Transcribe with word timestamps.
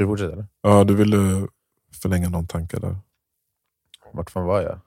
Ska 0.00 0.04
du 0.04 0.10
fortsätta? 0.10 0.32
Eller? 0.32 0.46
Ja, 0.62 0.84
du 0.84 0.94
ville 0.94 1.46
förlänga 2.02 2.28
någon 2.28 2.46
tanke 2.46 2.78
där. 2.78 2.96
Vart 4.12 4.30
fan 4.30 4.44
var 4.46 4.60
jag? 4.62 4.80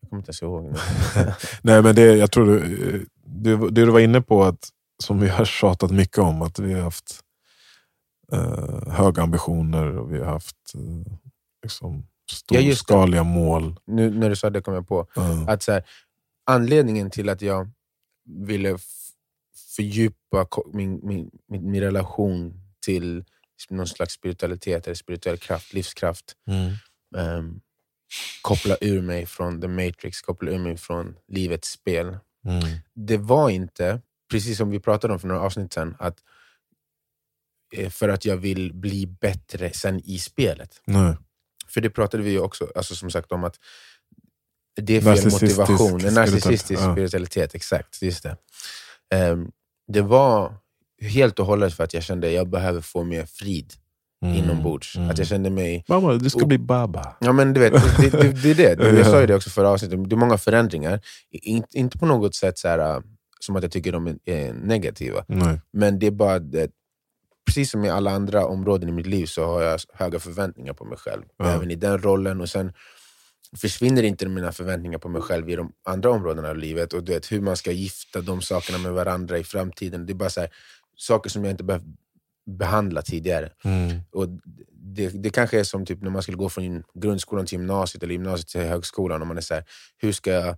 Jag 0.00 0.10
kommer 0.10 0.20
inte 0.20 0.28
ens 0.28 0.42
ihåg. 0.42 0.74
Nej, 1.62 1.82
men 1.82 1.94
det, 1.94 2.16
jag 2.16 2.30
tror 2.32 2.46
du, 2.46 3.06
det, 3.24 3.56
det 3.56 3.70
du 3.84 3.90
var 3.90 4.00
inne 4.00 4.20
på, 4.20 4.44
att, 4.44 4.68
som 5.02 5.20
vi 5.20 5.28
har 5.28 5.44
tjatat 5.44 5.90
mycket 5.90 6.18
om, 6.18 6.42
att 6.42 6.58
vi 6.58 6.72
har 6.74 6.82
haft 6.82 7.20
eh, 8.32 8.92
höga 8.92 9.22
ambitioner 9.22 9.98
och 9.98 10.12
vi 10.12 10.18
har 10.18 10.26
haft 10.32 10.74
eh, 10.74 11.12
liksom, 11.62 12.06
Ja, 12.48 12.60
storskaliga 12.60 13.24
mål. 13.24 13.80
nu 13.86 14.10
när 14.10 14.30
du 14.30 14.36
sa 14.36 14.50
det 14.50 14.60
kom 14.60 14.74
jag 14.74 14.88
på. 14.88 15.06
Eh, 15.16 15.48
Att 15.48 15.62
så 15.62 15.72
här, 15.72 15.82
anledningen 16.46 17.10
till 17.10 17.28
att 17.28 17.42
jag 17.42 17.70
ville 18.24 18.78
fördjupa 19.76 20.46
min, 20.72 21.00
min, 21.02 21.30
min, 21.48 21.70
min 21.70 21.80
relation 21.80 22.60
till 22.86 23.24
någon 23.70 23.86
slags 23.86 24.14
spiritualitet, 24.14 24.86
eller 24.86 24.94
spirituell 24.94 25.38
kraft, 25.38 25.72
livskraft, 25.72 26.36
mm, 26.48 26.72
ehm, 27.16 27.60
koppla 28.42 28.76
ur 28.80 29.02
mig 29.02 29.26
från 29.26 29.60
the 29.60 29.68
matrix, 29.68 30.20
koppla 30.20 30.50
ur 30.50 30.58
mig 30.58 30.76
från 30.76 31.16
livets 31.28 31.70
spel. 31.70 32.06
mm, 32.06 32.78
Det 32.94 33.16
var 33.16 33.50
inte, 33.50 34.00
precis 34.30 34.58
som 34.58 34.70
vi 34.70 34.80
pratade 34.80 35.12
om 35.14 35.20
för 35.20 35.28
några 35.28 35.40
avsnitt 35.40 35.72
sedan, 35.72 35.96
att 35.98 36.18
eh, 37.76 37.90
för 37.90 38.08
att 38.08 38.24
jag 38.24 38.36
vill 38.36 38.74
bli 38.74 39.06
bättre 39.06 39.72
sen 39.72 40.00
i 40.04 40.18
spelet. 40.18 40.82
nej. 40.84 41.16
För 41.68 41.80
det 41.80 41.90
pratade 41.90 42.22
vi 42.22 42.30
ju 42.30 42.40
också 42.40 42.72
alltså 42.74 42.94
som 42.94 43.10
sagt 43.10 43.32
om 43.32 43.44
att 43.44 43.58
det 44.80 44.96
är 44.96 45.00
fel 45.00 45.08
Narcissistisk 45.08 45.58
motivation. 45.58 46.04
En 46.04 46.14
narcissistisk 46.14 46.82
spiritualitet, 46.82 47.50
ja. 47.54 47.56
exakt. 47.56 48.02
Just 48.02 48.22
det. 48.22 48.36
Ehm, 49.14 49.50
det 49.92 50.02
var 50.02 50.54
helt 51.00 51.38
och 51.38 51.46
hållet 51.46 51.74
för 51.74 51.84
att 51.84 51.94
jag 51.94 52.02
kände 52.02 52.26
att 52.26 52.32
jag 52.32 52.48
behöver 52.48 52.80
få 52.80 53.04
mer 53.04 53.24
frid 53.26 53.72
Mm, 54.22 54.34
inombords. 54.36 54.96
mm. 54.96 55.10
Att 55.10 55.18
jag 55.18 55.26
kände 55.26 55.50
mig... 55.50 55.84
Mamma, 55.88 56.14
du 56.14 56.30
ska 56.30 56.40
Och- 56.40 56.48
bli 56.48 56.58
baba. 56.58 57.16
Ja 57.20 57.32
men 57.32 57.52
du 57.52 57.60
vet, 57.60 57.72
det, 58.00 58.10
det, 58.10 58.32
det 58.42 58.50
är 58.50 58.76
det. 58.76 58.84
Jag 58.84 58.98
Ja. 58.98 59.04
sa 59.04 59.20
ju 59.20 59.26
det 59.26 59.34
också 59.34 59.50
förra 59.50 59.68
avsnittet, 59.68 60.08
det 60.10 60.14
är 60.14 60.16
många 60.16 60.38
förändringar. 60.38 61.00
In, 61.30 61.64
inte 61.72 61.98
på 61.98 62.06
något 62.06 62.34
sätt 62.34 62.58
så 62.58 62.68
här, 62.68 63.02
som 63.40 63.56
att 63.56 63.62
jag 63.62 63.72
tycker 63.72 63.92
de 63.92 64.18
är 64.24 64.52
negativa. 64.52 65.24
Nej. 65.28 65.60
Men 65.72 65.98
det 65.98 66.06
är 66.06 66.10
bara 66.10 66.38
det, 66.38 66.70
precis 67.46 67.70
som 67.70 67.84
i 67.84 67.88
alla 67.90 68.10
andra 68.10 68.46
områden 68.46 68.88
i 68.88 68.92
mitt 68.92 69.06
liv 69.06 69.26
så 69.26 69.46
har 69.46 69.62
jag 69.62 69.80
höga 69.94 70.18
förväntningar 70.18 70.72
på 70.72 70.84
mig 70.84 70.98
själv. 70.98 71.22
Ja. 71.36 71.50
Även 71.50 71.70
i 71.70 71.74
den 71.74 71.98
rollen. 72.02 72.40
Och 72.40 72.48
sen 72.48 72.72
försvinner 73.56 74.02
inte 74.02 74.28
mina 74.28 74.52
förväntningar 74.52 74.98
på 74.98 75.08
mig 75.08 75.22
själv 75.22 75.50
i 75.50 75.56
de 75.56 75.72
andra 75.84 76.10
områdena 76.10 76.48
av 76.48 76.56
livet. 76.56 76.92
Och 76.92 77.04
du 77.04 77.12
vet, 77.12 77.32
hur 77.32 77.40
man 77.40 77.56
ska 77.56 77.72
gifta 77.72 78.20
de 78.20 78.42
sakerna 78.42 78.78
med 78.78 78.92
varandra 78.92 79.38
i 79.38 79.44
framtiden. 79.44 80.06
Det 80.06 80.12
är 80.12 80.14
bara 80.14 80.30
så 80.30 80.40
här, 80.40 80.50
saker 80.98 81.30
som 81.30 81.44
jag 81.44 81.50
inte 81.50 81.64
behövt 81.64 81.84
behandla 82.46 83.02
tidigare. 83.02 83.52
Mm. 83.64 84.00
Och 84.10 84.28
det, 84.72 85.08
det 85.08 85.30
kanske 85.30 85.60
är 85.60 85.64
som 85.64 85.86
typ 85.86 86.02
när 86.02 86.10
man 86.10 86.22
skulle 86.22 86.36
gå 86.36 86.48
från 86.48 86.84
grundskolan 86.94 87.46
till 87.46 87.58
gymnasiet 87.58 88.02
eller 88.02 88.12
gymnasiet 88.12 88.48
till 88.48 88.60
högskolan. 88.60 89.20
Och 89.20 89.26
man 89.26 89.36
är 89.36 89.40
så 89.40 89.54
här, 89.54 89.64
hur 89.98 90.12
ska 90.12 90.30
jag 90.30 90.56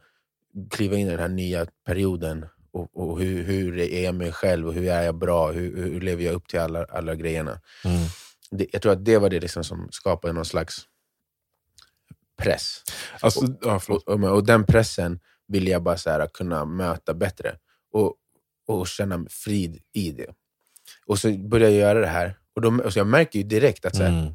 kliva 0.71 0.97
in 0.97 1.07
i 1.07 1.11
den 1.11 1.21
här 1.21 1.29
nya 1.29 1.67
perioden? 1.87 2.47
Och, 2.73 2.97
och 2.97 3.21
hur, 3.21 3.45
hur 3.45 3.79
är 3.79 4.05
jag 4.05 4.15
mig 4.15 4.33
själv? 4.33 4.67
Och 4.67 4.75
hur 4.75 4.89
är 4.89 5.03
jag 5.03 5.15
bra? 5.15 5.53
Hur, 5.53 5.77
hur 5.77 6.01
lever 6.01 6.25
jag 6.25 6.35
upp 6.35 6.49
till 6.49 6.61
alla, 6.61 6.85
alla 6.85 7.15
grejerna? 7.15 7.61
Mm. 7.85 8.07
Det, 8.51 8.67
jag 8.73 8.83
tror 8.83 8.93
att 8.93 9.05
det 9.05 9.19
var 9.19 9.31
det 9.31 9.41
liksom 9.41 9.65
som 9.65 9.89
skapade 9.91 10.33
någon 10.33 10.45
slags 10.45 10.87
press. 12.43 12.83
Alltså, 13.21 13.47
ja, 13.63 13.81
förlåt. 13.81 14.03
Och, 14.03 14.23
och, 14.23 14.31
och 14.31 14.45
den 14.45 14.67
pressen 14.67 15.21
vill 15.49 15.69
jag 15.69 15.83
bara 15.83 15.97
så 15.97 16.11
här, 16.11 16.27
kunna 16.27 16.65
möta 16.65 17.15
bättre. 17.15 17.57
Och, 17.93 18.15
och 18.79 18.87
känna 18.89 19.27
frid 19.31 19.79
i 19.93 20.11
det. 20.13 20.27
Och 21.07 21.19
så 21.19 21.33
började 21.33 21.73
jag 21.75 21.81
göra 21.81 22.01
det 22.01 22.07
här. 22.07 22.35
Och 22.55 22.63
då, 22.63 22.83
alltså 22.85 22.99
jag 23.01 23.07
märker 23.07 23.39
ju 23.39 23.45
direkt 23.45 23.85
att 23.85 23.97
så 23.97 24.03
här, 24.03 24.21
Mm. 24.21 24.35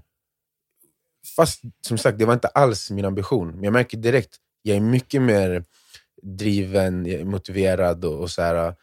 fast 1.36 1.62
som 1.88 1.98
sagt, 1.98 2.20
det 2.20 2.26
var 2.26 2.34
inte 2.34 2.48
alls 2.48 2.92
min 2.92 3.06
ambition. 3.06 3.52
Men 3.52 3.64
jag 3.64 3.74
märker 3.74 3.98
direkt, 3.98 4.36
jag 4.62 4.78
är 4.78 4.82
mycket 4.82 5.22
mer 5.22 5.64
driven, 6.24 7.28
motiverad 7.30 8.06
och, 8.06 8.20
och 8.20 8.32
så 8.32 8.42
här. 8.42 8.76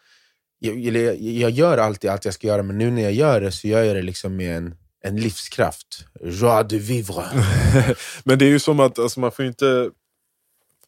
Jag, 0.58 0.78
jag, 0.78 1.20
jag 1.20 1.50
gör 1.50 1.78
alltid 1.78 2.10
allt 2.10 2.24
jag 2.24 2.34
ska 2.34 2.46
göra, 2.46 2.62
men 2.62 2.78
nu 2.78 2.90
när 2.90 3.02
jag 3.02 3.12
gör 3.12 3.40
det 3.40 3.52
så 3.52 3.68
gör 3.68 3.82
jag 3.82 3.96
det 3.96 4.02
liksom 4.02 4.36
med 4.36 4.56
en, 4.56 4.74
en 5.00 5.16
livskraft. 5.16 6.06
Joie 6.20 6.62
de 6.62 6.78
vivre. 6.78 7.24
Men 8.24 8.38
det 8.38 8.44
är 8.44 8.48
ju 8.48 8.58
som 8.58 8.80
att 8.80 8.98
alltså, 8.98 9.20
man 9.20 9.32
får 9.32 9.44
inte 9.44 9.90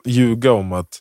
ljuga 0.05 0.53
om 0.53 0.73
att 0.73 1.01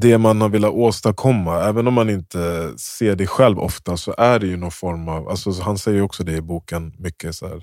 det 0.00 0.18
man 0.18 0.40
har 0.40 0.48
velat 0.48 0.70
åstadkomma, 0.72 1.60
även 1.64 1.86
om 1.86 1.94
man 1.94 2.10
inte 2.10 2.72
ser 2.78 3.16
det 3.16 3.26
själv 3.26 3.58
ofta, 3.58 3.96
så 3.96 4.14
är 4.18 4.38
det 4.38 4.46
ju 4.46 4.56
någon 4.56 4.70
form 4.70 5.08
av, 5.08 5.28
alltså, 5.28 5.62
han 5.62 5.78
säger 5.78 6.02
också 6.02 6.24
det 6.24 6.32
i 6.36 6.40
boken, 6.42 6.94
mycket 6.98 7.34
så 7.34 7.48
här, 7.48 7.62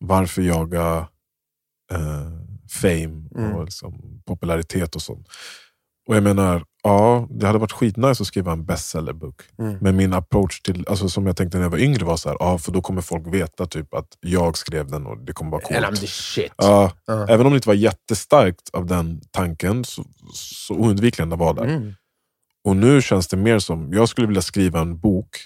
varför 0.00 0.42
jaga 0.42 1.08
eh, 1.92 2.30
fame 2.70 3.28
Mm. 3.36 3.54
och 3.54 3.64
liksom, 3.64 4.22
popularitet 4.26 4.94
och 4.96 5.02
sånt. 5.02 5.28
Och 6.08 6.16
jag 6.16 6.22
menar, 6.22 6.64
ja, 6.82 7.26
det 7.30 7.46
hade 7.46 7.58
varit 7.58 7.72
skitnice 7.72 8.22
att 8.22 8.26
skriva 8.26 8.52
en 8.52 8.64
bestsellerbok. 8.64 9.42
Mm. 9.58 9.78
Men 9.80 9.96
min 9.96 10.12
approach 10.12 10.60
till, 10.60 10.84
alltså 10.88 11.08
som 11.08 11.26
jag 11.26 11.36
tänkte 11.36 11.58
när 11.58 11.64
jag 11.64 11.70
var 11.70 11.78
yngre 11.78 12.04
var 12.04 12.16
så 12.16 12.28
här, 12.28 12.36
ja, 12.40 12.58
för 12.58 12.72
då 12.72 12.82
kommer 12.82 13.02
folk 13.02 13.26
veta 13.26 13.66
typ 13.66 13.94
att 13.94 14.08
jag 14.20 14.56
skrev 14.56 14.86
den 14.90 15.06
och 15.06 15.18
det 15.18 15.32
kommer 15.32 15.50
vara 15.50 15.62
And 15.76 15.84
I'm 15.84 15.88
coolt. 15.88 16.00
the 16.00 16.06
shit. 16.06 16.52
Ja, 16.56 16.92
Ja. 17.06 17.26
Även 17.28 17.46
om 17.46 17.52
det 17.52 17.56
inte 17.56 17.68
var 17.68 17.74
jättestarkt 17.74 18.70
av 18.72 18.86
den 18.86 19.20
tanken, 19.30 19.84
så, 19.84 20.04
så 20.34 20.74
oundvikligen 20.74 21.30
den 21.30 21.38
var 21.38 21.54
där. 21.54 21.64
Mm. 21.64 21.94
Och 22.64 22.76
nu 22.76 23.02
känns 23.02 23.28
det 23.28 23.36
mer 23.36 23.58
som, 23.58 23.92
jag 23.92 24.08
skulle 24.08 24.26
vilja 24.26 24.42
skriva 24.42 24.80
en 24.80 25.00
bok 25.00 25.36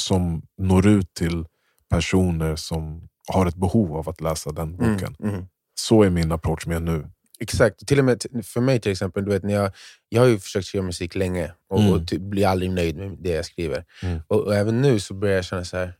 som 0.00 0.42
når 0.58 0.86
ut 0.86 1.14
till 1.14 1.44
personer 1.90 2.56
som 2.56 3.08
har 3.32 3.46
ett 3.46 3.56
behov 3.56 3.96
av 3.96 4.08
att 4.08 4.20
läsa 4.20 4.52
den 4.52 4.76
boken. 4.76 5.16
Mm. 5.20 5.34
Mm. 5.34 5.46
Så 5.80 6.02
är 6.02 6.10
min 6.10 6.32
approach 6.32 6.66
med 6.66 6.82
nu. 6.82 7.10
Exakt. 7.40 7.86
Till 7.86 7.98
och 7.98 8.04
med 8.04 8.22
för 8.44 8.60
mig 8.60 8.80
till 8.80 8.92
exempel, 8.92 9.24
du 9.24 9.30
vet, 9.30 9.42
när 9.42 9.54
jag, 9.54 9.72
jag 10.08 10.20
har 10.22 10.28
ju 10.28 10.38
försökt 10.38 10.66
skriva 10.66 10.84
musik 10.86 11.14
länge 11.14 11.52
och, 11.70 11.80
Mm. 11.80 11.92
och 11.92 12.08
typ 12.08 12.20
blir 12.20 12.46
aldrig 12.46 12.70
nöjd 12.70 12.96
med 12.96 13.16
det 13.20 13.30
jag 13.30 13.44
skriver. 13.44 13.84
Mm. 14.02 14.20
Och, 14.28 14.40
och 14.40 14.54
även 14.56 14.82
nu 14.82 15.00
så 15.00 15.14
börjar 15.14 15.34
jag 15.34 15.44
känna 15.44 15.64
så 15.64 15.76
här, 15.76 15.94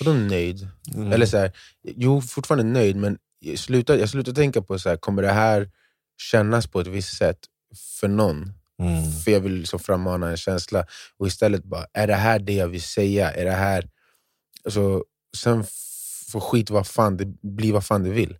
vadå 0.00 0.12
nöjd? 0.18 0.68
Mm. 0.94 1.12
Eller 1.12 1.26
så 1.26 1.36
här, 1.38 1.52
jo, 1.82 2.20
fortfarande 2.22 2.64
nöjd, 2.64 2.96
men 2.96 3.18
jag 3.38 3.58
slutar, 3.58 3.96
jag 3.96 4.08
slutar 4.08 4.32
tänka 4.32 4.62
på 4.62 4.78
så 4.78 4.88
här, 4.88 4.96
kommer 4.96 5.22
det 5.22 5.32
här 5.32 5.70
kännas 6.30 6.66
på 6.66 6.80
ett 6.80 6.86
visst 6.86 7.16
sätt 7.16 7.38
för 8.00 8.08
någon? 8.08 8.52
Mm. 8.82 9.12
För 9.24 9.30
jag 9.30 9.40
vill 9.40 9.52
liksom 9.54 9.78
frammana 9.80 10.30
en 10.30 10.36
känsla. 10.36 10.86
Och 11.18 11.26
istället 11.26 11.64
bara, 11.64 11.86
är 11.92 12.06
det 12.06 12.14
här 12.14 12.38
det 12.38 12.52
jag 12.54 12.68
vill 12.68 12.82
säga? 12.82 13.32
Är 13.32 13.44
det 13.44 13.50
här... 13.50 13.88
Alltså, 14.64 15.04
sen 15.36 15.64
får 16.32 16.40
skit 16.40 16.70
vad 16.70 16.86
fan 16.86 17.16
det 17.16 17.26
blir 17.42 17.72
vad 17.72 17.84
fan 17.86 18.02
det 18.02 18.10
vill. 18.10 18.36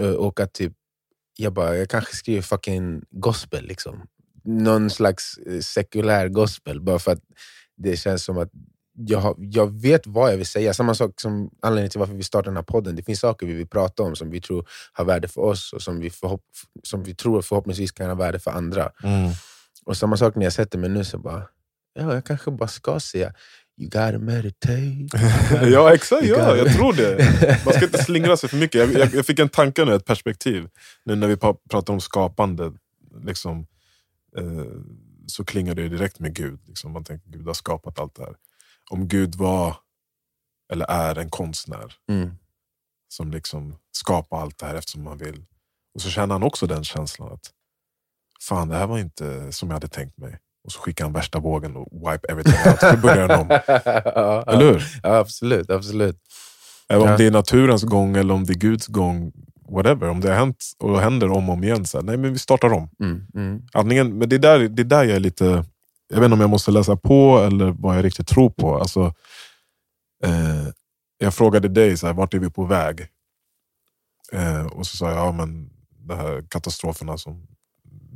Eh, 0.00 0.10
Och 0.10 0.40
att 0.40 0.52
typ, 0.52 0.72
jag 1.36 1.52
bara, 1.52 1.76
jag 1.76 1.88
kanske 1.88 2.16
skriver 2.16 2.42
fucking 2.42 3.02
gospel. 3.10 3.64
Liksom. 3.64 4.06
Någon 4.44 4.90
slags 4.90 5.38
eh, 5.38 5.60
sekulär 5.60 6.28
gospel. 6.28 6.80
Bara 6.80 6.98
för 6.98 7.12
att 7.12 7.22
det 7.76 7.96
känns 7.96 8.24
som 8.24 8.38
att 8.38 8.50
jag, 8.96 9.34
jag 9.38 9.80
vet 9.80 10.06
vad 10.06 10.32
jag 10.32 10.36
vill 10.36 10.46
säga. 10.46 10.74
Samma 10.74 10.94
sak 10.94 11.20
som 11.20 11.50
anledningen 11.62 11.90
till 11.90 12.00
varför 12.00 12.14
vi 12.14 12.22
startar 12.22 12.50
den 12.50 12.56
här 12.56 12.62
podden. 12.62 12.96
Det 12.96 13.02
finns 13.02 13.20
saker 13.20 13.46
vi 13.46 13.52
vill 13.52 13.68
prata 13.68 14.02
om 14.02 14.16
som 14.16 14.30
vi 14.30 14.40
tror 14.40 14.68
har 14.92 15.04
värde 15.04 15.28
för 15.28 15.40
oss 15.40 15.72
och 15.72 15.82
som 15.82 16.00
vi, 16.00 16.10
förhopp, 16.10 16.44
som 16.82 17.02
vi 17.02 17.14
tror 17.14 17.42
förhoppningsvis 17.42 17.92
kan 17.92 18.06
ha 18.06 18.14
värde 18.14 18.38
för 18.38 18.50
andra. 18.50 18.90
Mm. 19.02 19.30
Och 19.84 19.96
samma 19.96 20.16
sak 20.16 20.34
när 20.34 20.44
jag 20.44 20.52
sätter 20.52 20.78
mig 20.78 20.90
nu, 20.90 21.04
så 21.04 21.18
bara, 21.18 21.48
ja, 21.94 22.14
jag 22.14 22.24
kanske 22.24 22.50
bara 22.50 22.68
ska 22.68 23.00
säga 23.00 23.34
You 23.78 23.88
gotta 23.90 24.18
meditate. 24.18 25.06
ja, 25.70 25.94
exakt. 25.94 26.24
You 26.24 26.38
Ja, 26.38 26.56
jag 26.56 26.72
tror 26.74 26.92
det. 26.92 27.64
Man 27.64 27.74
ska 27.74 27.84
inte 27.84 28.04
slingra 28.04 28.36
sig 28.36 28.48
för 28.48 28.56
mycket. 28.56 28.78
Jag, 28.80 28.92
jag, 29.02 29.14
jag 29.14 29.26
fick 29.26 29.38
en 29.38 29.48
tanke 29.48 29.84
nu, 29.84 29.94
ett 29.94 30.04
perspektiv. 30.04 30.68
Nu 31.04 31.14
när 31.14 31.28
vi 31.28 31.36
pratar 31.36 31.92
om 31.92 32.00
skapande, 32.00 32.72
liksom, 33.24 33.66
eh, 34.36 34.64
så 35.26 35.44
klingar 35.44 35.74
det 35.74 35.88
direkt 35.88 36.18
med 36.18 36.34
Gud. 36.34 36.60
Liksom. 36.66 36.92
Man 36.92 37.04
tänker 37.04 37.30
Gud 37.30 37.46
har 37.46 37.54
skapat 37.54 37.98
allt 37.98 38.14
det 38.14 38.22
här. 38.24 38.34
Om 38.90 39.08
Gud 39.08 39.34
var, 39.34 39.76
eller 40.72 40.86
är, 40.90 41.18
en 41.18 41.30
konstnär 41.30 41.94
Mm. 42.08 42.30
som 43.08 43.30
liksom 43.30 43.76
skapar 43.92 44.40
allt 44.40 44.58
det 44.58 44.66
här 44.66 44.74
eftersom 44.74 45.06
han 45.06 45.18
vill. 45.18 45.44
Och 45.94 46.02
så 46.02 46.10
känner 46.10 46.34
han 46.34 46.42
också 46.42 46.66
den 46.66 46.84
känslan 46.84 47.32
att 47.32 47.50
fan, 48.40 48.68
det 48.68 48.76
här 48.76 48.86
var 48.86 48.98
inte 48.98 49.52
som 49.52 49.68
jag 49.68 49.74
hade 49.74 49.88
tänkt 49.88 50.18
mig. 50.18 50.38
Och 50.66 50.72
så 50.72 50.80
skickar 50.80 51.04
han 51.04 51.12
värsta 51.12 51.38
vågen 51.38 51.76
och 51.76 51.86
wipe 51.92 52.28
everything 52.32 52.72
out. 52.72 52.80
Så 52.80 52.96
börjar 52.96 53.28
han 53.28 53.40
om. 53.40 53.48
ja, 54.04 54.44
Eller 54.46 54.72
hur? 54.72 54.82
Ja, 55.02 55.16
absolut. 55.16 55.70
absolut. 55.70 56.16
Även 56.88 57.04
Ja. 57.06 57.10
om 57.12 57.18
det 57.18 57.24
är 57.26 57.30
naturens 57.30 57.82
gång 57.82 58.16
eller 58.16 58.34
om 58.34 58.44
det 58.44 58.52
är 58.52 58.58
Guds 58.58 58.86
gång, 58.86 59.32
whatever. 59.70 60.08
Om 60.08 60.20
det 60.20 60.28
har 60.28 60.36
hänt 60.36 60.64
och 60.78 61.00
händer 61.00 61.30
om 61.30 61.48
och 61.48 61.54
om 61.54 61.64
igen, 61.64 61.84
så 61.86 61.98
här, 61.98 62.04
nej 62.04 62.16
men 62.16 62.32
vi 62.32 62.38
startar 62.38 62.72
om. 62.72 62.90
Mm. 63.00 63.26
Mm. 63.34 63.62
Antingen, 63.72 64.18
men 64.18 64.28
det 64.28 64.36
är, 64.36 64.40
där, 64.40 64.58
det 64.58 64.82
är 64.82 64.84
där 64.84 65.04
jag 65.04 65.16
är 65.16 65.20
lite, 65.20 65.44
jag 66.08 66.16
vet 66.16 66.24
inte 66.24 66.34
om 66.34 66.40
jag 66.40 66.50
måste 66.50 66.70
läsa 66.70 66.96
på 66.96 67.38
eller 67.38 67.74
vad 67.78 67.96
jag 67.96 68.04
riktigt 68.04 68.28
tror 68.28 68.50
på. 68.50 68.76
Alltså, 68.78 69.14
eh, 70.24 70.66
jag 71.18 71.34
frågade 71.34 71.68
dig, 71.68 71.96
så 71.96 72.06
här, 72.06 72.14
vart 72.14 72.34
är 72.34 72.38
vi 72.38 72.50
på 72.50 72.64
väg? 72.64 73.06
Eh, 74.32 74.66
och 74.66 74.86
så 74.86 74.96
sa 74.96 75.08
jag, 75.10 75.18
ja 75.18 75.32
men 75.32 75.70
de 76.08 76.14
här 76.18 76.44
katastroferna 76.48 77.18
som 77.18 77.46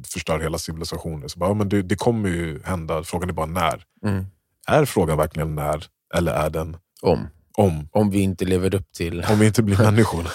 förstör 0.06 0.38
hela 0.40 0.58
civilisationer. 0.58 1.28
Så 1.28 1.38
bara, 1.38 1.50
ja, 1.50 1.54
men 1.54 1.68
det, 1.68 1.82
det 1.82 1.96
kommer 1.96 2.28
ju 2.28 2.62
hända, 2.62 3.02
frågan 3.04 3.28
är 3.28 3.32
bara 3.32 3.46
när. 3.46 3.84
Mm. 4.04 4.26
Är 4.66 4.84
frågan 4.84 5.18
verkligen 5.18 5.54
när? 5.54 5.86
Eller 6.14 6.32
är 6.32 6.50
den 6.50 6.76
Om. 7.02 7.28
Om. 7.56 7.88
Om 7.92 8.10
vi 8.10 8.20
inte 8.20 8.44
lever 8.44 8.74
upp 8.74 8.92
till... 8.92 9.24
Om 9.30 9.38
vi 9.38 9.46
inte 9.46 9.62
blir 9.62 9.78
människor. 9.82 10.26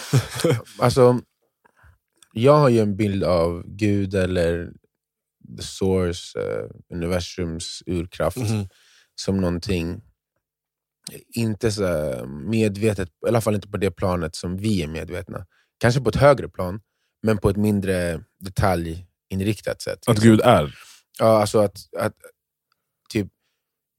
Alltså, 0.80 1.20
jag 2.34 2.58
har 2.58 2.70
ju 2.70 2.80
en 2.80 2.96
bild 2.98 3.24
av 3.24 3.64
Gud 3.68 4.16
eller 4.16 4.72
the 5.58 5.64
source, 5.64 6.40
eh, 6.40 6.96
universums 6.96 7.84
urkraft, 7.86 8.38
Mhm. 8.38 8.68
som 9.16 9.38
någonting 9.42 10.02
inte 11.34 11.72
så 11.72 11.84
medvetet, 12.28 13.10
i 13.10 13.28
alla 13.28 13.42
fall 13.42 13.56
inte 13.56 13.68
på 13.68 13.78
det 13.78 13.92
planet 13.92 14.36
som 14.36 14.58
vi 14.58 14.84
är 14.84 14.88
medvetna. 14.88 15.46
Kanske 15.80 16.02
på 16.02 16.10
ett 16.10 16.16
högre 16.16 16.50
plan, 16.50 16.82
men 17.24 17.38
på 17.38 17.50
ett 17.50 17.58
mindre 17.58 18.24
detaljinriktat 19.30 19.82
sätt. 19.82 20.08
Att 20.08 20.20
Gud 20.20 20.42
är. 20.42 20.76
Ja, 21.20 21.42
alltså 21.42 21.60
att, 21.60 21.78
att 21.98 22.14
typ, 23.10 23.28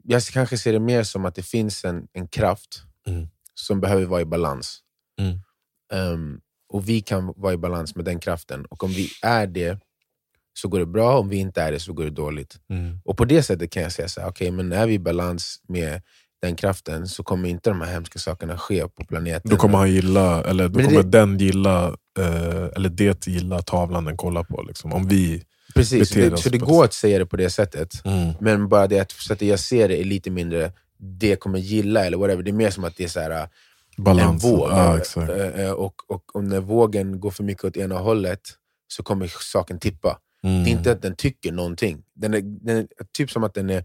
jag 0.05 0.23
kanske 0.23 0.59
ser 0.59 0.73
det 0.73 0.81
mer 0.81 1.03
som 1.03 1.25
att 1.25 1.35
det 1.35 1.43
finns 1.43 1.85
en, 1.85 2.09
en 2.13 2.29
kraft 2.29 2.83
Mm. 3.09 3.29
som 3.55 3.81
behöver 3.81 4.05
vara 4.05 4.21
i 4.21 4.25
balans. 4.25 4.81
Mm. 5.21 5.39
Ehm, 5.93 6.41
och 6.69 6.89
vi 6.89 7.01
kan 7.01 7.33
vara 7.37 7.53
i 7.53 7.57
balans 7.57 7.95
med 7.97 8.05
den 8.05 8.19
kraften. 8.21 8.65
Och 8.67 8.85
om 8.85 8.91
vi 8.91 9.11
är 9.23 9.47
det 9.47 9.79
så 10.59 10.69
går 10.69 10.79
det 10.79 10.87
bra, 10.87 11.19
om 11.19 11.29
vi 11.29 11.37
inte 11.37 11.63
är 11.63 11.73
det 11.73 11.81
så 11.81 11.93
går 11.93 12.05
det 12.05 12.11
dåligt. 12.11 12.61
Mm. 12.69 13.01
Och 13.05 13.17
på 13.17 13.25
det 13.25 13.43
sättet 13.43 13.71
kan 13.71 13.83
jag 13.83 13.93
säga 13.93 14.09
så 14.09 14.21
här, 14.21 14.29
okej, 14.29 14.51
men 14.51 14.73
är 14.73 14.87
vi 14.87 14.95
i 14.95 14.99
balans 14.99 15.61
med 15.69 16.03
den 16.43 16.57
kraften 16.57 17.07
så 17.09 17.23
kommer 17.23 17.49
inte 17.49 17.71
de 17.71 17.81
här 17.81 17.93
hemska 17.93 18.19
sakerna 18.19 18.59
ske 18.59 18.89
på 18.89 19.05
planeten. 19.05 19.51
Då 19.51 19.57
kommer 19.57 19.79
han 19.79 19.91
gilla, 19.93 20.45
eller 20.45 20.69
då 20.69 20.79
Men 20.79 20.87
kommer 20.87 21.03
det- 21.03 21.09
den 21.11 21.39
gilla, 21.39 21.87
eh, 22.19 22.65
eller 22.77 22.89
det 22.89 23.27
gilla 23.27 23.63
tavlan 23.63 24.05
den 24.05 24.17
kollar 24.17 24.43
på. 24.45 24.63
Liksom. 24.63 24.93
Om 24.93 25.09
vi... 25.09 25.43
Precis, 25.75 26.15
beter 26.15 26.31
det, 26.31 26.37
så 26.37 26.49
det 26.49 26.59
går 26.59 26.85
att 26.85 26.93
säga 26.93 27.19
det 27.19 27.27
på 27.27 27.37
det 27.37 27.51
sättet. 27.51 27.93
Men 28.41 28.69
bara 28.69 28.87
det 28.87 28.99
att 28.99 29.13
sättet 29.13 29.49
jag 29.49 29.61
ser 29.61 29.89
det 29.89 30.01
är 30.01 30.05
lite 30.05 30.31
mindre, 30.31 30.73
det 30.99 31.37
kommer 31.37 31.59
gilla 31.59 32.05
eller 32.07 32.17
whatever. 32.19 32.43
Det 32.43 32.51
är 32.51 32.53
mer 32.53 32.71
som 32.71 32.85
att 32.85 32.97
det 32.97 33.05
är 33.05 33.09
så 33.09 33.21
här, 33.21 33.31
en 33.31 34.05
Balans. 34.05 34.45
våg. 34.45 34.69
Ja, 34.71 34.99
exakt. 34.99 35.31
Eh, 35.31 35.61
eh, 35.65 35.71
och, 35.71 35.95
och 36.11 36.37
om 36.37 36.45
när 36.49 36.61
vågen 36.61 37.21
går 37.21 37.31
för 37.31 37.45
mycket 37.45 37.65
åt 37.65 37.77
ena 37.77 37.99
hållet 37.99 38.41
så 38.89 39.03
kommer 39.03 39.33
saken 39.53 39.79
tippa. 39.79 40.19
Mm. 40.45 40.65
Det 40.65 40.71
är 40.71 40.73
inte 40.73 40.93
att 40.93 41.03
den 41.03 41.17
tycker 41.17 41.53
någonting. 41.53 42.03
Den 42.15 42.35
är, 42.35 42.41
den 42.43 42.77
är 42.77 42.87
typ 43.13 43.31
som 43.31 43.45
att 43.45 43.55
den 43.55 43.71
är 43.71 43.85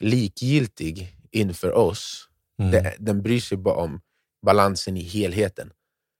likgiltig 0.00 1.14
inför 1.32 1.72
oss. 1.72 2.28
Mm. 2.58 2.70
Det, 2.72 2.96
den 2.98 3.22
bryr 3.22 3.40
sig 3.40 3.58
bara 3.58 3.74
om 3.76 4.00
balansen 4.46 4.96
i 4.96 5.02
helheten. 5.02 5.72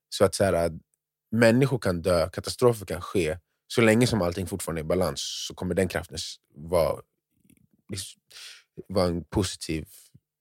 Så 0.09 0.25
att 0.25 0.35
så 0.35 0.45
här, 0.45 0.53
att 0.53 0.73
människor 1.31 1.79
kan 1.79 2.03
dö, 2.03 2.29
katastrofer 2.31 2.87
kan 2.87 3.01
ske. 3.01 3.39
Så 3.69 3.81
länge 3.81 4.07
som 4.07 4.23
allting 4.23 4.47
fortfarande 4.47 4.81
är 4.81 4.85
i 4.85 4.87
balans 4.87 5.45
så 5.49 5.55
kommer 5.55 5.75
den 5.75 5.89
kraften 5.89 6.19
vara, 6.55 7.01
vara 8.89 9.07
en 9.07 9.25
positiv 9.25 9.87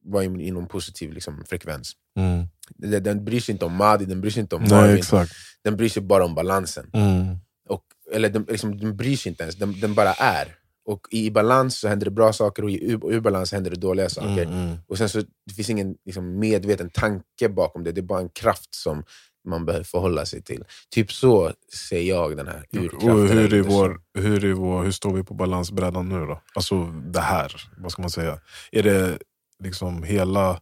vara 0.06 0.24
in- 0.24 0.42
i 0.42 0.52
någon 0.52 0.68
positiv 0.68 1.14
liksom, 1.14 1.44
frekvens. 1.46 1.94
Mm. 2.20 2.48
Den, 2.70 3.04
den 3.04 3.26
bryr 3.26 3.40
sig 3.40 3.54
inte 3.54 3.66
om 3.66 3.76
Madi, 3.76 4.06
den 4.06 4.22
bryr 4.22 4.32
sig 4.32 4.42
inte 4.42 4.56
om 4.56 4.62
Nej, 4.62 4.72
Marvin. 4.72 4.98
exakt. 4.98 5.32
Den 5.64 5.78
bryr 5.78 5.90
sig 5.90 6.02
bara 6.04 6.26
om 6.26 6.36
balansen. 6.36 6.90
Mm. 6.94 7.36
Och, 7.70 7.84
eller 8.12 8.30
den, 8.30 8.44
liksom, 8.50 8.78
den 8.80 8.98
bryr 8.98 9.18
sig 9.18 9.30
inte 9.30 9.44
ens, 9.44 9.56
den, 9.56 9.80
den 9.80 9.94
bara 9.94 10.14
är. 10.14 10.56
Och 10.88 11.08
i 11.10 11.32
balans 11.32 11.80
så 11.80 11.88
händer 11.88 12.06
det 12.06 12.12
bra 12.12 12.34
saker 12.34 12.64
och 12.64 12.72
i 12.72 12.92
ur, 12.92 13.20
balans 13.20 13.52
händer 13.52 13.72
det 13.72 13.78
dåliga 13.78 14.10
saker. 14.10 14.44
Mm, 14.44 14.54
mm. 14.54 14.78
Och 14.88 14.98
sen 14.98 15.10
så 15.10 15.22
det 15.46 15.54
finns 15.54 15.70
ingen 15.70 15.96
liksom, 16.06 16.40
medveten 16.40 16.90
tanke 16.90 17.50
bakom 17.50 17.84
det, 17.84 17.92
det 17.92 18.02
är 18.02 18.04
bara 18.04 18.20
en 18.20 18.30
kraft 18.30 18.76
som 18.76 19.04
man 19.48 19.66
behöver 19.66 19.84
förhålla 19.84 20.26
sig 20.26 20.42
till. 20.42 20.64
Typ 20.90 21.12
så 21.12 21.54
ser 21.74 22.02
jag 22.02 22.38
den 22.38 22.48
här 22.48 22.66
urkraften. 22.72 23.12
Och 23.12 23.28
hur, 23.28 23.54
är 23.54 23.62
vår, 23.62 24.02
hur, 24.14 24.46
är 24.46 24.54
vår, 24.54 24.84
hur 24.84 24.92
står 24.92 25.14
vi 25.14 25.24
på 25.24 25.34
balansbrädan 25.34 26.10
nu 26.10 26.26
då? 26.26 26.42
Alltså 26.56 26.86
det 26.86 27.22
här, 27.22 27.70
vad 27.78 27.92
ska 27.92 28.02
man 28.02 28.12
säga? 28.12 28.40
Är 28.72 28.84
det 28.84 29.18
liksom 29.64 30.04
hela 30.04 30.62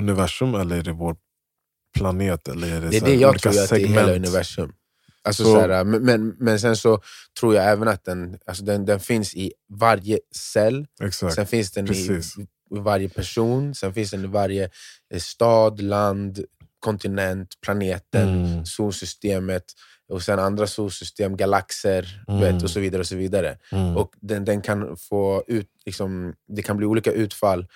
universum 0.00 0.54
eller 0.54 0.76
är 0.76 0.82
det 0.82 0.92
vår 0.92 1.16
planet? 1.98 2.48
Eller 2.48 2.76
är 2.76 2.80
det, 2.80 2.88
Det 2.88 2.96
är 2.96 3.00
det 3.00 3.14
jag 3.14 3.30
olika 3.30 3.50
tror 3.50 3.62
att 3.62 3.70
det 3.70 3.82
är 3.82 3.86
hela 3.86 4.12
universum. 4.12 4.72
Alltså, 5.24 5.44
Så- 5.44 5.52
så 5.54 5.60
här, 5.60 5.84
men, 5.84 6.28
men, 6.38 6.60
sen 6.60 6.76
så 6.76 7.00
tror 7.40 7.54
jag 7.54 7.64
även 7.72 7.88
att 7.88 8.04
den, 8.04 8.38
alltså 8.46 8.64
den, 8.64 8.84
den 8.84 9.00
finns 9.00 9.34
i 9.34 9.52
varje 9.68 10.18
cell, 10.52 10.86
Exakt. 11.02 11.34
sen 11.34 11.46
finns 11.46 11.70
den 11.72 11.84
i, 11.84 11.88
Precis. 11.88 12.38
i 12.38 12.78
varje 12.78 13.08
person, 13.08 13.74
sen 13.74 13.94
finns 13.94 14.10
den 14.10 14.24
i 14.24 14.26
varje 14.26 14.64
eh, 15.14 15.20
stad, 15.20 15.80
land, 15.80 16.44
kontinent, 16.78 17.54
planeten, 17.60 18.28
Mm. 18.44 18.64
solsystemet, 18.66 19.64
och 20.08 20.22
sen 20.22 20.38
andra 20.38 20.66
solsystem, 20.66 21.36
galaxer 21.36 22.24
Mm. 22.28 22.40
vet, 22.40 22.62
och 22.62 22.70
så 22.70 22.80
vidare. 22.80 23.00
och 23.00 23.06
så 23.06 23.16
vidare. 23.16 23.58
Mm. 23.72 23.96
Och 23.96 24.12
den, 24.20 24.44
den 24.44 24.62
kan 24.62 24.96
få 24.96 25.44
ut, 25.46 25.68
liksom, 25.86 26.34
det 26.48 26.62
kan 26.62 26.76
bli 26.76 26.86
olika 26.86 27.12
utfall 27.12 27.66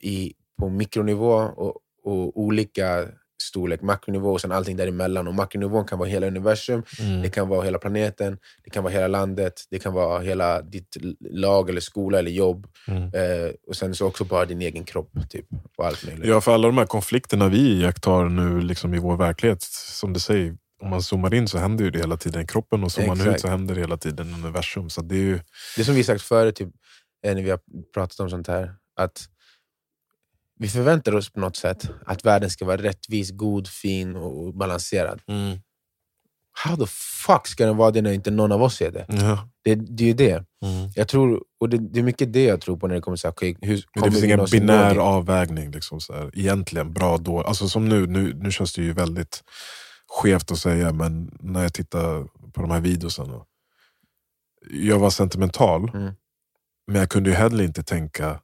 i, 0.00 0.32
på 0.58 0.68
mikronivå 0.68 1.32
och, 1.34 1.76
och 2.04 2.40
olika 2.40 3.08
storlek, 3.42 3.82
makronivå 3.82 4.32
och 4.32 4.40
sen 4.40 4.52
allting 4.52 4.76
däremellan. 4.76 5.28
Och 5.28 5.34
makronivån 5.34 5.84
kan 5.86 5.98
vara 5.98 6.08
hela 6.08 6.26
universum, 6.26 6.82
Mm. 7.00 7.22
det 7.22 7.28
kan 7.30 7.48
vara 7.48 7.62
hela 7.64 7.78
planeten, 7.78 8.38
det 8.64 8.70
kan 8.70 8.82
vara 8.84 8.92
hela 8.92 9.08
landet, 9.08 9.64
det 9.70 9.78
kan 9.78 9.92
vara 9.92 10.20
hela 10.20 10.62
ditt 10.62 10.96
lag, 11.30 11.70
eller 11.70 11.80
skola 11.80 12.18
eller 12.18 12.30
jobb. 12.30 12.66
Mm. 12.88 13.02
Eh, 13.02 13.50
och 13.68 13.76
sen 13.76 13.94
så 13.94 14.06
också 14.06 14.24
bara 14.24 14.44
din 14.44 14.62
egen 14.62 14.84
kropp. 14.84 15.12
Typ, 15.30 15.46
och 15.76 15.86
allt 15.86 16.06
möjligt. 16.06 16.26
Ja, 16.26 16.40
för 16.40 16.54
alla 16.54 16.68
de 16.68 16.78
här 16.78 16.86
konflikterna 16.86 17.48
vi 17.48 17.58
iakttar 17.80 18.24
nu 18.24 18.60
liksom 18.60 18.94
i 18.94 18.98
vår 18.98 19.16
verklighet, 19.16 19.62
som 19.62 20.12
du 20.12 20.20
säger, 20.20 20.56
om 20.82 20.90
man 20.90 21.02
zoomar 21.02 21.34
in 21.34 21.48
så 21.48 21.58
händer 21.58 21.84
ju 21.84 21.90
det 21.90 21.98
hela 21.98 22.16
tiden 22.16 22.42
i 22.42 22.46
kroppen 22.46 22.84
och 22.84 22.92
zoomar 22.92 23.14
man 23.16 23.28
ut 23.34 23.40
så 23.40 23.48
händer 23.48 23.74
det 23.74 23.80
hela 23.80 23.96
tiden 23.96 24.30
i 24.30 24.34
universum. 24.34 24.90
Så 24.90 25.00
det 25.02 25.14
är 25.14 25.18
ju, 25.18 25.40
Det 25.76 25.84
som 25.84 25.94
vi 25.94 26.04
sagt 26.04 26.22
förut, 26.22 26.56
typ, 26.56 26.68
eh, 27.26 27.34
när 27.34 27.42
vi 27.42 27.50
har 27.50 27.60
pratat 27.94 28.20
om 28.20 28.30
sånt 28.30 28.46
här, 28.48 28.74
att 28.96 29.24
vi 30.60 30.68
förväntar 30.68 31.14
oss 31.14 31.32
på 31.32 31.40
något 31.40 31.56
sätt 31.56 31.88
att 32.06 32.24
världen 32.24 32.50
ska 32.50 32.64
vara 32.64 32.82
rättvis, 32.82 33.30
god, 33.30 33.68
fin 33.68 34.16
och 34.16 34.54
balanserad. 34.54 35.20
How 36.64 36.76
the 36.76 36.86
fuck 37.26 37.46
ska 37.46 37.66
den 37.66 37.76
vara 37.76 37.90
det 37.90 38.02
när 38.02 38.12
inte 38.12 38.30
någon 38.30 38.52
av 38.52 38.62
oss 38.62 38.80
är 38.82 38.90
det? 38.90 39.06
ja. 39.08 39.48
Det, 39.64 39.74
det 39.74 40.04
är 40.04 40.08
ju 40.08 40.14
det. 40.14 40.44
Mm. 40.64 40.90
Jag 40.94 41.08
tror, 41.08 41.42
och 41.60 41.68
det, 41.68 41.78
det 41.78 41.98
är 41.98 42.02
mycket 42.02 42.32
det 42.32 42.44
jag 42.44 42.60
tror 42.60 42.76
på 42.76 42.86
när 42.88 42.94
det 42.94 43.00
kommer 43.00 43.16
till 43.16 43.28
okej, 43.28 43.56
hur 43.60 43.82
kommer 43.82 44.06
det 44.06 44.12
finns 44.12 44.24
ingen 44.24 44.46
binär 44.50 44.96
avvägning. 44.96 45.70
Liksom, 45.70 46.00
så 46.00 46.12
här. 46.12 46.30
Egentligen 46.34 46.92
bra 46.92 47.18
då. 47.18 47.40
Alltså 47.40 47.68
som 47.68 47.88
nu, 47.88 48.06
nu, 48.06 48.34
nu 48.34 48.50
känns 48.50 48.72
det 48.74 48.82
ju 48.82 48.92
väldigt 48.92 49.42
skevt 50.08 50.50
att 50.50 50.58
säga, 50.58 50.92
men 50.92 51.38
när 51.40 51.62
jag 51.62 51.72
tittar 51.74 52.24
på 52.52 52.60
de 52.60 52.70
här 52.70 52.80
videorna. 52.80 53.44
Jag 54.70 54.98
var 54.98 55.10
sentimental, 55.10 55.90
Mm. 55.94 56.12
men 56.86 56.96
jag 57.00 57.10
kunde 57.10 57.30
ju 57.30 57.36
heller 57.36 57.64
inte 57.64 57.82
tänka, 57.82 58.40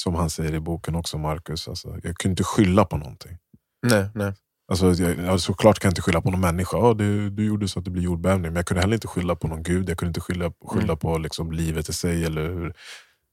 som 0.00 0.14
han 0.14 0.30
säger 0.30 0.54
i 0.54 0.60
boken 0.60 0.94
också, 0.94 1.18
Marcus. 1.18 1.68
Alltså, 1.68 1.88
jag 2.02 2.16
kunde 2.16 2.32
inte 2.32 2.44
skylla 2.44 2.84
på 2.84 2.96
någonting. 2.96 3.38
Nej, 3.86 4.06
nej. 4.14 4.32
Alltså, 4.68 4.92
jag, 4.92 5.18
ja, 5.26 5.38
såklart 5.38 5.78
kan 5.78 5.88
jag 5.88 5.90
inte 5.90 6.02
skylla 6.02 6.20
på 6.20 6.30
någon 6.30 6.40
människa. 6.40 6.76
Ja, 6.78 6.94
du, 6.94 7.30
du 7.30 7.44
gjorde 7.46 7.68
så 7.68 7.78
att 7.78 7.84
det 7.84 7.90
blev 7.90 8.04
jordbävning. 8.04 8.42
Men 8.42 8.56
jag 8.56 8.66
kunde 8.66 8.80
heller 8.80 8.94
inte 8.94 9.08
skylla 9.08 9.36
på 9.36 9.48
någon 9.48 9.62
gud. 9.62 9.88
Jag 9.88 9.98
kunde 9.98 10.10
inte 10.10 10.20
skylla, 10.20 10.52
skylla 10.66 10.84
Mm. 10.84 10.96
på 10.98 11.18
liksom, 11.18 11.52
livet 11.52 11.88
i 11.88 11.92
sig 11.92 12.24
eller 12.24 12.42
hur, 12.48 12.74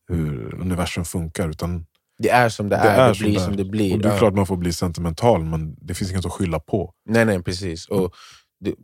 hur 0.07 0.55
universum 0.61 1.05
funkar. 1.05 1.49
Utan 1.49 1.85
Det 2.17 2.29
är 2.29 2.49
som 2.49 2.69
det, 2.69 2.75
Det 2.75 2.81
är, 2.89 2.99
är 2.99 3.09
det 3.09 3.15
som 3.15 3.23
blir 3.25 3.39
är. 3.39 3.43
som 3.45 3.55
det 3.57 3.65
blir. 3.65 3.93
Och 3.93 3.99
det 4.01 4.07
är 4.09 4.13
Ja. 4.13 4.17
klart 4.19 4.33
man 4.33 4.45
får 4.45 4.57
bli 4.57 4.73
sentimental, 4.73 5.43
men 5.43 5.75
det 5.81 5.93
finns 5.93 6.11
inget 6.11 6.25
att 6.25 6.31
skylla 6.31 6.59
på. 6.59 6.93
Nej, 7.09 7.25
nej, 7.25 7.43
precis. 7.43 7.87
Och 7.87 8.13
det, 8.59 8.75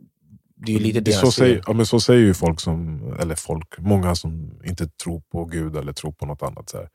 det 0.65 0.75
är 0.75 0.79
lite 0.79 0.99
det, 0.99 1.11
det 1.11 1.17
så, 1.17 1.31
säger, 1.31 1.63
ja, 1.67 1.73
men 1.73 1.85
så 1.85 1.99
säger 1.99 2.19
ju 2.21 2.33
folk, 2.33 2.59
som, 2.59 3.01
eller 3.19 3.35
folk, 3.35 3.79
många 3.79 4.15
som 4.15 4.61
inte 4.63 4.87
tror 4.87 5.21
på 5.31 5.45
Gud 5.45 5.75
eller 5.75 5.93
tror 5.93 6.11
på 6.11 6.25
något 6.25 6.43
annat. 6.43 6.69
Så 6.69 6.77
här. 6.77 6.89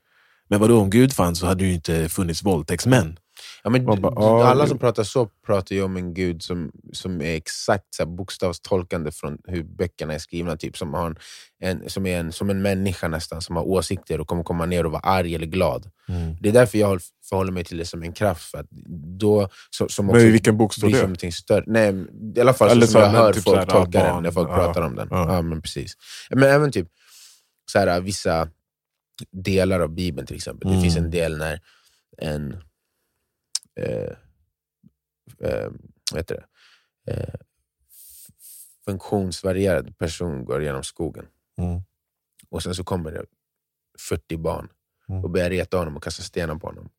Men 0.49 0.61
vadå, 0.61 0.81
om 0.81 0.91
Gud 0.91 1.13
fanns 1.13 1.39
så 1.39 1.47
hade 1.47 1.65
det 1.65 1.69
ju 1.69 1.75
inte 1.75 2.09
funnits 2.09 2.43
våldtäktsmän. 2.43 3.19
Ja, 3.65 3.71
men 3.71 3.85
bara, 3.85 4.13
ja, 4.17 4.47
alla 4.47 4.67
som 4.67 4.79
pratar 4.79 5.03
så 5.03 5.29
pratar 5.47 5.75
ju 5.75 5.83
om 5.83 5.97
en 5.97 6.15
gud 6.15 6.43
som, 6.43 6.73
som 6.93 7.21
är 7.21 7.37
exakt 7.37 7.95
så 7.95 8.03
här, 8.03 8.11
bokstavstolkande 8.11 9.13
från 9.13 9.39
hur 9.45 9.63
böckerna 9.63 10.15
är 10.15 10.19
skrivna. 10.19 10.57
Typ, 10.57 10.77
som, 10.77 10.95
har 10.95 11.07
en, 11.07 11.17
en, 11.61 11.91
som 11.91 12.07
är 12.07 12.19
en, 12.19 12.33
som 12.33 12.51
en 12.51 12.63
människa 12.63 13.09
nästan, 13.09 13.43
som 13.43 13.57
har 13.57 13.63
åsikter 13.69 14.21
och 14.21 14.27
kommer 14.27 14.43
komma 14.43 14.67
ner 14.67 14.87
och 14.87 14.93
vara 14.93 15.03
arg 15.03 15.35
eller 15.35 15.47
glad. 15.47 15.91
Det 16.41 16.49
är 16.49 16.53
därför 16.53 16.79
jag 16.79 17.01
förhåller 17.29 17.53
mig 17.53 17.65
till 17.65 17.77
det 17.77 17.85
som 17.85 18.03
en 18.03 18.13
kraft. 18.13 18.51
För 18.51 18.59
att 18.59 18.67
då, 19.21 19.49
så, 19.71 19.89
som 19.89 20.07
Men 20.07 20.21
i 20.21 20.31
vilken 20.31 20.57
bok 20.57 20.75
står 20.75 21.19
det? 21.19 21.33
större. 21.33 21.65
Nej, 21.67 21.95
I 22.37 22.41
alla 22.41 22.55
fall 22.55 22.71
Eller 22.71 22.87
så 22.87 22.93
som 22.93 23.01
jag 23.01 23.09
hör 23.09 23.33
typ 23.33 23.43
folk 23.43 23.69
tolka 23.69 23.99
den 23.99 24.13
barn, 24.13 24.23
när 24.23 24.31
folk 24.31 24.49
ja, 24.51 24.55
pratar 24.55 24.83
om 24.83 24.97
den. 24.97 25.09
ja. 25.11 25.35
Ja. 25.35 25.43
men 25.43 25.63
precis. 25.63 25.95
Men 26.31 26.43
även 26.43 26.73
typ 26.73 26.89
så 27.73 27.79
här, 27.79 28.01
vissa 28.01 28.49
delar 29.31 29.81
av 29.81 29.89
Bibeln 29.89 30.27
till 30.27 30.37
exempel. 30.37 30.69
Det 30.69 30.75
Mm. 30.75 30.83
finns 30.83 30.97
en 30.97 31.11
del 31.11 31.39
när 31.39 31.61
en 32.19 32.53
eh, 33.81 34.11
eh, 35.41 35.71
vad 36.13 36.19
heter 36.21 36.47
det? 37.07 37.13
Eh, 37.13 37.35
funktionsvarierad 38.85 39.99
person 39.99 40.45
går 40.45 40.63
genom 40.63 40.83
skogen 40.85 41.27
Mm. 41.59 41.81
och 42.49 42.63
sen 42.63 42.75
så 42.75 42.85
kommer 42.85 43.13
det 43.13 43.25
40 44.09 44.37
barn 44.37 44.69
Mm. 45.09 45.25
och 45.25 45.31
börjar 45.31 45.51
reta 45.51 45.77
honom 45.77 45.97
och 45.97 46.03
kasta 46.03 46.23
stenar 46.23 46.55
på 46.57 46.67
honom. 46.67 46.91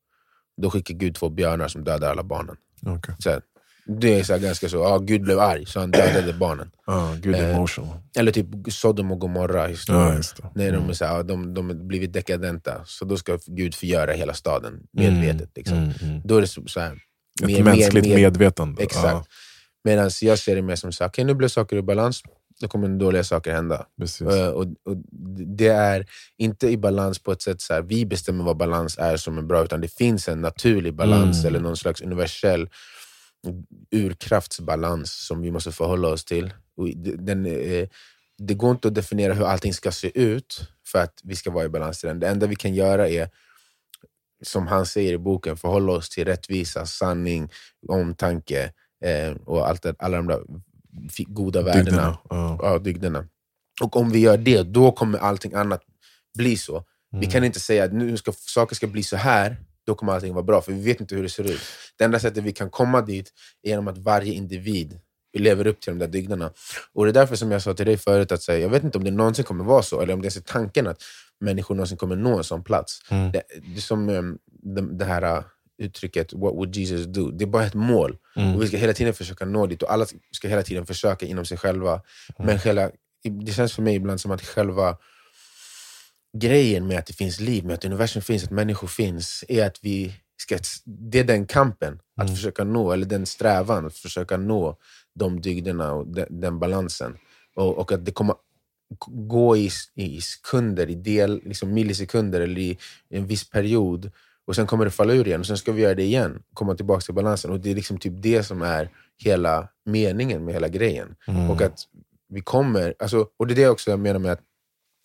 Då 0.56 0.70
skickar 0.70 0.94
Gud 0.94 1.14
två 1.14 1.28
björnar 1.30 1.68
som 1.68 1.84
dödar 1.84 2.10
alla 2.10 2.22
barnen. 2.22 2.56
Okej. 2.86 3.14
Så 3.18 3.30
här, 3.30 3.42
Det 3.88 4.18
är 4.20 4.24
så 4.24 4.38
ganska 4.38 4.68
så, 4.68 4.76
ja, 4.76 4.98
Gud 4.98 5.22
blev 5.22 5.38
arg 5.38 5.66
så 5.66 5.80
han 5.80 5.90
dödade 5.90 6.32
barnen. 6.40 6.70
Ja, 6.86 7.16
good 7.22 7.34
Eh, 7.34 7.50
emotional. 7.56 7.88
Eller 8.16 8.32
typ 8.32 8.46
Sodom 8.68 9.12
och 9.12 9.18
Gomorra 9.20 9.66
historien. 9.66 10.22
Ja. 10.42 10.50
När 10.54 10.64
de, 10.72 10.76
Mm. 10.76 10.90
är 10.90 10.94
så 10.94 11.04
här, 11.04 11.16
ja, 11.16 11.22
de, 11.22 11.54
de 11.54 11.66
har 11.68 11.74
blivit 11.74 12.12
dekadenta, 12.12 12.80
så 12.86 13.04
då 13.04 13.16
ska 13.16 13.38
Gud 13.46 13.74
förgöra 13.74 14.12
hela 14.12 14.34
staden 14.34 14.80
medvetet. 14.92 15.50
Liksom. 15.56 15.76
Mm, 15.78 15.90
mm. 16.02 16.20
Då 16.24 16.36
är 16.36 16.40
det 16.40 16.46
så, 16.46 16.62
så 16.66 16.80
här, 16.80 16.92
Ett 17.42 17.46
mer- 17.46 17.62
mänskligt 17.62 18.06
mer- 18.06 18.14
mer- 18.16 18.22
medvetande. 18.22 18.82
Exakt. 18.82 19.04
Ja, 19.06 19.24
Medan 19.84 20.10
jag 20.22 20.38
ser 20.38 20.56
det 20.56 20.62
mer 20.62 20.76
som 20.76 20.92
så 20.92 21.04
här, 21.04 21.08
okej 21.08 21.24
nu 21.24 21.34
blev 21.34 21.48
saker 21.48 21.76
i 21.76 21.82
balans, 21.82 22.22
då 22.60 22.68
kommer 22.68 22.88
dåliga 22.88 23.24
saker 23.24 23.52
hända. 23.52 23.86
Eh, 24.20 24.46
och, 24.48 24.62
och 24.62 24.96
det 25.56 25.66
är 25.68 26.06
inte 26.38 26.68
i 26.68 26.76
balans 26.76 27.18
på 27.18 27.32
ett 27.32 27.42
sätt 27.42 27.60
så 27.60 27.74
här, 27.74 27.82
vi 27.82 28.06
bestämmer 28.06 28.44
vad 28.44 28.56
balans 28.56 28.98
är 28.98 29.16
som 29.16 29.38
är 29.38 29.42
bra, 29.42 29.64
utan 29.64 29.80
det 29.80 29.88
finns 29.88 30.28
en 30.28 30.40
naturlig 30.40 30.94
balans 30.94 31.38
Mm. 31.38 31.46
eller 31.48 31.60
någon 31.60 31.76
slags 31.76 32.00
universell 32.02 32.68
urkraftsbalans 33.90 35.26
som 35.26 35.40
vi 35.42 35.50
måste 35.50 35.72
förhålla 35.72 36.08
oss 36.08 36.24
till. 36.24 36.54
Den, 37.18 37.46
eh, 37.46 37.88
det 38.38 38.54
går 38.54 38.70
inte 38.70 38.88
att 38.88 38.94
definiera 38.94 39.34
hur 39.34 39.44
allting 39.46 39.74
ska 39.74 39.92
se 39.92 40.18
ut 40.20 40.68
för 40.86 40.98
att 40.98 41.20
vi 41.24 41.36
ska 41.36 41.50
vara 41.50 41.64
i 41.64 41.68
balans 41.68 42.00
till 42.00 42.08
den. 42.08 42.20
Det 42.20 42.28
enda 42.28 42.46
vi 42.46 42.56
kan 42.56 42.74
göra 42.74 43.08
är, 43.08 43.30
som 44.42 44.66
han 44.66 44.86
säger 44.86 45.12
i 45.12 45.18
boken, 45.18 45.56
förhålla 45.56 45.92
oss 45.92 46.10
till 46.10 46.24
rättvisa, 46.24 46.86
sanning, 46.86 47.50
omtanke 47.88 48.72
eh, 49.04 49.30
och 49.44 49.68
allt 49.68 49.82
det, 49.82 49.94
alla 49.98 50.16
de 50.16 50.26
där 50.26 50.42
goda 51.26 51.62
värdena 51.62 51.82
Dygderna. 51.84 52.18
Ja. 52.30 52.58
ja, 52.62 52.78
dygderna. 52.78 53.28
Och 53.82 53.96
om 53.96 54.10
vi 54.10 54.18
gör 54.18 54.36
det, 54.36 54.62
då 54.62 54.92
kommer 54.92 55.18
allting 55.18 55.54
annat 55.54 55.82
bli 56.38 56.56
så. 56.56 56.84
Vi 57.10 57.16
Mm. 57.18 57.30
kan 57.30 57.44
inte 57.44 57.60
säga 57.60 57.84
att 57.84 57.92
nu 57.92 58.16
ska 58.16 58.32
saker 58.32 58.76
ska 58.76 58.86
bli 58.86 59.02
så 59.02 59.16
här, 59.16 59.56
då 59.86 59.94
kommer 59.94 60.12
allting 60.12 60.34
vara 60.34 60.44
bra, 60.44 60.60
för 60.60 60.72
vi 60.72 60.82
vet 60.82 61.00
inte 61.00 61.14
hur 61.14 61.22
det 61.22 61.28
ser 61.28 61.44
ut. 61.44 61.60
Det 61.98 62.04
enda 62.04 62.18
sättet 62.18 62.44
vi 62.44 62.52
kan 62.52 62.70
komma 62.70 63.00
dit 63.00 63.32
är 63.62 63.68
genom 63.68 63.88
att 63.88 63.98
varje 63.98 64.32
individ 64.32 65.00
lever 65.38 65.66
upp 65.66 65.80
till 65.80 65.92
de 65.92 65.98
där 65.98 66.08
dygderna. 66.08 66.52
Och 66.92 67.04
det 67.04 67.10
är 67.10 67.12
därför 67.12 67.36
som 67.36 67.50
jag 67.50 67.62
sa 67.62 67.74
till 67.74 67.86
dig 67.86 67.96
förut, 67.96 68.32
att 68.32 68.42
säga, 68.42 68.58
jag 68.58 68.68
vet 68.68 68.84
inte 68.84 68.98
om 68.98 69.04
det 69.04 69.10
någonsin 69.10 69.44
kommer 69.44 69.64
vara 69.64 69.82
så, 69.82 70.00
eller 70.00 70.14
om 70.14 70.20
det 70.20 70.24
ens 70.24 70.36
är 70.36 70.40
tanken 70.40 70.86
att 70.86 71.02
människor 71.40 71.74
någonsin 71.74 71.96
kommer 71.96 72.16
nå 72.16 72.38
en 72.38 72.44
sån 72.44 72.64
plats. 72.64 73.00
Mm. 73.10 73.32
Det, 73.32 73.42
det 73.74 73.80
som 73.80 74.08
um, 74.08 74.38
det, 74.46 74.80
det 74.80 75.04
här 75.04 75.36
uh, 75.36 75.44
uttrycket, 75.78 76.32
what 76.32 76.54
would 76.54 76.76
Jesus 76.76 77.06
do? 77.06 77.30
Det 77.30 77.44
är 77.44 77.46
bara 77.46 77.64
ett 77.64 77.74
mål. 77.74 78.16
Mm. 78.36 78.54
Och 78.54 78.62
vi 78.62 78.66
ska 78.68 78.76
hela 78.76 78.92
tiden 78.92 79.14
försöka 79.14 79.44
nå 79.44 79.66
dit 79.66 79.82
och 79.82 79.92
alla 79.92 80.06
ska 80.30 80.48
hela 80.48 80.62
tiden 80.62 80.86
försöka 80.86 81.26
inom 81.26 81.44
sig 81.44 81.58
själva. 81.58 82.02
Men 82.38 82.58
själva, 82.58 82.90
det 83.46 83.52
känns 83.52 83.72
för 83.72 83.82
mig 83.82 83.94
ibland 83.94 84.20
som 84.20 84.30
att 84.30 84.42
själva 84.42 84.96
grejen 86.38 86.86
med 86.86 86.98
att 86.98 87.06
det 87.06 87.12
finns 87.12 87.40
liv, 87.40 87.64
med 87.64 87.74
att 87.74 87.84
universum 87.84 88.22
finns, 88.22 88.44
att 88.44 88.50
människor 88.50 88.88
finns, 88.88 89.44
är 89.48 89.66
att 89.66 89.78
vi 89.82 90.14
ska, 90.36 90.58
det 90.84 91.18
är 91.18 91.24
den 91.24 91.46
kampen, 91.46 91.98
att 92.16 92.30
försöka 92.30 92.64
nå, 92.64 92.92
eller 92.92 93.06
den 93.06 93.26
strävan 93.26 93.86
att 93.86 93.96
försöka 93.96 94.36
nå 94.36 94.76
de 95.14 95.40
dygderna 95.40 95.92
och 95.92 96.06
den, 96.06 96.40
den 96.40 96.58
balansen. 96.58 97.16
Och, 97.54 97.78
och 97.78 97.92
att 97.92 98.04
det 98.04 98.12
kommer 98.12 98.34
gå 99.08 99.56
i, 99.56 99.70
i 99.94 100.20
sekunder, 100.20 100.90
i 100.90 100.94
del, 100.94 101.40
liksom 101.44 101.74
millisekunder 101.74 102.40
eller 102.40 102.60
i 102.60 102.78
en 103.10 103.26
viss 103.26 103.50
period 103.50 104.10
och 104.46 104.56
sen 104.56 104.66
kommer 104.66 104.84
det 104.84 104.90
falla 104.90 105.14
ur 105.14 105.26
igen 105.26 105.40
och 105.40 105.46
sen 105.46 105.56
ska 105.56 105.72
vi 105.72 105.82
göra 105.82 105.94
det 105.94 106.02
igen, 106.02 106.42
komma 106.54 106.74
tillbaka 106.74 107.00
till 107.00 107.14
balansen. 107.14 107.50
Och 107.50 107.60
Det 107.60 107.70
är 107.70 107.74
liksom 107.74 107.98
typ 107.98 108.12
det 108.16 108.42
som 108.42 108.62
är 108.62 108.90
hela 109.18 109.68
meningen 109.84 110.44
med 110.44 110.54
hela 110.54 110.68
grejen. 110.68 111.16
Mm. 111.28 111.50
Och 111.50 111.62
att 111.62 111.78
vi 112.28 112.40
kommer, 112.40 112.94
alltså, 112.98 113.28
och 113.36 113.46
det 113.46 113.54
är 113.54 113.56
det 113.56 113.68
också 113.68 113.90
jag 113.90 114.00
menar 114.00 114.18
med 114.18 114.32
att 114.32 114.40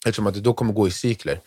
eftersom 0.06 0.26
att 0.26 0.34
det 0.34 0.40
då 0.40 0.54
kommer 0.54 0.72
gå 0.72 0.88
i 0.88 0.90
cykler. 0.90 1.40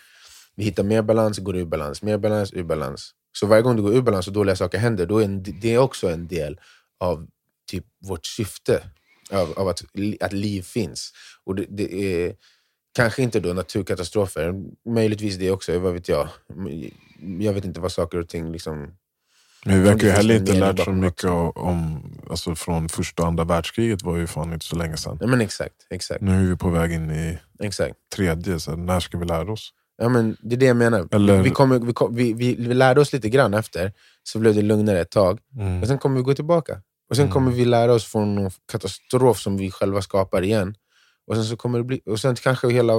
Vi 0.55 0.63
hittar 0.63 0.83
mer 0.83 1.01
balans, 1.01 1.37
går 1.39 1.57
ur 1.57 1.65
balans, 1.65 2.01
mer 2.01 2.17
balans, 2.17 2.53
ur 2.53 2.63
balans. 2.63 3.11
Så 3.31 3.47
varje 3.47 3.61
gång 3.61 3.75
det 3.75 3.81
går 3.81 3.93
ur 3.95 4.01
balans 4.01 4.27
och 4.27 4.33
dåliga 4.33 4.55
saker 4.55 4.77
händer, 4.77 5.05
då 5.05 5.17
är 5.17 5.25
en, 5.25 5.43
det 5.43 5.73
är 5.73 5.77
också 5.77 6.09
en 6.09 6.27
del 6.27 6.59
av 6.99 7.27
typ 7.71 7.85
vårt 8.07 8.25
syfte 8.25 8.83
av, 9.31 9.53
av 9.59 9.67
att, 9.67 9.83
att 10.19 10.33
liv 10.33 10.61
finns. 10.61 11.13
Och 11.43 11.55
det, 11.55 11.65
det 11.69 11.93
är 11.93 12.35
kanske 12.95 13.23
inte 13.23 13.39
då 13.39 13.53
naturkatastrofer, 13.53 14.53
möjligtvis 14.89 15.37
det 15.37 15.51
också, 15.51 15.79
vad 15.79 15.93
vet 15.93 16.09
jag. 16.09 16.29
Jag 17.39 17.53
vet 17.53 17.65
inte 17.65 17.79
vad 17.79 17.91
saker 17.91 18.17
och 18.17 18.29
ting 18.29 18.51
liksom... 18.51 18.97
Men 19.65 19.83
vi 19.83 19.89
verkar 19.89 20.07
ju 20.07 20.13
heller 20.13 20.35
inte 20.35 20.51
mening 20.53 20.67
lärt 20.75 20.85
så 20.85 20.91
mycket 20.91 21.29
om, 21.55 22.03
alltså 22.29 22.55
från 22.55 22.89
första 22.89 23.21
och 23.21 23.27
andra 23.27 23.43
världskriget 23.43 24.03
var 24.03 24.17
ju 24.17 24.27
fan 24.27 24.53
inte 24.53 24.65
så 24.65 24.75
länge 24.75 24.97
sedan. 24.97 25.17
Ja, 25.21 25.27
men 25.27 25.41
exakt, 25.41 25.75
exakt, 25.89 26.21
Nu 26.21 26.31
är 26.45 26.49
vi 26.49 26.55
på 26.57 26.69
väg 26.69 26.91
in 26.91 27.11
i 27.11 27.37
exakt. 27.59 27.95
tredje, 28.15 28.59
så 28.59 28.75
när 28.75 28.99
ska 28.99 29.17
vi 29.17 29.25
lära 29.25 29.51
oss? 29.51 29.69
Ja, 29.97 30.09
men 30.09 30.37
det 30.41 30.55
är 30.55 30.59
det 30.59 30.65
jag 30.65 30.77
menar. 30.77 31.07
Eller- 31.11 31.41
Vi, 31.41 31.49
kommer, 31.49 31.79
vi, 31.79 31.93
kom, 31.93 32.15
vi, 32.15 32.33
vi, 32.33 32.55
vi 32.55 32.73
lärde 32.73 33.01
oss 33.01 33.13
lite 33.13 33.29
grann 33.29 33.53
efter, 33.53 33.93
så 34.23 34.39
blev 34.39 34.55
det 34.55 34.61
lugnare 34.61 34.99
ett 35.01 35.11
tag. 35.11 35.39
Mm. 35.59 35.81
Och 35.81 35.87
sen 35.87 35.97
kommer 35.97 36.17
vi 36.17 36.23
gå 36.23 36.33
tillbaka. 36.33 36.81
Och 37.09 37.15
sen 37.15 37.23
Mm. 37.25 37.33
kommer 37.33 37.51
vi 37.51 37.65
lära 37.65 37.93
oss 37.93 38.05
från 38.05 38.35
någon 38.35 38.51
katastrof 38.71 39.39
som 39.39 39.57
vi 39.57 39.71
själva 39.71 40.01
skapar 40.01 40.41
igen. 40.41 40.75
Och 41.27 41.35
sen, 41.35 41.45
så 41.45 41.57
kommer 41.57 41.77
det 41.77 41.83
bli, 41.85 42.01
och 42.05 42.19
sen 42.19 42.35
kanske 42.35 42.69
hela 42.69 42.93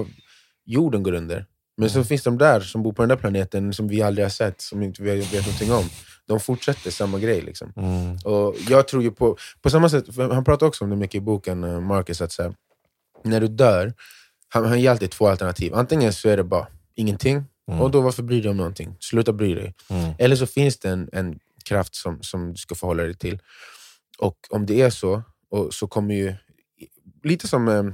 jorden 0.64 1.02
går 1.02 1.12
under. 1.14 1.46
Men 1.78 1.90
så 1.90 2.04
finns 2.04 2.22
de 2.22 2.38
där 2.38 2.60
som 2.60 2.82
bor 2.82 2.92
på 2.92 3.02
den 3.02 3.08
där 3.08 3.16
planeten 3.16 3.72
som 3.72 3.88
vi 3.88 4.02
aldrig 4.02 4.24
har 4.24 4.30
sett, 4.30 4.60
som 4.60 4.82
inte 4.82 5.02
vi 5.02 5.10
vet 5.20 5.46
någonting 5.46 5.72
om. 5.72 5.84
De 6.26 6.40
fortsätter 6.40 6.90
samma 6.90 7.18
grej. 7.18 7.40
Liksom. 7.40 7.72
Mm. 7.76 8.16
Och 8.24 8.56
jag 8.68 8.88
tror 8.88 9.02
ju 9.02 9.10
på, 9.10 9.36
på 9.62 9.70
samma 9.70 9.88
sätt, 9.88 10.04
han 10.16 10.44
pratar 10.44 10.66
också 10.66 10.84
om 10.84 10.90
det 10.90 10.96
mycket 10.96 11.14
i 11.14 11.20
boken, 11.20 11.64
eh, 11.64 11.80
Marcus, 11.80 12.20
att 12.20 12.32
så 12.32 12.42
här, 12.42 12.54
när 13.24 13.40
du 13.40 13.48
dör, 13.48 13.94
han, 14.48 14.64
han 14.64 14.80
ger 14.80 14.90
alltid 14.90 15.10
två 15.10 15.28
alternativ. 15.28 15.74
Antingen 15.74 16.12
så 16.12 16.28
är 16.28 16.36
det 16.36 16.44
bara 16.44 16.66
ingenting, 16.94 17.44
Mm. 17.68 17.80
och 17.80 17.90
då 17.90 18.00
varför 18.00 18.22
bry 18.22 18.40
dig 18.40 18.50
om 18.50 18.56
någonting? 18.56 18.96
Sluta 19.00 19.32
bry 19.32 19.54
dig. 19.54 19.74
Mm. 19.90 20.14
Eller 20.18 20.36
så 20.36 20.46
finns 20.46 20.78
det 20.78 20.88
en, 20.90 21.08
en 21.12 21.38
kraft 21.64 21.94
som, 21.94 22.22
som 22.22 22.50
du 22.52 22.56
ska 22.56 22.74
förhålla 22.74 23.02
dig 23.02 23.14
till. 23.14 23.38
Och 24.18 24.36
om 24.50 24.66
det 24.66 24.80
är 24.80 24.90
så, 24.90 25.22
och 25.50 25.74
så 25.74 25.86
kommer 25.88 26.14
ju... 26.14 26.34
Lite 27.24 27.48
som 27.48 27.68
eh, 27.68 27.84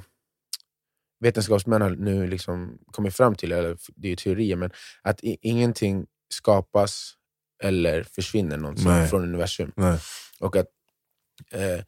vetenskapsmän 1.21 1.83
har 1.83 1.91
nu 1.91 2.27
liksom 2.27 2.79
kommit 2.87 3.17
fram 3.17 3.35
till, 3.35 3.53
eller 3.53 3.77
det 3.97 4.09
är 4.09 4.11
ju 4.11 4.17
teorier, 4.17 4.57
men 4.57 4.71
att 5.03 5.25
i, 5.25 5.37
ingenting 5.41 6.07
skapas 6.29 7.15
eller 7.62 8.02
försvinner 8.02 8.57
någonsin 8.57 8.88
Nej. 8.88 9.09
från 9.09 9.23
universum. 9.23 9.73
Nej. 9.76 9.99
Och 10.40 10.57
att 10.57 10.66
eh, 11.52 11.85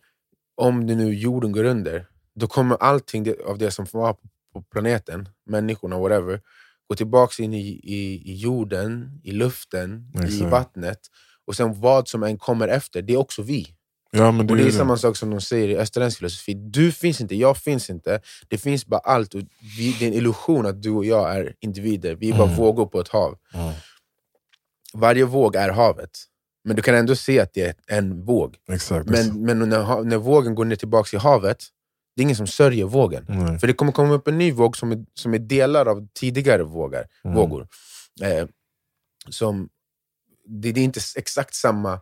om 0.56 0.86
det 0.86 0.94
nu 0.94 1.14
jorden 1.14 1.52
går 1.52 1.64
under, 1.64 2.06
då 2.34 2.46
kommer 2.46 2.76
allting 2.76 3.34
av 3.46 3.58
det 3.58 3.70
som 3.70 3.86
var 3.92 4.12
på, 4.12 4.62
planeten, 4.72 5.28
människorna, 5.46 5.98
whatever, 5.98 6.40
gå 6.88 6.96
tillbaka 6.96 7.42
in 7.42 7.54
i, 7.54 7.68
i, 7.82 8.22
i 8.32 8.34
jorden, 8.34 9.20
i 9.24 9.32
luften, 9.32 10.10
i 10.14 10.24
Exakt. 10.24 10.50
vattnet. 10.50 10.98
Och 11.46 11.56
sen 11.56 11.80
vad 11.80 12.08
som 12.08 12.22
än 12.22 12.38
kommer 12.38 12.68
efter, 12.68 13.02
det 13.02 13.12
är 13.12 13.16
också 13.16 13.42
vi. 13.42 13.66
Ja, 14.10 14.32
det, 14.32 14.38
Och 14.38 14.56
det 14.56 14.62
är 14.62 14.66
ju 14.66 14.72
samma 14.72 14.96
sak 14.96 15.16
som 15.16 15.30
de 15.30 15.40
säger 15.40 15.68
i 15.68 15.76
österländsk 15.76 16.18
filosofi. 16.18 16.54
Du 16.54 16.92
finns 16.92 17.20
inte, 17.20 17.36
jag 17.36 17.56
finns 17.56 17.90
inte. 17.90 18.20
Det 18.48 18.58
finns 18.58 18.86
bara 18.86 19.00
allt. 19.00 19.34
Och 19.34 19.40
vi, 19.78 19.96
det 19.98 20.04
är 20.04 20.08
en 20.08 20.14
illusion 20.14 20.66
att 20.66 20.82
du 20.82 20.90
och 20.90 21.04
jag 21.04 21.36
är 21.36 21.54
individer. 21.60 22.14
Vi 22.14 22.30
är 22.30 22.32
bara 22.38 22.44
Mm. 22.48 22.56
vågor 22.56 22.86
på 22.86 23.00
ett 23.00 23.08
hav. 23.08 23.38
Ja, 23.52 23.74
Varje 24.94 25.24
våg 25.24 25.56
är 25.56 25.68
havet. 25.68 26.10
Men 26.64 26.76
du 26.76 26.82
kan 26.82 26.94
ändå 26.94 27.16
se 27.16 27.40
att 27.40 27.54
det 27.54 27.62
är 27.62 27.74
en 27.98 28.24
våg. 28.24 28.56
exakt. 28.68 29.10
Men, 29.10 29.42
men 29.42 29.58
när, 29.68 30.02
när 30.04 30.16
vågen 30.16 30.54
går 30.54 30.64
ner 30.64 30.76
tillbaka 30.76 31.16
i 31.16 31.20
havet, 31.20 31.64
det 32.16 32.20
är 32.20 32.22
ingen 32.22 32.36
som 32.36 32.46
sörjer 32.46 32.84
vågen. 32.84 33.24
Nej. 33.28 33.58
För 33.58 33.66
det 33.66 33.72
kommer 33.72 33.92
komma 33.92 34.14
upp 34.14 34.28
en 34.28 34.38
ny 34.38 34.52
våg 34.52 34.76
som 34.76 34.92
är, 34.92 35.04
som 35.14 35.34
är 35.34 35.38
delar 35.38 35.86
av 35.86 36.08
tidigare 36.14 36.62
vågar, 36.62 37.06
Mm. 37.24 37.36
vågor. 37.36 37.68
Eh, 38.22 38.46
som, 39.28 39.68
det, 40.48 40.72
det 40.72 40.80
är 40.80 40.84
inte 40.84 41.00
exakt 41.16 41.54
samma 41.54 41.92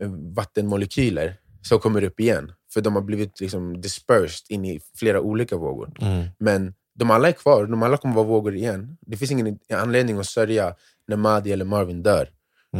eh, 0.00 0.10
vattenmolekyler 0.34 1.36
som 1.62 1.78
kommer 1.78 2.04
upp 2.04 2.20
igen. 2.20 2.52
För 2.72 2.80
de 2.80 2.94
har 2.94 3.02
blivit 3.02 3.40
liksom 3.40 3.80
dispersed 3.80 4.44
in 4.48 4.64
i 4.64 4.80
flera 4.96 5.20
olika 5.20 5.56
vågor. 5.56 5.92
Mm. 6.00 6.26
Men 6.38 6.74
de 7.00 7.10
alla 7.10 7.28
är 7.28 7.32
kvar, 7.32 7.66
de 7.66 7.82
alla 7.82 7.96
kommer 7.96 8.14
vara 8.14 8.26
vågor 8.26 8.54
igen. 8.56 8.96
Det 9.00 9.16
finns 9.16 9.30
ingen 9.30 9.58
anledning 9.72 10.18
att 10.18 10.26
sörja 10.26 10.74
när 11.08 11.16
Madi 11.16 11.52
eller 11.52 11.64
Marvin 11.64 12.02
dör. 12.02 12.28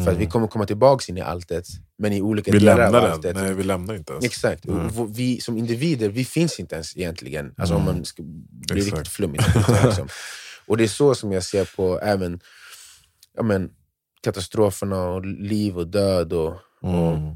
För 0.04 0.12
att 0.12 0.16
vi 0.18 0.26
kommer 0.26 0.46
komma 0.46 0.66
tillbaka 0.66 1.04
in 1.08 1.18
i 1.18 1.20
alltet, 1.20 1.66
men 1.98 2.12
i 2.12 2.20
olika 2.22 2.52
Vi 2.52 2.58
delar 2.58 2.72
av 2.72 2.78
lämnar 2.78 3.00
den. 3.02 3.12
alltet. 3.12 3.36
Nej, 3.36 3.54
vi 3.54 3.62
lämnar 3.62 3.94
inte 3.94 4.12
ens. 4.12 4.24
Exakt. 4.24 4.64
Mm. 4.66 5.12
Vi 5.12 5.40
som 5.40 5.58
individer, 5.58 6.08
vi 6.08 6.24
finns 6.24 6.60
inte 6.60 6.74
ens 6.74 6.96
egentligen. 6.96 7.54
Alltså 7.56 7.74
om 7.74 7.84
man 7.84 8.04
ska 8.04 8.22
bli 8.22 8.78
Exakt. 8.78 8.96
riktigt 8.96 9.12
flummigt. 9.12 9.44
Liksom. 9.84 10.08
Och 10.66 10.76
det 10.76 10.84
är 10.84 10.88
så 10.88 11.14
som 11.14 11.32
jag 11.32 11.42
ser 11.44 11.76
på 11.76 12.00
även 12.00 12.40
ja, 13.36 13.42
men, 13.42 13.70
katastroferna 14.22 15.08
och 15.08 15.26
liv 15.26 15.78
och 15.78 15.86
död. 15.86 16.32
Och, 16.32 16.46
och, 16.82 17.12
Mm. 17.12 17.22
Mm. 17.26 17.34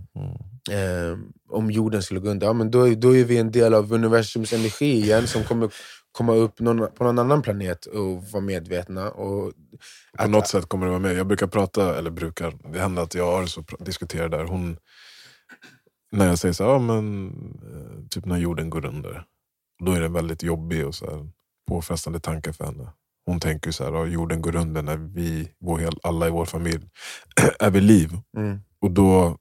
Eh, 0.70 1.18
om 1.50 1.70
jorden 1.70 2.02
skulle 2.02 2.20
gå 2.20 2.28
under, 2.30 2.46
ja, 2.46 2.52
men 2.52 2.70
då, 2.70 2.88
är- 2.88 2.94
då 2.96 3.16
är 3.16 3.24
vi 3.24 3.38
en 3.38 3.50
del 3.52 3.74
av 3.74 3.92
universums 3.92 4.52
energi 4.52 4.92
igen 5.02 5.26
som 5.26 5.44
kommer 5.44 5.70
komma 6.12 6.34
upp 6.34 6.60
någon, 6.60 6.88
på 6.94 7.04
någon 7.04 7.18
annan 7.18 7.42
planet 7.42 7.86
och 7.86 8.24
vara 8.24 8.42
medvetna. 8.42 9.10
Och 9.10 9.52
På 10.16 10.22
att- 10.24 10.30
något 10.30 10.48
sätt 10.48 10.66
kommer 10.68 10.86
det 10.86 10.90
vara 10.90 11.00
med. 11.00 11.14
Jag 11.16 11.26
brukar 11.26 11.46
prata, 11.46 11.98
eller 11.98 12.10
brukar, 12.10 12.72
det 12.72 12.78
händer 12.80 13.02
att 13.02 13.14
jag 13.14 13.48
så 13.48 13.60
pr- 13.60 13.84
diskuterar 13.84 14.28
där. 14.28 14.44
Hon, 14.44 14.76
när 16.12 16.26
jag 16.26 16.38
säger 16.38 16.52
så 16.52 16.64
här, 16.64 16.70
ja, 16.70 16.78
men, 16.78 17.28
eh, 17.72 18.06
typ 18.10 18.24
när 18.24 18.38
jorden 18.38 18.70
går 18.70 18.86
under. 18.86 19.24
Då 19.84 19.92
är 19.92 20.00
det 20.00 20.08
väldigt 20.08 20.42
jobbig 20.42 20.86
och 20.86 20.94
så 20.94 21.10
här, 21.10 21.28
påfrestande 21.68 22.20
tanke 22.20 22.52
för 22.52 22.64
henne. 22.64 22.92
Hon 23.26 23.40
tänker 23.40 23.70
så 23.70 23.84
här, 23.84 23.92
ja, 23.92 24.06
jorden 24.06 24.42
går 24.42 24.56
under 24.56 24.82
när 24.82 24.96
vi, 24.96 25.48
vår, 25.60 25.80
alla 26.02 26.26
i 26.26 26.30
vår 26.30 26.44
familj 26.44 26.88
är 27.60 27.70
vid 27.70 27.82
liv. 27.82 28.10
Mm, 28.36 28.58
Och 28.80 28.90
då 28.90 29.38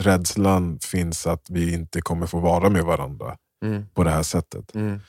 rädslan 0.00 0.78
finns 0.82 1.26
att 1.26 1.46
vi 1.50 1.74
inte 1.74 2.00
kommer 2.00 2.26
få 2.26 2.40
vara 2.40 2.68
med 2.70 2.84
varandra 2.84 3.36
Mm. 3.64 3.86
på 3.94 4.04
det 4.04 4.10
här 4.10 4.22
sättet. 4.22 4.74
Mm. 4.74 5.00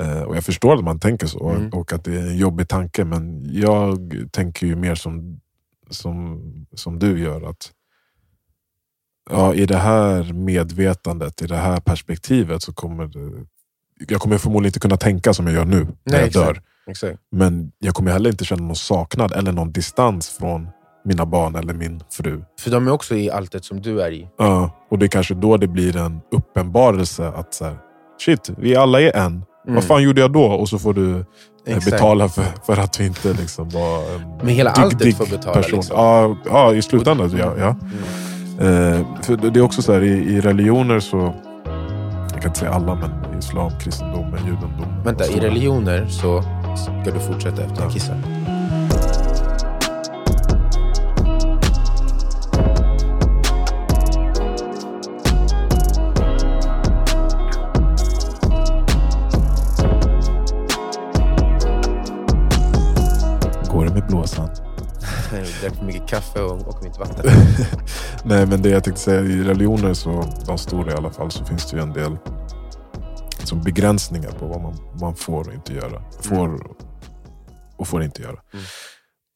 Eh, 0.00 0.22
och 0.22 0.36
Jag 0.36 0.44
förstår 0.44 0.74
att 0.76 0.84
man 0.84 1.00
tänker 1.00 1.26
så 1.26 1.50
Mm. 1.50 1.70
och 1.72 1.92
att 1.92 2.04
det 2.04 2.14
är 2.16 2.26
en 2.26 2.36
jobbig 2.36 2.68
tanke, 2.68 3.04
men 3.04 3.44
jag 3.54 4.12
tänker 4.32 4.66
ju 4.66 4.76
mer 4.76 4.94
som, 4.94 5.40
som, 5.90 6.42
som 6.74 6.98
du 6.98 7.20
gör. 7.20 7.50
att 7.50 7.72
ja, 9.30 9.54
I 9.54 9.66
det 9.66 9.76
här 9.78 10.32
medvetandet, 10.32 11.42
i 11.42 11.46
det 11.46 11.56
här 11.56 11.80
perspektivet 11.80 12.62
så 12.62 12.72
kommer 12.72 13.06
det, 13.06 13.46
jag 14.08 14.20
kommer 14.20 14.38
förmodligen 14.38 14.68
inte 14.68 14.80
kunna 14.80 14.96
tänka 14.96 15.34
som 15.34 15.46
jag 15.46 15.54
gör 15.54 15.64
nu 15.64 15.80
när 15.84 15.86
Nej, 16.04 16.20
jag 16.20 16.26
exakt. 16.26 16.46
dör. 16.46 16.62
Exakt. 16.86 17.18
Men 17.30 17.72
jag 17.78 17.94
kommer 17.94 18.12
heller 18.12 18.30
inte 18.30 18.44
känna 18.44 18.62
någon 18.62 18.76
saknad 18.76 19.32
eller 19.32 19.52
någon 19.52 19.72
distans 19.72 20.28
från 20.28 20.68
mina 21.04 21.26
barn 21.26 21.54
eller 21.54 21.74
min 21.74 22.02
fru. 22.10 22.42
För 22.60 22.70
de 22.70 22.88
är 22.88 22.92
också 22.92 23.14
i 23.14 23.30
alltet 23.30 23.64
som 23.64 23.80
du 23.80 24.02
är 24.02 24.10
i. 24.10 24.28
Ja, 24.38 24.70
och 24.90 24.98
det 24.98 25.06
är 25.06 25.08
kanske 25.08 25.34
då 25.34 25.56
det 25.56 25.66
blir 25.66 25.96
en 25.96 26.20
uppenbarelse 26.32 27.28
att 27.28 27.54
så 27.54 27.64
här, 27.64 27.76
shit, 28.20 28.50
vi 28.58 28.76
alla 28.76 29.00
är 29.00 29.16
en. 29.16 29.26
Mm. 29.26 29.74
Vad 29.74 29.84
fan 29.84 30.02
gjorde 30.02 30.20
jag 30.20 30.32
då? 30.32 30.44
Och 30.44 30.68
så 30.68 30.78
får 30.78 30.94
du 30.94 31.10
eh, 31.16 31.24
Exakt. 31.66 31.90
betala 31.90 32.28
för, 32.28 32.44
för 32.66 32.76
att 32.76 33.00
vi 33.00 33.06
inte 33.06 33.32
liksom 33.32 33.68
var 33.68 33.98
en 34.14 34.36
Men 34.36 34.48
hela 34.48 34.70
alltet 34.70 35.16
får 35.16 35.26
betala, 35.26 35.60
liksom. 35.60 35.82
Ja, 35.90 36.36
ja, 36.44 36.74
i 36.74 36.82
slutändan. 36.82 37.36
Ja, 37.38 37.52
ja. 37.58 37.76
Mm. 38.60 38.92
Eh, 38.94 39.06
för 39.22 39.36
det 39.36 39.60
är 39.60 39.62
också 39.62 39.82
så 39.82 39.92
här, 39.92 40.02
i, 40.02 40.12
i 40.12 40.40
religioner 40.40 41.00
så, 41.00 41.34
jag 42.32 42.40
kan 42.40 42.50
inte 42.50 42.58
säga 42.58 42.72
alla, 42.72 42.94
men 42.94 43.38
islam, 43.38 43.70
kristendom, 43.80 44.36
judendom. 44.46 45.02
Vänta, 45.04 45.26
i 45.26 45.40
religioner 45.40 46.06
så 46.06 46.42
ska 47.02 47.10
du 47.12 47.20
fortsätta 47.20 47.62
efter 47.62 47.82
jag 47.82 47.92
kissar. 47.92 48.14
Går 48.14 48.33
kaffe 66.14 66.42
och, 66.42 66.68
och 66.68 66.84
mitt 66.84 66.98
vatten. 66.98 67.24
Nej, 68.24 68.46
men 68.46 68.62
det 68.62 68.68
jag 68.68 68.84
tänkte 68.84 69.02
säga, 69.02 69.20
i 69.20 69.44
religioner, 69.44 69.94
så, 69.94 70.32
de 70.46 70.58
stora 70.58 70.92
i 70.92 70.94
alla 70.94 71.10
fall, 71.10 71.30
så 71.30 71.44
finns 71.44 71.70
det 71.70 71.76
ju 71.76 71.82
en 71.82 71.92
del 71.92 72.16
som 73.44 73.62
begränsningar 73.62 74.30
på 74.30 74.46
vad 74.46 74.62
man, 74.62 74.76
man 75.00 75.16
får 75.16 75.48
och 75.48 75.54
inte 75.54 75.74
göra. 75.74 76.02
Får 76.22 76.76
och 77.76 77.88
får 77.88 78.02
inte 78.02 78.22
göra. 78.22 78.40
Mm. 78.52 78.64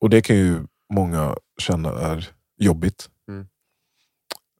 Och 0.01 0.11
det 0.11 0.23
kan 0.23 0.37
ju 0.37 0.67
många 0.95 1.37
känna 1.59 1.89
är 1.89 2.29
jobbigt. 2.59 3.09
Mm. 3.29 3.47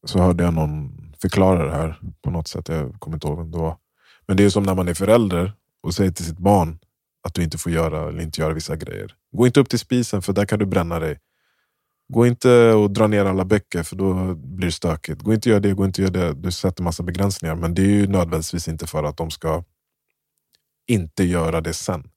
Så 0.05 0.19
hörde 0.19 0.45
jag 0.45 0.55
någon 0.55 0.91
förklara 1.23 1.67
det 1.67 1.73
här 1.73 2.01
på 2.23 2.31
något 2.31 2.49
sätt, 2.49 2.69
jag 2.69 2.95
kommer 3.01 3.17
inte 3.17 3.27
ihåg 3.29 3.39
vem 3.39 3.51
det 3.51 3.59
var. 3.59 3.77
Men 4.27 4.37
det 4.37 4.45
är 4.45 4.51
som 4.51 4.63
när 4.63 4.75
man 4.75 4.89
är 4.89 4.95
förälder 4.95 5.53
och 5.83 5.95
säger 5.95 6.11
till 6.11 6.25
sitt 6.25 6.39
barn 6.39 6.79
att 7.23 7.35
du 7.35 7.43
inte 7.43 7.59
får 7.59 7.73
göra 7.73 8.09
eller 8.09 8.23
inte 8.23 8.41
göra 8.41 8.55
vissa 8.55 8.77
grejer. 8.77 9.15
Gå 9.33 9.47
inte 9.47 9.61
upp 9.61 9.69
till 9.69 9.79
spisen 9.79 10.23
för 10.23 10.33
där 10.33 10.45
kan 10.47 10.59
du 10.59 10.67
bränna 10.67 10.99
dig. 10.99 11.19
Gå 12.13 12.27
inte 12.27 12.73
och 12.73 12.91
dra 12.91 13.07
ner 13.07 13.25
alla 13.25 13.45
böcker 13.45 13.83
för 13.83 13.97
då 13.97 14.35
blir 14.35 14.67
det 14.67 14.73
stökigt. 14.73 15.23
Gå 15.23 15.35
inte 15.35 15.49
och 15.49 15.53
gör 15.53 15.61
det, 15.61 15.73
gå 15.75 15.85
inte 15.85 16.03
och 16.03 16.05
gör 16.09 16.23
det. 16.27 16.33
Du 16.35 16.51
sätter 16.53 16.83
massa 16.83 17.03
begränsningar. 17.03 17.55
Men 17.55 17.75
det 17.75 17.83
är 17.83 17.87
ju 17.87 18.07
nödvändigtvis 18.07 18.69
inte 18.69 18.87
för 18.87 19.05
att 19.05 19.17
de 19.17 19.31
ska 19.31 19.65
inte 20.87 21.25
göra 21.25 21.61
det 21.61 21.73
sen. 21.75 22.11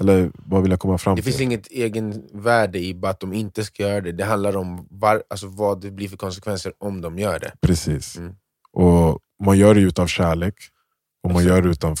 Eller 0.00 0.30
vad 0.34 0.62
vill 0.62 0.70
jag 0.70 0.80
komma 0.80 0.98
fram 0.98 1.16
Det 1.16 1.22
till? 1.22 1.32
finns 1.32 1.40
inget 1.40 1.66
egenvärde 1.66 2.78
i 2.78 2.94
bara 2.94 3.10
att 3.10 3.20
de 3.20 3.32
inte 3.32 3.64
ska 3.64 3.82
göra 3.82 4.00
det. 4.00 4.12
Det 4.12 4.24
handlar 4.24 4.56
om 4.56 4.86
var, 4.90 5.22
alltså 5.30 5.46
vad 5.46 5.80
det 5.80 5.90
blir 5.90 6.08
för 6.08 6.16
konsekvenser 6.16 6.72
om 6.78 7.00
de 7.00 7.18
gör 7.18 7.38
det. 7.38 7.52
Precis. 7.60 8.16
Mm. 8.16 8.34
Och 8.72 9.18
Man 9.44 9.58
gör 9.58 9.74
det 9.74 9.80
utav 9.80 10.06
kärlek. 10.06 10.54
Och 11.22 11.30
man 11.30 11.44
gör 11.44 11.62
det 11.62 11.68
utav, 11.68 11.94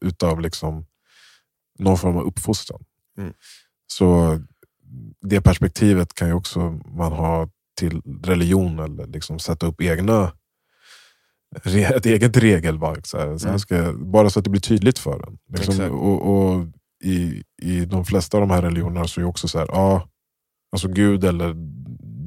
utav 0.00 0.40
liksom 0.40 0.86
någon 1.78 1.98
form 1.98 2.16
av 2.16 2.24
uppfostran. 2.26 2.84
Mm. 3.18 3.32
Så 3.86 4.40
det 5.20 5.40
perspektivet 5.40 6.14
kan 6.14 6.28
ju 6.28 6.34
också 6.34 6.60
man 6.86 7.12
ha 7.12 7.48
till 7.78 8.02
religion 8.24 8.78
eller 8.78 9.06
liksom 9.06 9.38
sätta 9.38 9.66
upp 9.66 9.80
egna 9.80 10.32
ett 11.64 12.06
eget 12.06 12.36
regelverk. 12.36 13.06
Så 13.06 13.18
här, 13.18 13.38
så 13.38 13.44
här 13.44 13.50
Mm. 13.52 13.58
ska, 13.58 13.92
bara 13.92 14.30
så 14.30 14.38
att 14.38 14.44
det 14.44 14.50
blir 14.50 14.60
tydligt 14.60 14.98
för 14.98 15.26
en. 15.26 15.38
Liksom, 15.58 15.90
och, 15.90 16.28
och 16.54 16.66
i, 17.04 17.42
I 17.62 17.84
de 17.84 18.04
flesta 18.04 18.36
av 18.36 18.40
de 18.40 18.50
här 18.50 18.62
religionerna 18.62 19.06
så 19.06 19.20
är 19.20 19.24
också 19.24 19.48
så 19.48 19.58
här, 19.58 19.66
ja, 19.72 20.08
alltså 20.72 20.88
Gud 20.88 21.24
eller 21.24 21.54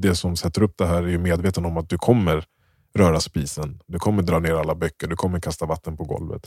det 0.00 0.14
som 0.14 0.36
sätter 0.36 0.62
upp 0.62 0.74
det 0.78 0.86
här 0.86 1.02
är 1.02 1.06
ju 1.08 1.18
medveten 1.18 1.64
om 1.66 1.76
att 1.76 1.88
du 1.88 1.98
kommer 1.98 2.44
röra 2.94 3.20
spisen. 3.20 3.80
Du 3.86 3.98
kommer 3.98 4.22
dra 4.22 4.38
ner 4.38 4.54
alla 4.54 4.74
böcker, 4.74 5.06
du 5.06 5.16
kommer 5.16 5.40
kasta 5.40 5.66
vatten 5.66 5.96
på 5.96 6.04
golvet. 6.04 6.42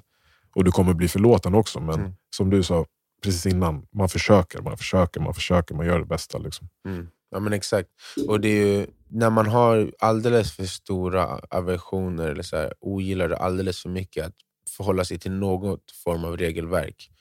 Och 0.56 0.64
du 0.64 0.72
kommer 0.72 0.94
bli 0.94 1.08
förlåten 1.08 1.56
också. 1.56 1.80
Men 1.80 2.00
Mm. 2.00 2.12
som 2.36 2.50
du 2.50 2.64
sa 2.64 2.86
precis 3.22 3.46
innan, 3.46 3.88
man 3.92 4.10
försöker, 4.10 4.62
man 4.62 4.78
försöker, 4.78 5.20
man 5.20 5.34
försöker, 5.34 5.76
man 5.76 5.86
gör 5.86 6.00
det 6.00 6.06
bästa. 6.06 6.38
Liksom. 6.38 6.70
Mm. 6.86 7.08
Ja 7.30 7.40
men 7.40 7.54
exakt. 7.54 7.90
Och 8.28 8.40
det 8.40 8.48
är 8.48 8.66
ju, 8.66 8.88
när 9.08 9.30
man 9.30 9.48
har 9.48 9.94
alldeles 10.00 10.52
för 10.52 10.66
stora 10.66 11.26
aversioner 11.50 12.30
eller 12.30 12.44
så 12.44 12.58
här, 12.58 12.74
ogillar 12.80 13.30
det 13.30 13.38
alldeles 13.38 13.82
för 13.82 13.90
mycket 13.90 14.26
att 14.26 14.36
förhålla 14.70 15.06
sig 15.06 15.20
till 15.20 15.32
något 15.32 15.92
form 16.04 16.26
av 16.26 16.38
regelverk. 16.38 17.12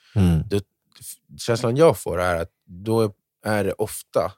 Känslan 1.37 1.77
jag 1.77 1.99
får 1.99 2.21
är 2.21 2.41
att 2.41 2.51
då 2.65 3.13
är 3.45 3.63
det 3.63 3.73
ofta 3.73 4.31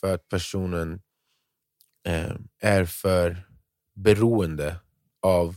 för 0.00 0.14
att 0.14 0.28
personen 0.28 1.02
eh, 2.06 2.32
är 2.60 2.84
för 2.84 3.48
beroende 3.94 4.76
av 5.22 5.56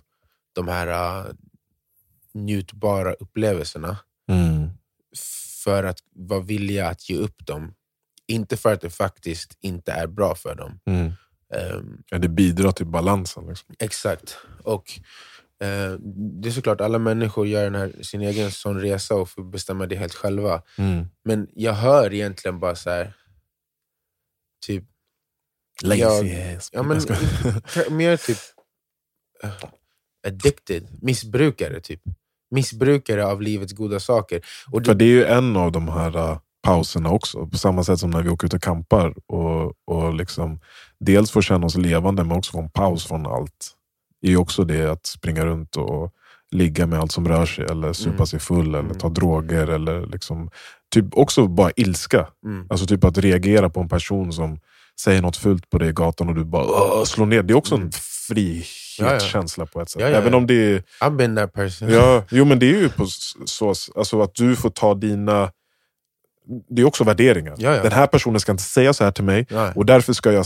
de 0.53 0.67
här 0.67 0.87
uh, 0.87 1.33
njutbara 2.33 3.13
upplevelserna 3.13 3.87
Mm. 3.87 4.10
För 5.63 5.83
att 5.83 5.99
vara 6.15 6.39
villiga 6.41 6.87
att 6.87 7.09
ge 7.09 7.15
upp 7.17 7.45
dem. 7.45 7.73
Inte 8.27 8.57
för 8.57 8.73
att 8.73 8.81
det 8.81 8.89
faktiskt 8.89 9.57
inte 9.61 9.91
är 9.91 10.07
bra 10.07 10.35
för 10.35 10.55
dem. 10.55 10.79
Mm. 10.85 11.11
Ehm, 11.55 12.03
Ja, 12.09 12.17
det 12.17 12.29
bidrar 12.29 12.71
till 12.71 12.85
balansen. 12.85 13.47
Liksom. 13.47 13.75
exakt. 13.79 14.37
Och 14.63 14.91
eh, 15.63 15.91
Det 16.41 16.49
är 16.49 16.51
såklart, 16.51 16.81
alla 16.81 16.99
människor 16.99 17.47
gör 17.47 17.63
den 17.63 17.75
här, 17.75 18.03
sin 18.03 18.21
egen 18.21 18.51
sån 18.51 18.81
resa 18.81 19.15
och 19.15 19.29
får 19.29 19.43
bestämma 19.43 19.85
det 19.87 19.95
helt 19.95 20.13
själva. 20.13 20.63
Mm. 20.77 21.05
Men 21.23 21.47
jag 21.53 21.73
hör 21.73 22.13
egentligen 22.13 22.59
bara 22.59 22.75
så 22.75 22.89
här, 22.89 23.13
typ, 24.65 24.83
Lazy 25.83 26.35
ass. 26.57 26.69
ja, 26.73 26.83
men, 26.83 27.01
Jag 27.75 27.91
mer 27.91 28.17
typ 28.17 28.37
eh, 29.43 29.53
addicted, 30.27 30.87
missbrukare 31.01 31.81
typ. 31.81 32.01
Missbrukare 32.51 33.25
av 33.25 33.41
livets 33.41 33.73
goda 33.73 33.99
saker. 33.99 34.41
Och 34.71 34.85
För 34.85 34.93
det, 34.93 34.99
det 34.99 35.05
är 35.05 35.15
ju 35.15 35.25
en 35.25 35.55
av 35.57 35.71
de 35.71 35.87
här 35.87 36.17
uh, 36.17 36.37
pauserna 36.63 37.09
också. 37.09 37.47
På 37.47 37.57
samma 37.57 37.83
sätt 37.83 37.99
som 37.99 38.09
när 38.09 38.21
vi 38.21 38.29
åker 38.29 38.47
ut 38.47 38.53
och 38.53 38.61
campar. 38.63 39.13
Och, 39.27 39.73
och 39.87 40.13
liksom, 40.13 40.59
dels 40.99 41.31
får 41.31 41.41
känna 41.41 41.65
oss 41.65 41.77
levande 41.77 42.23
men 42.23 42.37
också 42.37 42.51
få 42.51 42.59
en 42.61 42.69
paus 42.69 43.05
från 43.07 43.25
allt. 43.25 43.71
Det 44.21 44.27
är 44.27 44.31
ju 44.31 44.37
också 44.37 44.63
det 44.63 44.91
att 44.91 45.05
springa 45.05 45.45
runt 45.45 45.75
och 45.75 46.11
ligga 46.51 46.85
med 46.87 46.99
allt 46.99 47.11
som 47.11 47.27
rör 47.27 47.45
sig. 47.45 47.65
Eller 47.65 47.93
supa 47.93 48.13
Mm. 48.15 48.25
sig 48.27 48.39
full 48.39 48.67
eller 48.67 48.79
Mm. 48.79 48.97
ta 48.97 49.09
droger. 49.09 49.67
Eller 49.67 50.05
liksom, 50.05 50.49
typ 50.93 51.05
också 51.17 51.47
bara 51.47 51.71
ilska. 51.75 52.27
mm, 52.45 52.67
Alltså 52.69 52.85
typ 52.85 53.03
att 53.03 53.17
reagera 53.17 53.69
på 53.69 53.79
en 53.79 53.89
person 53.89 54.33
som 54.33 54.59
säger 55.01 55.21
något 55.21 55.37
fult 55.37 55.69
på 55.69 55.77
dig 55.77 55.89
i 55.89 55.93
gatan 55.93 56.29
och 56.29 56.35
du 56.35 56.43
bara 56.45 57.05
slår 57.05 57.25
ner. 57.25 57.43
Det 57.43 57.53
är 57.53 57.57
också 57.57 57.75
en 57.75 57.91
Mm. 59.01 59.19
frihetskänsla 59.19 59.65
på 59.65 59.81
ett 59.81 59.89
sätt. 59.89 60.01
Ja, 60.01 60.09
ja, 60.09 60.17
Även 60.17 60.33
om 60.33 60.47
det 60.47 60.53
är 60.53 60.83
I've 61.01 61.15
been 61.15 61.35
that 61.35 61.53
person. 61.53 61.89
Ja, 61.89 62.23
jo 62.31 62.45
men 62.45 62.59
det 62.59 62.65
är 62.65 62.79
ju 62.79 62.89
på 62.89 63.05
så 63.45 63.73
alltså 63.95 64.21
att 64.21 64.35
du 64.35 64.55
får 64.55 64.69
ta 64.69 64.93
dina... 64.93 65.51
Det 66.69 66.81
är 66.81 66.85
också 66.85 67.03
värderingar. 67.03 67.55
Ja, 67.57 67.75
ja. 67.75 67.83
Den 67.83 67.91
här 67.91 68.07
personen 68.07 68.39
ska 68.39 68.51
inte 68.51 68.63
säga 68.63 68.93
så 68.93 69.03
här 69.03 69.11
till 69.11 69.23
mig 69.23 69.45
Ja. 69.49 69.71
och 69.75 69.85
därför 69.85 70.13
ska 70.13 70.31
jag 70.31 70.45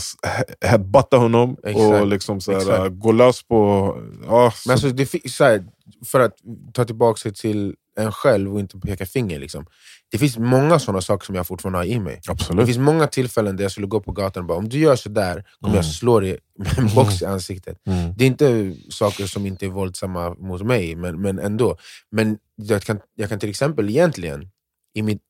headbutta 0.60 1.16
honom 1.16 1.54
och 1.54 1.68
Exakt. 1.68 2.06
liksom 2.06 2.40
så 2.40 2.52
här, 2.52 2.88
gå 2.88 3.12
lös 3.12 3.42
på... 3.42 3.92
Ja, 4.26 4.52
så, 4.56 4.68
Men 4.68 4.72
alltså, 4.74 4.88
det, 4.88 5.30
så 5.30 5.44
här, 5.44 5.64
för 6.06 6.20
att 6.20 6.32
ta 6.72 6.84
tillbaka 6.84 7.20
det 7.24 7.36
till 7.36 7.74
en 7.96 8.12
själv 8.12 8.54
och 8.54 8.60
inte 8.60 8.78
peka 8.78 9.06
finger. 9.06 9.38
Liksom. 9.38 9.66
Det 10.08 10.18
finns 10.18 10.38
många 10.38 10.78
sådana 10.78 11.00
saker 11.00 11.26
som 11.26 11.34
jag 11.34 11.46
fortfarande 11.46 11.78
har 11.78 11.84
i 11.84 11.98
mig. 12.00 12.20
Det 12.24 12.32
absolut. 12.32 12.66
finns 12.66 12.78
många 12.78 13.06
tillfällen 13.06 13.56
där 13.56 13.64
jag 13.64 13.72
skulle 13.72 13.86
gå 13.86 14.00
på 14.00 14.12
gatan 14.12 14.42
och 14.42 14.46
bara 14.46 14.58
om 14.58 14.68
du 14.68 14.78
gör 14.78 14.96
sådär 14.96 15.44
kommer 15.60 15.74
Mm. 15.74 15.76
jag 15.76 15.84
slå 15.84 16.20
dig 16.20 16.38
med 16.58 16.78
en 16.78 16.94
box 16.94 17.22
i 17.22 17.24
ansiktet. 17.24 17.78
Mm. 17.86 18.14
Det 18.16 18.24
är 18.24 18.26
inte 18.26 18.74
saker 18.90 19.26
som 19.26 19.46
inte 19.46 19.66
är 19.66 19.70
våldsamma 19.70 20.34
mot 20.34 20.62
mig, 20.62 20.96
men, 20.96 21.20
men 21.20 21.38
ändå. 21.38 21.76
Men 22.10 22.38
jag 22.54 22.82
kan, 22.82 23.00
jag 23.14 23.28
kan 23.28 23.38
till 23.38 23.50
exempel 23.50 23.88
egentligen, 23.90 24.50
i 24.94 25.02
mitt, 25.02 25.22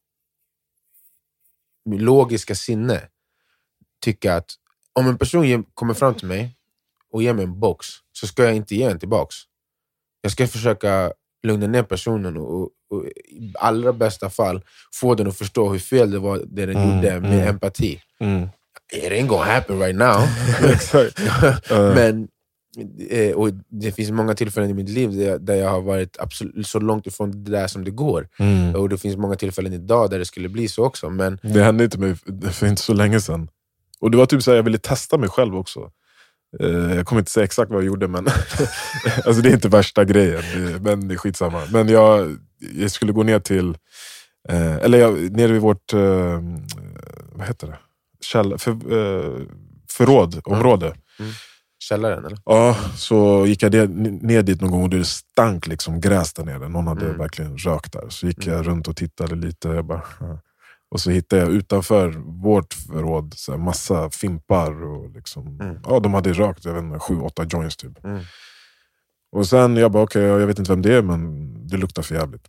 mitt 1.85 2.01
logiska 2.01 2.55
sinne, 2.55 3.03
tycka 4.01 4.35
att 4.37 4.51
om 4.93 5.09
en 5.09 5.19
person 5.19 5.65
kommer 5.75 5.95
fram 5.95 6.15
till 6.15 6.29
mig 6.29 6.57
och 7.13 7.23
ger 7.23 7.33
mig 7.35 7.45
en 7.45 7.61
box, 7.61 7.87
så 8.13 8.27
ska 8.27 8.45
jag 8.45 8.57
inte 8.57 8.75
ge 8.75 8.89
den 8.89 8.99
tillbaks. 8.99 9.37
Jag 10.21 10.33
ska 10.33 10.47
försöka 10.47 11.13
lugna 11.43 11.67
ner 11.67 11.83
personen 11.83 12.37
och, 12.37 12.55
och, 12.55 12.69
och 12.91 13.05
i 13.29 13.53
allra 13.59 13.93
bästa 13.93 14.31
fall 14.31 14.63
få 14.95 15.15
den 15.15 15.27
att 15.29 15.39
förstå 15.39 15.69
hur 15.69 15.79
fel 15.79 16.11
det 16.11 16.19
var 16.19 16.41
det 16.47 16.67
den 16.67 16.77
Mm, 16.77 16.97
gjorde 16.97 17.21
med 17.21 17.33
mm. 17.33 17.49
empati. 17.49 18.01
Mm. 18.21 18.49
It 18.93 19.13
ain't 19.13 19.27
gonna 19.27 19.45
happen 19.45 19.79
right 19.79 19.97
now. 19.97 20.21
Men 21.95 22.29
eh, 23.11 23.35
och 23.35 23.51
det 23.69 23.93
finns 23.93 24.11
många 24.11 24.35
tillfällen 24.35 24.71
i 24.71 24.75
mitt 24.75 24.89
liv 24.89 25.11
där 25.17 25.27
jag, 25.27 25.41
där 25.41 25.55
jag 25.55 25.71
har 25.71 25.81
varit 25.81 26.17
absolut 26.21 26.67
så 26.67 26.81
långt 26.81 27.07
ifrån 27.07 27.45
det 27.45 27.51
där 27.51 27.67
som 27.67 27.85
det 27.85 27.91
går. 27.91 28.29
Mm. 28.39 28.75
Och 28.75 28.89
det 28.89 28.99
finns 28.99 29.17
många 29.17 29.37
tillfällen 29.37 29.73
idag 29.73 30.11
där 30.11 30.19
det 30.19 30.25
skulle 30.25 30.49
bli 30.49 30.69
så 30.69 30.85
också. 30.85 31.11
Men 31.11 31.39
Det 31.43 31.63
hände 31.63 31.85
inte 31.85 31.99
mig 31.99 32.15
för 32.53 32.67
inte 32.67 32.83
så 32.83 32.95
länge 32.95 33.21
sedan. 33.21 33.49
Och 34.01 34.11
det 34.11 34.17
var 34.17 34.27
typ 34.27 34.43
så 34.43 34.51
här, 34.51 34.57
jag 34.57 34.65
ville 34.65 34.79
testa 34.79 35.19
mig 35.19 35.29
själv 35.29 35.57
också. 35.57 35.91
Eh, 36.61 36.97
Jag 36.97 37.07
kommer 37.07 37.21
inte 37.21 37.31
säga 37.31 37.45
exakt 37.45 37.71
vad 37.71 37.81
jag 37.81 37.87
gjorde, 37.87 38.09
men 38.09 38.27
alltså 39.27 39.43
det 39.43 39.49
är 39.49 39.53
inte 39.55 39.69
värsta 39.69 40.05
grejen. 40.05 40.43
Men 40.83 41.09
det 41.09 41.15
är 41.15 41.19
skitsamma. 41.19 41.63
Men 41.73 41.89
jag, 41.89 42.37
jag 42.75 42.91
skulle 42.91 43.13
gå 43.13 43.23
ner 43.23 43.39
till, 43.41 43.69
eh, 44.49 44.77
eller 44.77 44.99
jag, 44.99 45.33
nere 45.37 45.53
vid 45.53 45.61
vårt, 45.63 45.93
eh, 45.93 46.41
vad 47.33 47.47
heter 47.47 47.67
det? 47.67 47.79
Käll, 48.21 48.59
för, 48.59 48.71
eh, 48.71 49.43
förrådområde. 49.91 50.95
källaren 51.79 52.25
eller? 52.25 52.39
Ja, 52.45 52.77
så 52.97 53.47
gick 53.47 53.63
jag 53.63 53.73
ner, 53.75 53.87
ner 54.27 54.43
dit 54.43 54.61
någon 54.61 54.71
gång 54.71 54.83
och 54.83 54.91
det 54.91 55.05
stank 55.05 55.67
liksom 55.67 56.01
gräs 56.01 56.33
där 56.33 56.45
nere. 56.45 56.69
Någon 56.69 56.87
hade 56.87 57.07
Mm. 57.07 57.19
verkligen 57.19 57.57
rökt 57.59 57.93
där. 57.93 58.07
Så 58.09 58.27
gick 58.27 58.47
jag 58.47 58.67
runt 58.67 58.89
och 58.89 58.97
tittade 58.97 59.35
lite. 59.35 59.69
Jag 59.69 59.85
bara, 59.85 60.03
ja. 60.21 60.39
Och 60.91 61.01
så 61.01 61.11
hittade 61.11 61.43
jag 61.43 61.51
utanför 61.53 62.09
vårt 62.43 62.75
förråd 62.75 63.35
så 63.37 63.53
här, 63.53 63.59
massa 63.59 64.11
fimpar. 64.11 64.85
Och 64.85 65.11
liksom, 65.11 65.61
Mm. 65.61 65.79
ja, 65.85 66.01
de 66.01 66.15
hade 66.15 66.33
rökt 66.33 66.65
jag 66.65 66.75
vet 66.75 66.83
inte, 66.85 66.99
sju, 66.99 67.21
åtta 67.21 67.45
joints 67.45 67.77
typ. 67.77 68.05
Mm. 68.05 68.21
Och 69.33 69.47
sen 69.47 69.77
jag 69.77 69.93
bara, 69.93 70.03
okej, 70.03 70.23
jag 70.23 70.47
vet 70.47 70.59
inte 70.59 70.73
vem 70.73 70.83
det 70.83 70.95
är 70.95 71.03
men 71.03 71.53
det 71.69 71.77
luktar 71.77 72.03
för 72.03 72.15
jävligt. 72.15 72.47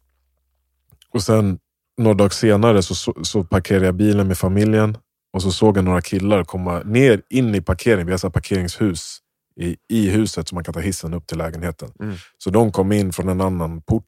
Och 1.14 1.24
sen 1.24 1.60
några 1.98 2.14
dagar 2.14 2.30
senare 2.30 2.84
så, 2.84 2.96
så, 2.96 3.14
så 3.24 3.44
parkerade 3.44 3.86
jag 3.86 3.96
bilen 3.96 4.28
med 4.28 4.38
familjen. 4.38 4.98
Och 5.34 5.42
så 5.42 5.52
såg 5.52 5.78
jag 5.78 5.86
några 5.86 6.02
killar 6.02 6.44
komma 6.44 6.80
ner 6.80 7.22
in 7.30 7.56
i 7.56 7.62
parkeringen. 7.62 8.06
Vi 8.06 8.14
har 8.14 8.18
så 8.18 8.30
parkeringshus 8.30 9.18
i, 9.60 9.78
i 9.90 10.10
huset 10.10 10.48
så 10.48 10.56
man 10.56 10.64
kan 10.64 10.74
ta 10.74 10.80
hissen 10.80 11.14
upp 11.14 11.28
till 11.28 11.38
lägenheten. 11.38 11.92
Mm. 12.00 12.16
Så 12.38 12.50
de 12.50 12.72
kom 12.72 12.92
in 12.92 13.14
från 13.14 13.30
en 13.30 13.42
annan 13.42 13.82
port 13.82 14.04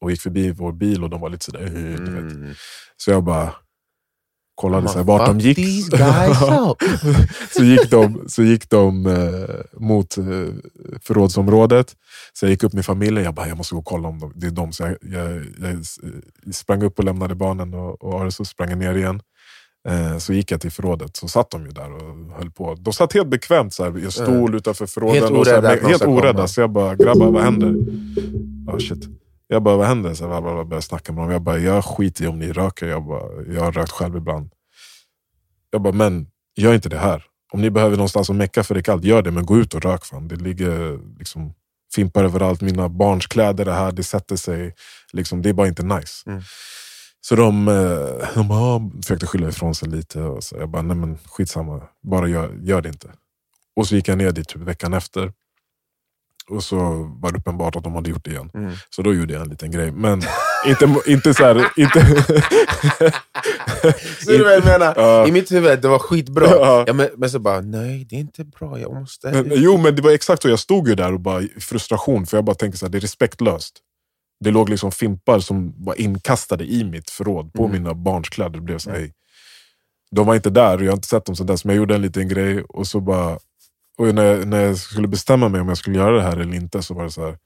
och 0.00 0.10
gick 0.10 0.20
förbi 0.20 0.50
vår 0.50 0.72
bil 0.72 1.04
och 1.04 1.10
de 1.10 1.20
var 1.20 1.28
lite 1.28 1.44
sådär... 1.44 1.60
Vet. 1.60 2.00
Mm. 2.00 2.54
Så 2.96 3.10
jag 3.10 3.24
bara 3.24 3.52
kollade 4.60 4.88
så 4.88 4.98
här, 4.98 5.04
vart 5.04 5.26
de 5.26 5.40
gick. 5.40 5.58
så 7.56 7.64
gick 7.64 7.90
de, 7.90 8.24
så 8.28 8.42
gick 8.42 8.70
de 8.70 9.06
eh, 9.06 9.80
mot 9.80 10.18
eh, 10.18 10.24
förrådsområdet. 11.02 11.96
Så 12.32 12.44
jag 12.44 12.50
gick 12.50 12.62
upp 12.62 12.72
med 12.72 12.84
familjen. 12.84 13.24
Jag 13.24 13.34
bara, 13.34 13.48
jag 13.48 13.56
måste 13.56 13.74
gå 13.74 13.78
och 13.78 13.84
kolla 13.84 14.08
om 14.08 14.18
de, 14.18 14.32
det 14.34 14.46
är 14.46 14.50
de. 14.50 14.72
Så 14.72 14.82
jag, 14.82 14.96
jag, 15.00 15.30
jag 15.60 15.70
eh, 15.70 15.78
sprang 16.52 16.82
upp 16.82 16.98
och 16.98 17.04
lämnade 17.04 17.34
barnen 17.34 17.74
och, 17.74 18.04
och 18.04 18.20
Arisu 18.20 18.44
sprang 18.44 18.78
ner 18.78 18.94
igen. 18.94 19.20
Eh, 19.88 20.18
så 20.18 20.32
gick 20.32 20.52
jag 20.52 20.60
till 20.60 20.70
förrådet. 20.70 21.16
Så 21.16 21.28
satt 21.28 21.50
de 21.50 21.66
ju 21.66 21.70
där 21.70 21.92
och 21.92 22.36
höll 22.38 22.50
på. 22.50 22.74
De 22.74 22.92
satt 22.92 23.12
helt 23.12 23.28
bekvämt 23.28 23.74
så 23.74 23.84
här, 23.84 23.98
i 23.98 24.04
en 24.04 24.12
stol 24.12 24.54
utanför 24.54 24.86
förråden. 24.86 25.22
Helt 25.22 25.30
och 25.30 25.46
så 25.46 25.52
här, 25.52 25.58
orädda 25.58 25.88
helt 25.88 26.02
orädda. 26.02 26.48
Så 26.48 26.60
jag 26.60 26.70
bara, 26.70 26.94
grabbar 26.96 27.30
vad 27.30 27.42
händer? 27.42 27.74
Oh, 28.66 28.78
shit. 28.78 29.19
Jag 29.52 29.62
bara, 29.62 29.76
vad 29.76 29.86
händer? 29.86 30.14
Så 30.14 30.24
jag 30.24 30.42
bara, 30.42 30.64
började 30.64 30.82
snacka 30.82 31.12
med 31.12 31.24
dem. 31.24 31.30
Jag 31.30 31.42
bara, 31.42 31.58
jag 31.58 31.84
skiter 31.84 32.24
i 32.24 32.26
om 32.26 32.38
ni 32.38 32.52
röker. 32.52 32.86
Jag, 32.86 33.06
bara, 33.06 33.42
jag 33.54 33.62
har 33.62 33.72
rökt 33.72 33.92
själv 33.92 34.16
ibland. 34.16 34.52
Jag 35.70 35.82
bara, 35.82 35.92
men 35.92 36.26
gör 36.56 36.74
inte 36.74 36.88
det 36.88 36.98
här. 36.98 37.24
Om 37.52 37.60
ni 37.60 37.70
behöver 37.70 37.96
någonstans 37.96 38.30
att 38.30 38.36
mecka 38.36 38.64
för 38.64 38.74
det 38.74 38.80
är 38.80 38.82
kallt, 38.82 39.04
gör 39.04 39.22
det. 39.22 39.30
Men 39.30 39.46
gå 39.46 39.58
ut 39.58 39.74
och 39.74 39.82
rök 39.82 40.04
fan. 40.04 40.28
Det 40.28 40.36
ligger 40.36 40.98
liksom 41.18 41.54
fimpar 41.94 42.24
överallt. 42.24 42.60
Mina 42.60 42.88
barns 42.88 43.26
kläder 43.26 43.66
är 43.66 43.72
här, 43.72 43.92
det 43.92 44.02
sätter 44.02 44.36
sig. 44.36 44.74
Liksom, 45.12 45.42
det 45.42 45.48
är 45.48 45.52
bara 45.52 45.68
inte 45.68 45.82
nice. 45.82 46.30
Mm. 46.30 46.42
Så 47.20 47.36
de, 47.36 47.68
eh, 47.68 48.34
de 48.34 48.48
bara, 48.48 48.58
ah, 48.58 48.90
försökte 49.02 49.26
skylla 49.26 49.48
ifrån 49.48 49.74
sig 49.74 49.88
lite. 49.88 50.20
Och 50.20 50.44
så 50.44 50.56
jag 50.56 50.68
bara, 50.68 50.82
nej 50.82 50.96
men 50.96 51.18
skitsamma. 51.18 51.82
Bara 52.02 52.28
gör, 52.28 52.58
gör 52.62 52.82
det 52.82 52.88
inte. 52.88 53.10
Och 53.76 53.86
så 53.86 53.96
gick 53.96 54.08
jag 54.08 54.18
ner 54.18 54.30
dit 54.30 54.48
typ 54.48 54.62
veckan 54.62 54.94
efter. 54.94 55.32
Och 56.50 56.64
så 56.64 56.76
var 57.20 57.32
det 57.32 57.38
uppenbart 57.38 57.76
att 57.76 57.84
de 57.84 57.94
hade 57.94 58.10
gjort 58.10 58.24
det 58.24 58.30
igen. 58.30 58.50
Mm. 58.54 58.72
Så 58.90 59.02
då 59.02 59.14
gjorde 59.14 59.32
jag 59.32 59.42
en 59.42 59.48
liten 59.48 59.70
grej. 59.70 59.92
Men 59.92 60.22
inte, 60.66 60.94
inte 61.06 61.34
så 61.34 61.44
här... 61.44 61.68
Inte, 61.76 62.00
Ser 64.24 64.38
du 64.38 64.44
vad 64.44 64.52
jag 64.54 64.64
menar? 64.64 64.94
Ja. 64.96 65.26
I 65.28 65.32
mitt 65.32 65.52
huvud, 65.52 65.82
det 65.82 65.88
var 65.88 65.98
skitbra. 65.98 66.46
Ja. 66.50 66.84
Ja, 66.86 66.92
men, 66.92 67.08
men 67.16 67.30
så 67.30 67.38
bara, 67.38 67.60
nej 67.60 68.06
det 68.10 68.16
är 68.16 68.20
inte 68.20 68.44
bra, 68.44 68.80
jag 68.80 68.94
måste... 68.94 69.30
Men, 69.30 69.52
jo, 69.54 69.76
men 69.76 69.96
det 69.96 70.02
var 70.02 70.10
exakt 70.10 70.42
så. 70.42 70.48
Jag 70.48 70.58
stod 70.58 70.88
ju 70.88 70.94
där 70.94 71.12
och 71.12 71.20
bara 71.20 71.42
i 71.42 71.48
frustration, 71.60 72.26
för 72.26 72.36
jag 72.36 72.44
bara 72.44 72.54
tänkte 72.54 72.78
så 72.78 72.86
här, 72.86 72.90
det 72.90 72.98
är 72.98 73.00
respektlöst. 73.00 73.78
Det 74.44 74.50
låg 74.50 74.68
liksom 74.68 74.92
fimpar 74.92 75.40
som 75.40 75.84
var 75.84 76.00
inkastade 76.00 76.64
i 76.64 76.84
mitt 76.84 77.10
förråd 77.10 77.52
på 77.52 77.64
Mm. 77.64 77.72
mina 77.82 77.94
barns 77.94 78.28
kläder. 78.28 78.50
Det 78.50 78.60
blev 78.60 78.78
så 78.78 78.90
här, 78.90 78.98
hej. 78.98 79.12
De 80.16 80.26
var 80.26 80.34
inte 80.34 80.50
där 80.50 80.76
och 80.76 80.82
jag 80.84 80.90
har 80.90 80.96
inte 80.96 81.08
sett 81.08 81.24
dem 81.24 81.36
sedan 81.36 81.46
dess, 81.46 81.64
men 81.64 81.74
jag 81.76 81.80
gjorde 81.80 81.94
en 81.94 82.02
liten 82.02 82.28
grej 82.28 82.62
och 82.62 82.86
så 82.86 83.00
bara... 83.00 83.38
Och 84.00 84.14
när, 84.14 84.24
jag, 84.24 84.48
när 84.48 84.60
jag 84.60 84.78
skulle 84.78 85.08
bestämma 85.08 85.48
mig 85.48 85.60
om 85.60 85.68
jag 85.68 85.78
skulle 85.78 85.98
göra 85.98 86.16
det 86.16 86.22
här 86.22 86.36
eller 86.36 86.54
inte 86.54 86.82
så 86.82 86.94
var 86.94 87.04
det 87.04 87.10
så 87.10 87.24
här. 87.24 87.38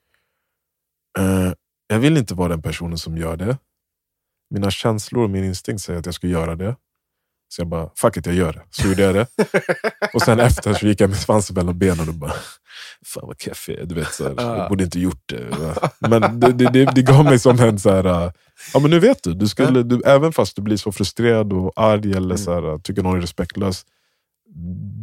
Eh, 1.19 1.53
jag 1.87 1.99
vill 1.99 2.17
inte 2.17 2.35
vara 2.35 2.49
den 2.49 2.62
personen 2.62 2.99
som 2.99 3.17
gör 3.17 3.37
det. 3.37 3.59
Mina 4.51 4.71
känslor 4.71 5.25
och 5.25 5.31
min 5.31 5.45
instinkt 5.45 5.83
säger 5.83 5.99
att 5.99 6.07
jag 6.07 6.14
ska 6.14 6.27
göra 6.27 6.57
det. 6.57 6.77
Så 7.49 7.61
jag 7.61 7.69
bara, 7.69 7.90
fuck 7.97 8.17
it, 8.17 8.27
jag 8.27 8.35
gör 8.35 8.53
det. 8.53 8.62
Så 8.71 8.88
gjorde 8.88 9.03
jag 9.03 9.14
det. 9.14 9.27
Och 10.14 10.23
sen 10.23 10.40
efter 10.49 10.75
så 10.75 10.87
gick 10.87 11.01
jag 11.01 11.11
med 11.11 11.19
svansen 11.19 11.55
mellan 11.55 11.79
benen 11.79 12.09
och 12.09 12.14
bara, 12.14 12.35
fan 13.07 13.27
vad 13.27 13.40
keff 13.40 13.69
jag 13.69 13.79
är. 13.79 13.85
Du 13.85 13.95
vet, 13.95 14.14
så 14.14 14.25
här, 14.25 14.59
jag 14.59 14.69
borde 14.69 14.85
inte 14.85 15.01
gjort 15.01 15.23
det. 15.27 15.77
Men 15.99 16.40
det, 16.40 16.53
det, 16.53 16.71
det, 16.71 16.85
det 16.95 17.03
gav 17.03 17.25
mig 17.25 17.38
som 17.38 17.61
en 17.61 17.79
så 17.79 17.90
här, 17.90 18.05
äh, 18.05 18.33
ja 18.75 18.81
men 18.81 18.90
nu 18.90 18.99
vet 18.99 19.23
du. 19.23 19.35
du, 19.35 19.49
skulle, 19.49 19.83
du 19.83 20.03
även 20.05 20.33
fast 20.33 20.57
du 20.57 20.62
blir 20.62 20.77
så 20.77 20.93
frustrerad 20.93 21.53
och 21.53 21.73
arg 21.77 22.12
eller 22.12 22.37
så 22.37 22.55
här, 22.55 22.79
tycker 22.79 23.03
någon 23.03 23.17
är 23.17 23.21
respektlös. 23.21 23.87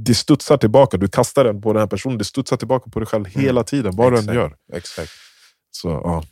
Det 0.06 0.16
studsar 0.16 0.58
tillbaka, 0.58 0.98
du 0.98 1.08
kastar 1.08 1.44
den 1.44 1.62
på 1.62 1.74
den 1.74 1.80
här 1.80 1.88
personen, 1.88 2.18
det 2.18 2.24
studsar 2.24 2.58
tillbaka 2.58 2.90
på 2.90 3.00
dig 3.00 3.08
själv 3.08 3.26
hela 3.26 3.64
tiden, 3.64 3.96
vad 3.96 4.14
du 4.14 4.18
än 4.18 4.24
Exakt. 4.24 4.36
gör. 4.36 4.56
Exakt. 4.74 5.12
Så, 5.72 5.88
ja. 5.90 6.24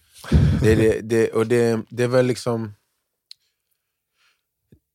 Det, 0.62 0.76
det, 0.76 1.00
det, 1.02 1.30
och 1.32 1.48
det, 1.48 1.82
det 1.89 2.04
är 2.04 2.08
väl 2.08 2.26
liksom... 2.26 2.74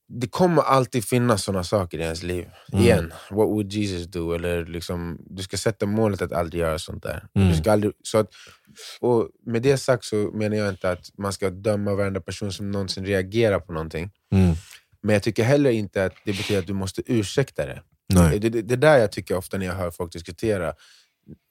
Det 0.09 0.27
kommer 0.27 0.62
alltid 0.62 1.05
finnas 1.05 1.42
såna 1.44 1.64
saker 1.64 1.98
i 1.98 2.03
ens 2.03 2.22
liv. 2.22 2.46
Mm. 2.72 2.85
Igen, 2.85 3.12
what 3.31 3.48
would 3.48 3.72
Jesus 3.72 4.07
do? 4.07 4.33
Eller 4.33 4.66
liksom, 4.66 5.18
du 5.31 5.42
ska 5.42 5.57
sätta 5.57 5.87
målet 5.87 6.22
att 6.22 6.33
aldrig 6.33 6.61
göra 6.61 6.79
sånt 6.79 7.03
där. 7.03 7.29
Mm. 7.35 7.48
Du 7.48 7.55
ska 7.57 7.72
aldrig, 7.72 7.92
så 8.03 8.18
att, 8.18 8.29
och 9.00 9.29
med 9.46 9.62
det 9.62 9.79
sagt 9.79 10.05
så 10.05 10.16
menar 10.16 10.57
jag 10.57 10.68
inte 10.68 10.90
att 10.90 11.11
man 11.18 11.33
ska 11.33 11.50
döma 11.50 11.94
varenda 11.94 12.20
person 12.20 12.53
som 12.53 12.70
någonsin 12.70 13.07
reagerar 13.07 13.61
på 13.61 13.72
någonting. 13.72 14.11
Mm. 14.33 14.55
Men 15.03 15.12
jag 15.12 15.22
tycker 15.22 15.44
heller 15.44 15.70
inte 15.70 16.05
att 16.05 16.14
det 16.24 16.33
betyder 16.33 16.61
att 16.61 16.66
du 16.66 16.72
måste 16.72 17.03
ursäkta 17.07 17.66
det. 17.66 17.83
Nej. 18.12 18.38
Det, 18.38 18.48
det, 18.48 18.62
det 18.62 18.76
där 18.76 18.98
jag 18.98 19.12
tycker 19.12 19.36
ofta 19.36 19.58
när 19.58 19.66
jag 19.66 19.74
hör 19.74 19.90
folk 19.90 20.12
diskutera, 20.12 20.72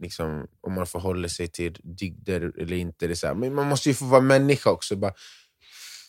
liksom, 0.03 0.47
om 0.67 0.73
man 0.73 0.85
förhåller 0.85 1.27
sig 1.27 1.47
till 1.47 1.77
dygder 1.83 2.51
eller 2.57 2.75
inte. 2.75 3.07
Det 3.07 3.13
är 3.13 3.15
så 3.15 3.27
här, 3.27 3.33
men 3.33 3.53
man 3.53 3.67
måste 3.67 3.89
ju 3.89 3.95
få 3.95 4.05
vara 4.05 4.21
människa 4.21 4.69
också. 4.69 4.95
Bara, 4.95 5.13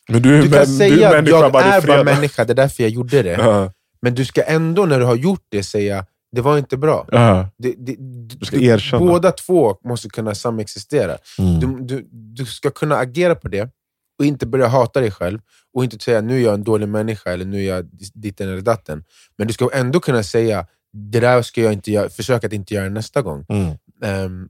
Men 0.09 0.23
du 0.23 0.39
är, 0.39 0.43
du 0.43 0.51
kan 0.51 0.61
du 0.61 0.67
säga 0.67 1.11
är 1.11 1.19
att 1.19 1.25
människa 1.25 1.39
jag 1.41 1.51
varje 1.51 1.73
är 1.73 1.87
bara 1.87 2.05
människa, 2.05 2.45
det 2.45 2.53
är 2.53 2.55
därför 2.55 2.83
jag 2.83 2.91
gjorde 2.91 3.23
det. 3.23 3.33
Ja, 3.33 3.73
Men 4.03 4.15
du 4.15 4.25
ska 4.25 4.43
ändå, 4.43 4.87
när 4.87 4.99
du 4.99 5.05
har 5.05 5.17
gjort 5.17 5.47
det, 5.49 5.63
säga 5.63 6.07
det 6.35 6.41
var 6.41 6.59
inte 6.59 6.77
bra. 6.77 7.07
ja. 7.11 7.49
Det, 7.59 7.75
det, 7.79 7.97
Du 8.37 8.47
ska 8.47 8.57
erkänna. 8.57 9.07
Båda 9.07 9.33
två 9.33 9.77
måste 9.85 10.09
kunna 10.09 10.35
samexistera. 10.35 11.17
Mm. 11.39 11.61
Du, 11.61 11.85
du, 11.85 12.09
du 12.11 12.47
ska 12.47 12.71
kunna 12.71 12.97
agera 12.97 13.35
på 13.35 13.49
det 13.49 13.71
och 14.19 14.25
inte 14.25 14.47
börja 14.47 14.67
hata 14.67 15.01
dig 15.01 15.11
själv 15.11 15.41
och 15.73 15.85
inte 15.85 15.99
säga 15.99 16.21
nu 16.21 16.37
är 16.37 16.43
jag 16.43 16.55
en 16.55 16.65
dålig 16.65 16.89
människa 16.89 17.33
eller 17.33 17.45
nu 17.45 17.59
är 17.65 17.77
jag 17.77 17.89
ditten 18.15 18.49
eller 18.49 18.63
datten. 18.63 19.05
Men 19.37 19.47
du 19.47 19.53
ska 19.53 19.71
ändå 19.73 20.01
kunna 20.01 20.23
säga 20.23 20.67
det 20.93 21.21
där 21.21 21.43
ska 21.43 21.61
jag 21.61 21.73
inte 21.73 21.91
göra, 21.91 22.09
försöka 22.09 22.47
att 22.47 22.53
inte 22.53 22.75
göra 22.75 22.89
nästa 22.89 23.23
gång. 23.23 23.47
Mm. 23.49 23.77
Ehm, 24.03 24.49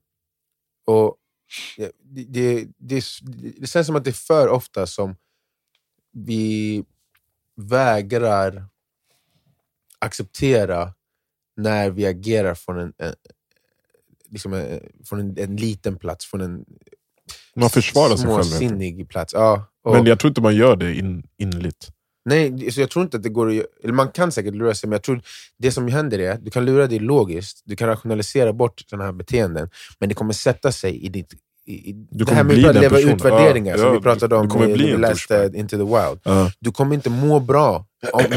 och 0.86 1.16
det, 1.76 1.90
det, 2.28 2.66
det, 2.78 3.04
det 3.58 3.66
känns 3.66 3.86
som 3.86 3.96
att 3.96 4.04
det 4.04 4.10
är 4.10 4.12
för 4.12 4.48
ofta 4.48 4.86
som 4.86 5.16
vi 6.12 6.84
vägrar 7.56 8.66
acceptera 9.98 10.94
när 11.56 11.90
vi 11.90 12.06
agerar 12.06 12.54
från 12.54 12.78
en, 12.78 12.92
en, 12.98 13.14
liksom 14.28 14.52
en, 14.52 14.80
från 15.04 15.20
en, 15.20 15.38
en 15.38 15.56
liten 15.56 15.96
plats, 15.98 16.26
från 16.26 16.40
en 16.40 16.64
Man 17.56 17.70
försvarar 17.70 18.16
sig 18.16 18.26
själv. 18.26 18.42
småsinnig 18.42 19.08
plats. 19.08 19.32
Ja, 19.32 19.66
Men 19.92 20.06
jag 20.06 20.18
tror 20.18 20.28
inte 20.28 20.40
man 20.40 20.56
gör 20.56 20.76
det 20.76 20.94
in, 20.94 21.22
innerligt. 21.38 21.90
Nej, 22.24 22.70
så 22.72 22.80
jag 22.80 22.90
tror 22.90 23.04
inte 23.04 23.16
att 23.16 23.22
det 23.22 23.28
går 23.28 23.50
att 23.50 23.64
eller 23.84 23.92
man 23.92 24.08
kan 24.08 24.32
säkert 24.32 24.54
lura 24.54 24.74
sig, 24.74 24.88
men 24.88 24.94
jag 24.94 25.02
tror 25.02 25.22
det 25.58 25.72
som 25.72 25.88
händer 25.88 26.18
är 26.18 26.30
att 26.30 26.44
du 26.44 26.50
kan 26.50 26.64
lura 26.64 26.86
dig 26.86 26.98
logiskt, 26.98 27.62
du 27.64 27.76
kan 27.76 27.88
rationalisera 27.88 28.52
bort 28.52 28.82
sådana 28.86 29.04
här 29.04 29.12
beteenden, 29.12 29.70
men 29.98 30.08
det 30.08 30.14
kommer 30.14 30.32
sätta 30.32 30.72
sig 30.72 31.04
i 31.04 31.08
ditt... 31.08 31.32
I, 31.66 31.92
det 32.10 32.30
här 32.30 32.44
med 32.44 32.66
att 32.66 32.74
leva 32.74 32.96
personen. 32.96 33.14
utvärderingar 33.14 33.76
Ja, 33.76 33.82
som 33.82 33.92
vi 33.92 34.00
pratade 34.00 34.36
om 34.36 34.46
när 34.46 34.66
vi 34.66 34.96
läste. 34.96 35.50
Into 35.54 35.76
the 35.76 35.82
Wild. 35.84 36.20
Ja. 36.22 36.50
Du 36.60 36.72
kommer 36.72 36.94
inte 36.94 37.10
må 37.10 37.40
bra 37.40 37.86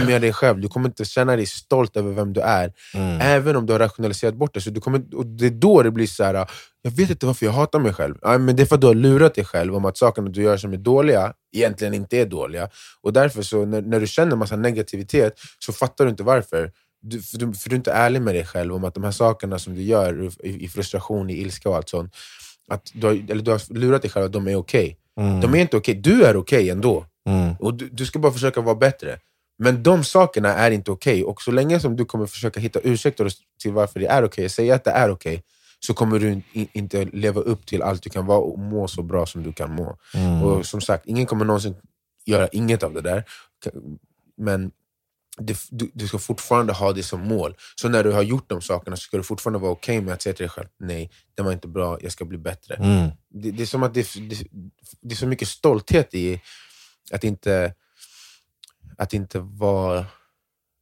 med 0.06 0.22
dig 0.22 0.34
själv, 0.34 0.60
du 0.60 0.68
kommer 0.68 0.90
inte 0.90 1.06
känna 1.06 1.36
dig 1.36 1.46
stolt 1.46 1.98
över 1.98 2.12
vem 2.12 2.34
du 2.34 2.42
är, 2.42 2.74
Mm. 2.96 3.22
även 3.22 3.56
om 3.56 3.66
du 3.66 3.74
har 3.74 3.80
rationaliserat 3.80 4.36
bort 4.36 4.54
det. 4.54 4.62
Så 4.62 4.70
du 4.70 4.82
kommer, 4.82 5.02
och 5.16 5.26
det 5.26 5.46
är 5.46 5.50
då 5.50 5.84
det 5.84 5.92
blir 5.92 6.08
så 6.08 6.24
här. 6.24 6.48
jag 6.82 6.92
vet 6.92 7.10
inte 7.10 7.26
varför 7.26 7.46
jag 7.46 7.54
hatar 7.54 7.80
mig 7.80 7.94
själv. 7.94 8.16
Ja, 8.22 8.38
men 8.38 8.56
det 8.56 8.62
är 8.63 8.66
för 8.66 8.76
att 8.76 8.82
du 8.82 8.88
har 8.88 8.94
lurat 8.94 9.36
dig 9.36 9.46
själv 9.46 9.76
om 9.76 9.86
att 9.86 9.98
sakerna 9.98 10.30
du 10.30 10.42
gör 10.42 10.58
som 10.58 10.74
är 10.74 10.78
dåliga 10.78 11.34
egentligen 11.56 11.94
inte 11.94 12.18
är 12.18 12.26
dåliga. 12.26 12.70
Och 13.02 13.13
därför, 13.13 13.42
så 13.42 13.66
när, 13.66 13.82
när 13.82 14.00
du 14.00 14.08
känner 14.08 14.36
massa 14.36 14.56
negativitet, 14.56 15.34
så 15.60 15.74
fattar 15.74 16.06
du 16.06 16.10
inte 16.12 16.24
varför. 16.24 16.72
du, 17.02 17.22
för, 17.22 17.38
du, 17.38 17.54
för 17.54 17.70
du 17.70 17.76
är 17.76 17.78
inte 17.78 17.92
ärlig 17.92 18.22
med 18.22 18.36
dig 18.36 18.46
själv 18.46 18.76
om 18.76 18.84
att 18.84 18.94
de 18.94 19.04
här 19.04 19.12
sakerna 19.12 19.60
som 19.60 19.76
du 19.76 19.82
gör 19.82 20.32
i, 20.44 20.66
i 20.66 20.68
frustration, 20.68 21.30
i 21.30 21.34
ilska 21.42 21.70
och 21.70 21.76
allt 21.76 21.90
sånt, 21.90 22.13
att 22.72 22.92
du 22.94 23.08
har, 23.08 23.14
eller 23.14 23.42
du 23.44 23.52
har 23.52 23.74
lurat 23.74 24.02
dig 24.02 24.12
själv 24.12 24.26
att 24.26 24.34
de 24.34 24.48
är 24.48 24.56
okej. 24.56 24.98
Mm. 25.20 25.42
De 25.42 25.56
är 25.56 25.58
inte 25.58 25.78
okej, 25.78 25.96
du 25.96 26.26
är 26.26 26.38
okej 26.38 26.70
ändå. 26.70 27.06
Mm. 27.30 27.56
Och 27.60 27.74
du, 27.74 27.90
du 27.90 28.06
ska 28.06 28.20
bara 28.20 28.32
försöka 28.32 28.62
vara 28.62 28.76
bättre. 28.76 29.20
Men 29.60 29.84
de 29.84 30.04
sakerna 30.04 30.54
är 30.54 30.72
inte 30.72 30.92
okej. 30.92 31.24
Och 31.24 31.42
så 31.42 31.52
länge 31.52 31.80
som 31.80 31.96
du 31.96 32.06
kommer 32.06 32.26
försöka 32.26 32.60
hitta 32.60 32.80
ursäkter 32.80 33.32
till 33.62 33.72
varför 33.72 34.00
det 34.00 34.08
är 34.08 34.24
okej, 34.24 34.50
säga 34.50 34.76
att 34.76 34.84
det 34.84 34.92
är 34.92 35.10
okej, 35.10 35.44
så 35.80 35.94
kommer 35.94 36.20
du 36.20 36.32
in, 36.32 36.68
inte 36.74 37.06
leva 37.06 37.42
upp 37.42 37.66
till 37.66 37.82
allt 37.82 38.04
du 38.04 38.10
kan 38.10 38.26
vara 38.26 38.40
och 38.40 38.60
må 38.60 38.88
så 38.88 39.02
bra 39.02 39.26
som 39.26 39.44
du 39.44 39.54
kan 39.54 39.76
må. 39.76 39.98
Mm. 40.14 40.44
Och 40.44 40.66
som 40.66 40.82
sagt, 40.82 41.06
ingen 41.06 41.26
kommer 41.26 41.46
någonsin 41.46 41.76
göra 42.26 42.48
inget 42.48 42.84
av 42.84 42.94
det 42.94 43.02
där. 43.02 43.24
Men 44.38 44.72
det, 45.38 45.58
du, 45.69 45.91
du 45.93 46.08
ska 46.08 46.17
fortfarande 46.19 46.73
ha 46.73 46.93
det 46.93 47.04
som 47.04 47.21
mål. 47.21 47.56
Så 47.76 47.89
när 47.89 48.04
du 48.04 48.12
har 48.12 48.21
gjort 48.21 48.50
de 48.50 48.62
sakerna 48.62 48.95
så 48.95 49.02
ska 49.02 49.17
du 49.17 49.23
fortfarande 49.23 49.60
vara 49.60 49.71
okej 49.71 50.02
med 50.02 50.13
att 50.13 50.21
säga 50.21 50.34
till 50.34 50.43
dig 50.43 50.50
själv, 50.50 50.67
nej, 50.80 51.12
det 51.36 51.41
var 51.41 51.52
inte 51.52 51.67
bra, 51.67 51.97
jag 52.02 52.12
ska 52.12 52.26
bli 52.26 52.38
bättre. 52.38 52.76
Mm. 52.76 53.10
Det, 53.30 53.52
det 53.52 53.63
är 53.63 53.67
som 53.67 53.84
att 53.84 53.93
det, 53.93 54.13
det, 54.30 54.47
det 55.02 55.13
är 55.13 55.15
så 55.15 55.28
mycket 55.28 55.47
stolthet 55.47 56.13
i 56.13 56.41
att 57.12 57.23
inte, 57.23 57.73
att 58.97 59.13
inte 59.13 59.39
vara 59.39 60.06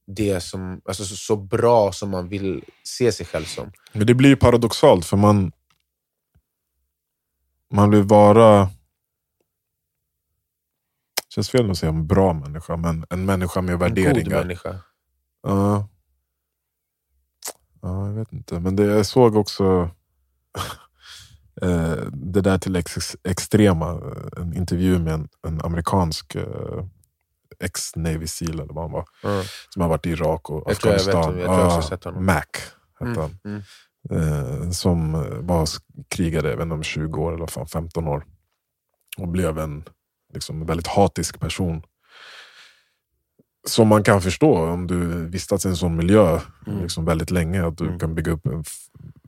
det 0.08 0.42
som, 0.42 0.82
alltså 0.86 1.06
så, 1.06 1.16
så 1.16 1.36
bra 1.36 1.92
som 1.92 2.10
man 2.10 2.30
vill 2.30 2.64
se 2.84 3.12
sig 3.12 3.26
själv 3.26 3.46
som. 3.46 3.72
Men 3.92 4.08
det 4.08 4.14
blir 4.14 4.30
ju 4.30 4.36
paradoxalt 4.36 5.06
för 5.06 5.18
man 5.18 5.52
man 7.74 7.90
vill 7.90 8.04
vara 8.04 8.70
känns 11.36 11.50
fel 11.50 11.72
att 11.72 11.78
säga 11.78 11.90
en 11.90 12.08
bra 12.08 12.34
människa, 12.34 12.78
men 12.78 13.06
en 13.10 13.26
människa 13.26 13.62
med 13.62 13.74
En 13.74 13.80
god 13.80 13.90
värderingar. 13.90 14.38
människa. 14.42 14.80
Ja. 15.44 15.88
ja, 17.82 18.08
jag 18.08 18.14
vet 18.14 18.34
inte. 18.34 18.60
Men 18.60 18.76
det, 18.76 18.84
jag 18.86 19.06
såg 19.06 19.36
också 19.36 19.90
eh, 21.62 21.96
det 22.12 22.42
där 22.42 22.58
till 22.58 22.76
ex, 22.76 23.16
extrema. 23.24 23.90
eh, 23.92 24.42
En 24.42 24.54
intervju 24.54 25.00
med 25.00 25.14
en, 25.14 25.30
en 25.48 25.62
amerikansk 25.62 26.36
eh, 26.36 26.86
ex-Navy 27.60 28.28
Seal 28.28 28.54
eller 28.60 28.74
vad 28.74 28.84
han 28.84 28.92
var. 28.92 29.06
Ja. 29.24 29.44
Som 29.70 29.82
har 29.82 29.90
varit 29.90 30.06
i 30.06 30.10
Irak 30.10 30.50
och 30.50 30.64
Jag 30.72 30.78
tror 30.78 30.94
jag 30.94 31.00
vet 31.06 31.16
Afghanistan. 31.16 31.40
jag 32.04 32.06
honom. 32.06 32.26
Mac 32.26 32.44
hette 33.00 33.12
Mm, 33.12 33.18
han. 33.18 33.38
mm. 33.46 33.62
Eh, 34.10 34.70
som 34.72 35.12
var 35.48 35.68
krigade 36.10 36.50
jag 36.50 36.58
vet 36.58 36.64
inte, 36.64 36.76
om 36.76 36.84
20 36.84 37.22
år 37.22 37.34
eller 37.34 37.48
fan 37.48 37.68
15 37.68 38.08
år. 38.08 38.26
Och 39.18 39.28
blev 39.28 39.60
en 39.60 39.84
liksom, 40.36 40.66
väldigt 40.66 40.88
hatisk 40.88 41.40
person. 41.40 41.84
Som 43.68 43.88
man 43.88 44.04
kan 44.04 44.22
förstå 44.22 44.58
om 44.70 44.88
du 44.88 45.26
vistats 45.28 45.66
i 45.66 45.70
en 45.70 45.76
sån 45.78 45.96
miljö 45.96 46.40
Mm. 46.68 46.82
liksom, 46.82 47.06
väldigt 47.06 47.32
länge. 47.32 47.66
Att 47.68 47.78
du 47.78 47.86
Mm. 47.86 48.00
kan 48.00 48.16
bygga 48.16 48.32
upp 48.32 48.46
en, 48.48 48.64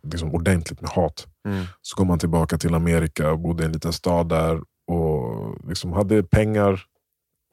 liksom, 0.04 0.36
ordentligt 0.36 0.82
med 0.82 0.90
hat. 0.90 1.28
Mm. 1.46 1.66
Så 1.82 1.96
kom 1.96 2.10
han 2.10 2.20
tillbaka 2.20 2.58
till 2.58 2.74
Amerika 2.74 3.32
och 3.32 3.40
bodde 3.40 3.64
i 3.64 3.66
en 3.66 3.72
liten 3.72 3.94
stad 3.94 4.30
där. 4.30 4.62
Och 4.88 5.58
liksom 5.70 5.94
hade 5.94 6.24
pengar 6.24 6.82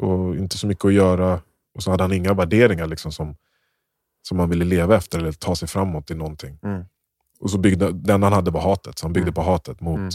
och 0.02 0.36
inte 0.36 0.58
så 0.58 0.66
mycket 0.66 0.84
att 0.84 0.92
göra. 0.92 1.40
Och 1.74 1.82
så 1.82 1.90
hade 1.90 2.04
han 2.04 2.12
inga 2.12 2.34
värderingar 2.34 2.86
liksom, 2.86 3.12
som, 3.12 3.36
som 4.28 4.38
han 4.38 4.50
ville 4.50 4.64
leva 4.64 4.96
efter 4.96 5.18
eller 5.18 5.32
ta 5.32 5.56
sig 5.56 5.68
framåt 5.68 6.10
i 6.10 6.14
någonting. 6.14 6.58
Mm. 6.62 6.84
Och 7.40 7.50
så 7.50 7.58
byggde, 7.58 7.92
den 7.92 8.22
han 8.22 8.32
hade 8.32 8.50
var 8.50 8.60
hatet, 8.60 8.98
så 8.98 9.06
han 9.06 9.12
byggde 9.12 9.28
Mm. 9.28 9.34
på 9.34 9.42
hatet 9.42 9.80
mot 9.80 9.98
Mm. 9.98 10.10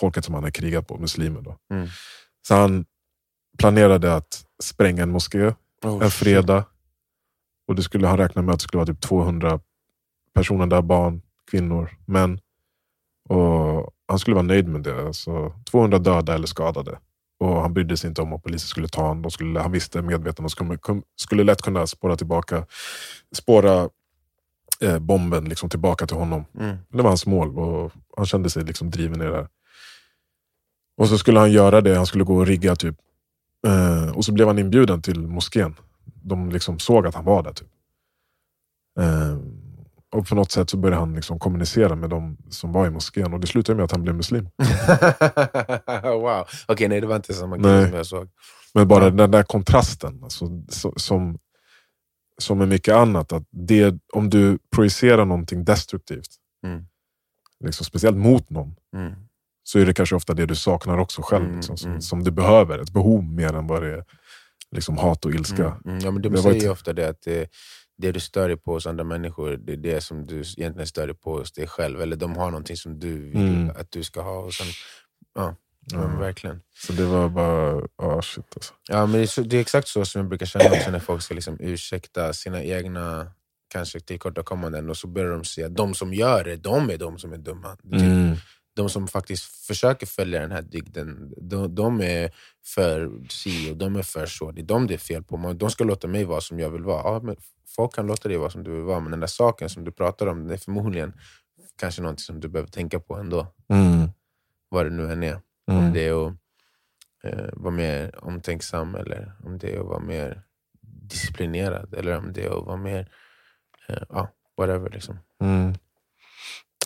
folket 0.00 0.24
som 0.24 0.34
han 0.34 0.42
hade 0.42 0.52
krigat 0.52 0.86
på, 0.88 0.98
muslimer. 0.98 1.40
Då. 1.40 1.56
Så 2.48 2.54
han 2.54 2.84
planerade 3.58 4.14
att 4.14 4.44
spränga 4.62 5.02
en 5.02 5.10
moské 5.10 5.54
Oh, 5.84 6.04
en 6.04 6.10
fredag. 6.10 6.64
Och 7.68 7.74
det 7.74 7.82
skulle, 7.82 8.06
han 8.06 8.18
räknade 8.18 8.46
med 8.46 8.52
att 8.52 8.58
det 8.58 8.62
skulle 8.62 8.78
vara 8.78 8.86
typ 8.86 9.00
200 9.00 9.60
personer 10.34 10.66
där, 10.66 10.82
barn, 10.82 11.22
kvinnor, 11.50 11.90
män. 12.04 12.40
Och 13.28 13.92
han 14.08 14.18
skulle 14.18 14.34
vara 14.34 14.46
nöjd 14.46 14.68
med 14.68 14.82
det. 14.82 15.06
Alltså, 15.06 15.52
200 15.70 15.98
döda 15.98 16.34
eller 16.34 16.46
skadade. 16.46 16.98
Och 17.40 17.60
han 17.60 17.74
brydde 17.74 17.96
sig 17.96 18.08
inte 18.08 18.22
om 18.22 18.32
att 18.32 18.42
polisen 18.42 18.68
skulle 18.68 18.88
ta 18.88 19.02
honom. 19.08 19.30
Skulle, 19.30 19.60
han 19.60 19.72
visste 19.72 20.02
medveten 20.02 20.44
och 20.44 20.50
skulle, 20.50 20.78
skulle 21.16 21.44
lätt 21.44 21.62
kunna 21.62 21.86
spåra 21.86 22.16
tillbaka, 22.16 22.66
spåra 23.32 23.88
eh, 24.80 24.98
bomben 24.98 25.44
liksom 25.44 25.70
tillbaka 25.70 26.06
till 26.06 26.16
honom. 26.16 26.44
Mm. 26.58 26.76
Det 26.88 27.02
var 27.02 27.10
hans 27.10 27.26
mål 27.26 27.58
och 27.58 27.92
han 28.16 28.26
kände 28.26 28.50
sig 28.50 28.64
liksom 28.64 28.90
driven 28.90 29.20
i 29.20 29.24
det 29.24 29.36
här. 29.36 29.48
Och 30.98 31.08
så 31.08 31.18
skulle 31.18 31.38
han 31.40 31.52
göra 31.52 31.80
det, 31.80 31.96
han 31.96 32.06
skulle 32.06 32.24
gå 32.24 32.36
och 32.36 32.46
rigga 32.46 32.76
typ. 32.76 32.96
Eh, 33.66 34.10
och 34.16 34.24
så 34.24 34.32
blev 34.32 34.46
han 34.46 34.58
inbjuden 34.58 35.02
till 35.02 35.26
moskén. 35.26 35.74
De 36.22 36.50
liksom 36.50 36.78
såg 36.78 37.06
att 37.06 37.14
han 37.14 37.24
var 37.24 37.42
där. 37.42 37.52
Typ. 37.52 37.68
Eh, 39.00 39.38
och 40.10 40.28
på 40.28 40.34
något 40.34 40.50
sätt 40.52 40.70
så 40.70 40.76
började 40.76 41.00
han 41.00 41.14
liksom 41.14 41.38
kommunicera 41.38 41.94
med 41.94 42.10
de 42.10 42.36
som 42.50 42.72
var 42.72 42.86
i 42.86 42.90
moskén 42.90 43.34
och 43.34 43.40
det 43.40 43.46
slutade 43.46 43.76
med 43.76 43.84
att 43.84 43.92
han 43.92 44.02
blev 44.02 44.14
muslim. 44.14 44.48
wow. 46.02 46.44
Okej, 46.68 46.88
nej 46.88 47.00
det 47.00 47.06
var 47.06 47.16
inte 47.16 47.34
samma 47.34 47.56
grej 47.56 47.88
som 47.88 47.96
jag 47.96 48.06
såg. 48.06 48.28
Men 48.74 48.88
bara 48.88 49.10
den 49.10 49.30
där 49.30 49.42
kontrasten, 49.42 50.20
alltså, 50.22 50.62
så, 50.68 50.92
som, 50.96 51.38
som 52.38 52.58
med 52.58 52.68
mycket 52.68 52.94
annat. 52.94 53.32
Att 53.32 53.44
det, 53.50 53.94
om 54.12 54.30
du 54.30 54.58
projicerar 54.70 55.24
någonting 55.24 55.64
destruktivt, 55.64 56.28
Mm. 56.66 56.84
liksom, 57.64 57.84
speciellt 57.84 58.16
mot 58.16 58.50
någon, 58.50 58.74
Mm. 58.96 59.12
Så 59.70 59.78
är 59.78 59.86
det 59.86 59.94
kanske 59.94 60.14
ofta 60.14 60.34
det 60.34 60.46
du 60.46 60.54
saknar 60.54 60.98
också 60.98 61.22
själv. 61.22 61.44
Mm, 61.44 61.56
liksom, 61.56 61.76
som, 61.76 61.90
mm. 61.90 62.02
som 62.02 62.24
du 62.24 62.30
behöver. 62.30 62.78
Ett 62.78 62.92
behov 62.92 63.24
mer 63.24 63.52
än 63.54 63.66
vad 63.66 63.82
det 63.82 63.88
är 63.88 64.04
liksom, 64.70 64.98
hat 64.98 65.24
och 65.24 65.30
ilska. 65.34 65.64
Mm. 65.64 65.78
Mm. 65.84 65.98
Ja, 65.98 66.10
men 66.10 66.22
de 66.22 66.36
säger 66.42 66.60
ju 66.60 66.68
ofta 66.70 66.92
det 66.92 67.08
att 67.08 67.22
det, 67.22 67.50
det 67.98 68.12
du 68.12 68.20
stör 68.20 68.48
dig 68.48 68.56
på 68.56 68.72
hos 68.72 68.86
andra 68.86 69.04
människor, 69.04 69.56
det 69.56 69.72
är 69.72 69.76
det 69.76 70.00
som 70.00 70.26
du 70.26 70.40
egentligen 70.40 70.86
stör 70.86 71.06
dig 71.06 71.16
på 71.16 71.38
hos 71.38 71.52
dig 71.52 71.66
själv. 71.66 72.00
Eller 72.00 72.16
de 72.16 72.36
har 72.36 72.50
någonting 72.50 72.76
som 72.76 73.00
du 73.00 73.30
vill 73.30 73.48
Mm. 73.48 73.70
att 73.70 73.90
du 73.90 74.04
ska 74.04 74.22
ha. 74.22 74.38
Och 74.38 74.54
sen, 74.54 74.66
ja, 75.34 75.56
Ja. 75.92 75.98
men 75.98 76.18
verkligen. 76.18 76.60
Så 76.86 76.92
det 76.92 77.04
var 77.04 77.28
bara, 77.28 77.82
ah 78.02 78.22
shit 78.22 78.44
alltså. 78.56 78.74
Ja, 78.88 79.06
men 79.06 79.12
det, 79.12 79.22
är 79.22 79.26
så, 79.26 79.42
det 79.42 79.56
är 79.56 79.60
exakt 79.60 79.88
så 79.88 80.04
som 80.04 80.20
jag 80.20 80.28
brukar 80.28 80.46
känna 80.46 80.70
också 80.76 80.90
när 80.90 80.98
folk 80.98 81.22
ska 81.22 81.34
liksom 81.34 81.56
ursäkta 81.60 82.32
sina 82.32 82.62
egna 82.62 83.32
kanske 83.72 84.00
tillkortakommanden 84.00 84.90
och 84.90 84.96
så 84.96 85.06
börjar 85.06 85.30
de 85.30 85.44
säga 85.44 85.66
att 85.66 85.76
de 85.76 85.94
som 85.94 86.14
gör 86.14 86.44
det, 86.44 86.56
de 86.56 86.90
är 86.90 86.98
de 86.98 87.18
som 87.18 87.32
är 87.32 87.38
dumma. 87.38 87.76
Mm. 87.92 88.36
De 88.78 88.88
som 88.90 89.08
faktiskt 89.08 89.44
försöker 89.66 90.06
följa 90.06 90.40
den 90.40 90.52
här 90.52 90.62
dygden, 90.62 91.34
de, 91.36 91.74
de 91.74 92.00
är 92.00 92.30
för 92.64 93.10
si 93.28 93.72
och 93.72 93.76
de 93.76 93.96
är 93.96 94.02
för 94.02 94.26
så. 94.26 94.50
Det 94.52 94.60
är 94.60 94.64
de 94.64 94.86
det 94.86 94.94
är 94.94 94.98
fel 94.98 95.22
på. 95.22 95.52
De 95.52 95.70
ska 95.70 95.84
låta 95.84 96.08
mig 96.08 96.24
vara 96.24 96.40
som 96.40 96.58
jag 96.58 96.70
vill 96.70 96.82
vara. 96.82 97.02
Ja, 97.14 97.20
men 97.22 97.36
folk 97.76 97.94
kan 97.94 98.06
låta 98.06 98.28
dig 98.28 98.36
vara 98.38 98.50
som 98.50 98.64
du 98.64 98.70
vill 98.70 98.82
vara, 98.82 99.00
men 99.00 99.10
den 99.10 99.20
där 99.20 99.26
saken 99.26 99.68
som 99.68 99.84
du 99.84 99.92
pratar 99.92 100.26
om, 100.26 100.46
det 100.46 100.54
är 100.54 100.58
förmodligen 100.58 101.12
kanske 101.80 102.02
något 102.02 102.20
som 102.20 102.40
du 102.40 102.48
behöver 102.48 102.70
tänka 102.70 103.00
på 103.00 103.16
ändå. 103.16 103.46
Mm. 103.68 104.08
Vad 104.68 104.86
det 104.86 104.90
nu 104.90 105.12
än 105.12 105.22
är. 105.22 105.34
Om 105.66 105.78
Mm. 105.78 105.92
det 105.92 106.06
är 106.08 106.26
att 106.26 106.32
eh, 107.24 107.48
vara 107.52 107.74
mer 107.74 108.24
omtänksam 108.24 108.94
eller 108.94 109.32
om 109.44 109.58
det 109.58 109.74
är 109.74 109.80
att 109.80 109.86
vara 109.86 110.00
mer 110.00 110.42
disciplinerad 110.82 111.94
eller 111.94 112.18
om 112.18 112.32
det 112.32 112.44
är 112.44 112.58
att 112.58 112.66
vara 112.66 112.76
mer, 112.76 113.10
eh, 113.88 114.02
ja, 114.08 114.28
whatever. 114.56 114.90
Liksom. 114.90 115.18
Mm. 115.40 115.74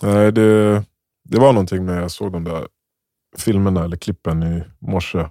Nej, 0.01 0.31
det, 0.31 0.83
det 1.23 1.39
var 1.39 1.53
någonting 1.53 1.85
när 1.85 2.01
jag 2.01 2.11
såg 2.11 2.31
de 2.31 2.43
där 2.43 2.67
filmerna 3.37 3.83
eller 3.83 3.97
klippen 3.97 4.43
i 4.43 4.63
morse. 4.79 5.27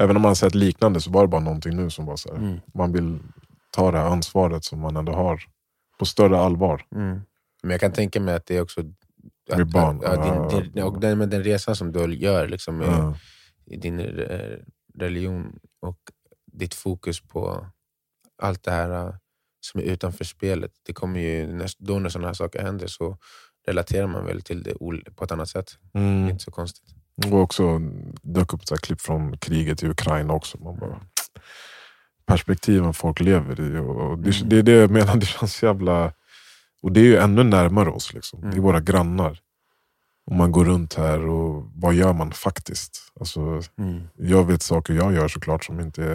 Även 0.00 0.16
om 0.16 0.22
man 0.22 0.36
sett 0.36 0.54
liknande 0.54 1.00
så 1.00 1.10
var 1.10 1.22
det 1.22 1.28
bara 1.28 1.40
någonting 1.40 1.76
nu 1.76 1.90
som 1.90 2.06
var 2.06 2.16
så 2.16 2.28
här. 2.34 2.38
Mm. 2.38 2.60
Man 2.74 2.92
vill 2.92 3.18
ta 3.70 3.90
det 3.92 3.98
här 3.98 4.06
ansvaret 4.06 4.64
som 4.64 4.80
man 4.80 4.96
ändå 4.96 5.12
har 5.12 5.42
på 5.98 6.04
större 6.04 6.38
allvar. 6.38 6.86
Mm. 6.94 7.20
Men 7.62 7.70
jag 7.70 7.80
kan 7.80 7.92
tänka 7.92 8.20
mig 8.20 8.34
att 8.34 8.46
det 8.46 8.56
är 8.56 8.60
också 8.62 8.80
att, 8.80 9.58
Med 9.58 9.70
barn, 9.70 9.96
Att, 10.04 10.26
ja. 10.26 10.48
din, 10.50 10.72
din, 10.72 10.82
och 10.82 11.00
den, 11.00 11.18
med 11.18 11.28
den 11.28 11.44
resan 11.44 11.76
som 11.76 11.92
du 11.92 12.14
gör 12.14 12.48
liksom, 12.48 12.76
med, 12.76 12.88
Ja. 12.88 13.16
i 13.66 13.76
din 13.76 14.00
religion 14.98 15.58
och 15.80 15.98
ditt 16.52 16.74
fokus 16.74 17.20
på 17.20 17.66
allt 18.42 18.62
det 18.62 18.70
här 18.70 19.06
eh, 19.06 19.14
som 19.60 19.80
är 19.80 19.84
utanför 19.84 20.24
spelet. 20.24 20.72
Det 20.86 20.92
kommer 20.92 21.20
ju, 21.20 21.66
då 21.78 21.98
när 21.98 22.08
sådana 22.08 22.28
här 22.28 22.34
saker 22.34 22.62
händer 22.62 22.86
så 22.86 23.18
relaterar 23.66 24.06
man 24.06 24.24
väl 24.26 24.42
till 24.42 24.62
det 24.62 24.74
på 25.16 25.24
ett 25.24 25.32
annat 25.32 25.48
sätt. 25.48 25.78
Det 25.92 25.98
är 25.98 26.02
Mm. 26.02 26.28
inte 26.28 26.44
så 26.44 26.50
konstigt. 26.50 26.84
Och 27.32 27.40
också 27.40 27.80
dök 28.22 28.52
upp 28.52 28.64
så 28.66 28.76
klipp 28.76 29.00
från 29.00 29.38
kriget 29.38 29.82
i 29.82 29.88
Ukraina 29.88 30.32
också. 30.32 30.58
Man 30.58 30.78
bara, 30.78 31.00
perspektiven 32.26 32.94
folk 32.94 33.20
lever 33.20 33.60
i. 33.60 33.78
Och 33.78 34.18
det, 34.18 34.30
Mm. 34.36 34.48
det 34.48 34.58
är 34.58 34.62
det 34.62 34.72
jag 34.72 34.90
menar, 34.90 35.16
det 35.16 35.26
känns 35.26 35.62
jävla... 35.62 36.12
Och 36.82 36.92
det 36.92 37.00
är 37.00 37.04
ju 37.04 37.16
ännu 37.16 37.42
närmare 37.42 37.90
oss. 37.90 38.12
Liksom. 38.14 38.40
Det 38.40 38.46
är 38.46 38.52
Mm. 38.52 38.62
våra 38.64 38.80
grannar. 38.80 39.40
Om 40.26 40.36
man 40.36 40.52
går 40.52 40.64
runt 40.64 40.94
här 40.94 41.26
och 41.26 41.70
vad 41.74 41.94
gör 41.94 42.12
man 42.12 42.32
faktiskt? 42.32 42.98
Alltså, 43.20 43.62
jag 44.16 44.44
vet 44.46 44.62
saker 44.62 44.94
jag 44.94 45.12
gör 45.14 45.28
såklart 45.28 45.64
som 45.64 45.80
inte 45.80 46.04
är 46.04 46.14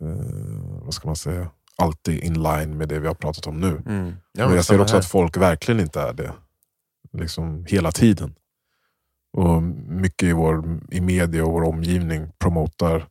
eh, 0.00 0.82
vad 0.84 0.94
ska 0.94 1.08
man 1.08 1.16
säga, 1.16 1.50
alltid 1.78 2.24
in 2.24 2.42
line 2.42 2.76
med 2.76 2.88
det 2.88 2.98
vi 2.98 3.06
har 3.06 3.14
pratat 3.14 3.46
om 3.46 3.60
nu. 3.60 3.82
Mm. 3.86 4.14
Ja, 4.32 4.46
men 4.46 4.56
jag 4.56 4.64
ser 4.64 4.80
också 4.80 4.94
här. 4.94 5.00
att 5.00 5.06
folk 5.06 5.36
verkligen 5.36 5.80
inte 5.80 6.00
är 6.00 6.12
det. 6.12 6.32
Liksom 7.12 7.64
hela 7.68 7.92
tiden. 7.92 8.34
Och 9.32 9.62
mycket 9.62 10.22
i, 10.28 10.32
vår, 10.32 10.80
i 10.90 11.00
media 11.00 11.44
och 11.44 11.52
vår 11.52 11.64
omgivning 11.64 12.28
promotar. 12.38 13.06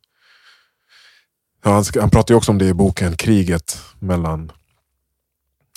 Ja, 1.64 1.72
han, 1.72 1.84
han 2.00 2.10
pratar 2.10 2.34
ju 2.34 2.38
också 2.38 2.52
om 2.52 2.58
det 2.58 2.66
i 2.66 2.74
boken 2.74 3.18
Kriget 3.18 3.78
mellan 4.00 4.52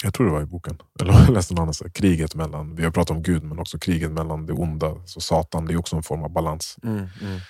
Jag 0.02 0.14
tror 0.14 0.26
det 0.26 0.32
var 0.32 0.42
i 0.42 0.46
boken. 0.46 0.78
Eller 1.00 1.12
jag 1.12 1.30
läste 1.30 1.54
någon 1.54 1.62
annan. 1.62 1.74
så 1.74 1.84
här, 1.84 1.90
Kriget 1.90 2.34
mellan, 2.34 2.76
vi 2.76 2.84
har 2.84 2.90
pratat 2.90 3.16
om 3.16 3.22
Gud, 3.22 3.42
men 3.42 3.58
också 3.58 3.78
kriget 3.78 4.10
mellan 4.10 4.46
det 4.46 4.52
onda. 4.52 4.94
Så 5.06 5.20
Satan, 5.20 5.66
det 5.66 5.72
är 5.72 5.78
också 5.78 5.96
en 5.96 6.02
form 6.02 6.22
av 6.22 6.30
balans. 6.30 6.76
Mm, 6.82 6.96
mm, 6.96 7.40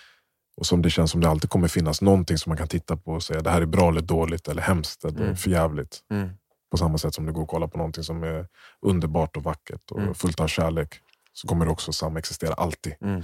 Och 0.59 0.67
som 0.67 0.83
det 0.83 0.91
känns 0.91 1.11
som 1.11 1.21
det 1.21 1.29
alltid 1.29 1.51
kommer 1.51 1.69
finnas 1.69 2.03
någonting 2.03 2.39
som 2.39 2.51
man 2.51 2.57
kan 2.57 2.69
titta 2.69 2.97
på 2.97 3.13
och 3.13 3.23
säga 3.23 3.41
det 3.41 3.51
här 3.51 3.63
är 3.63 3.67
bra 3.67 3.89
eller 3.89 4.01
dåligt, 4.01 4.49
eller 4.49 4.63
hemskt 4.63 5.05
eller 5.05 5.21
Mm. 5.23 5.37
förjävligt. 5.37 5.99
mm. 6.11 6.29
På 6.71 6.77
samma 6.77 6.99
sätt 6.99 7.15
som 7.15 7.27
det 7.27 7.33
går 7.33 7.43
att 7.43 7.49
kolla 7.49 7.69
på 7.69 7.79
någonting 7.79 8.05
som 8.05 8.23
är 8.23 8.47
underbart 8.87 9.37
och 9.37 9.43
vackert 9.43 9.91
och 9.91 9.99
Mm. 10.01 10.15
fullt 10.15 10.41
av 10.41 10.47
kärlek. 10.49 10.95
Så 11.33 11.49
kommer 11.49 11.65
det 11.65 11.71
också 11.71 11.93
samexistera 11.93 12.55
alltid. 12.55 12.95
Mm. 13.01 13.23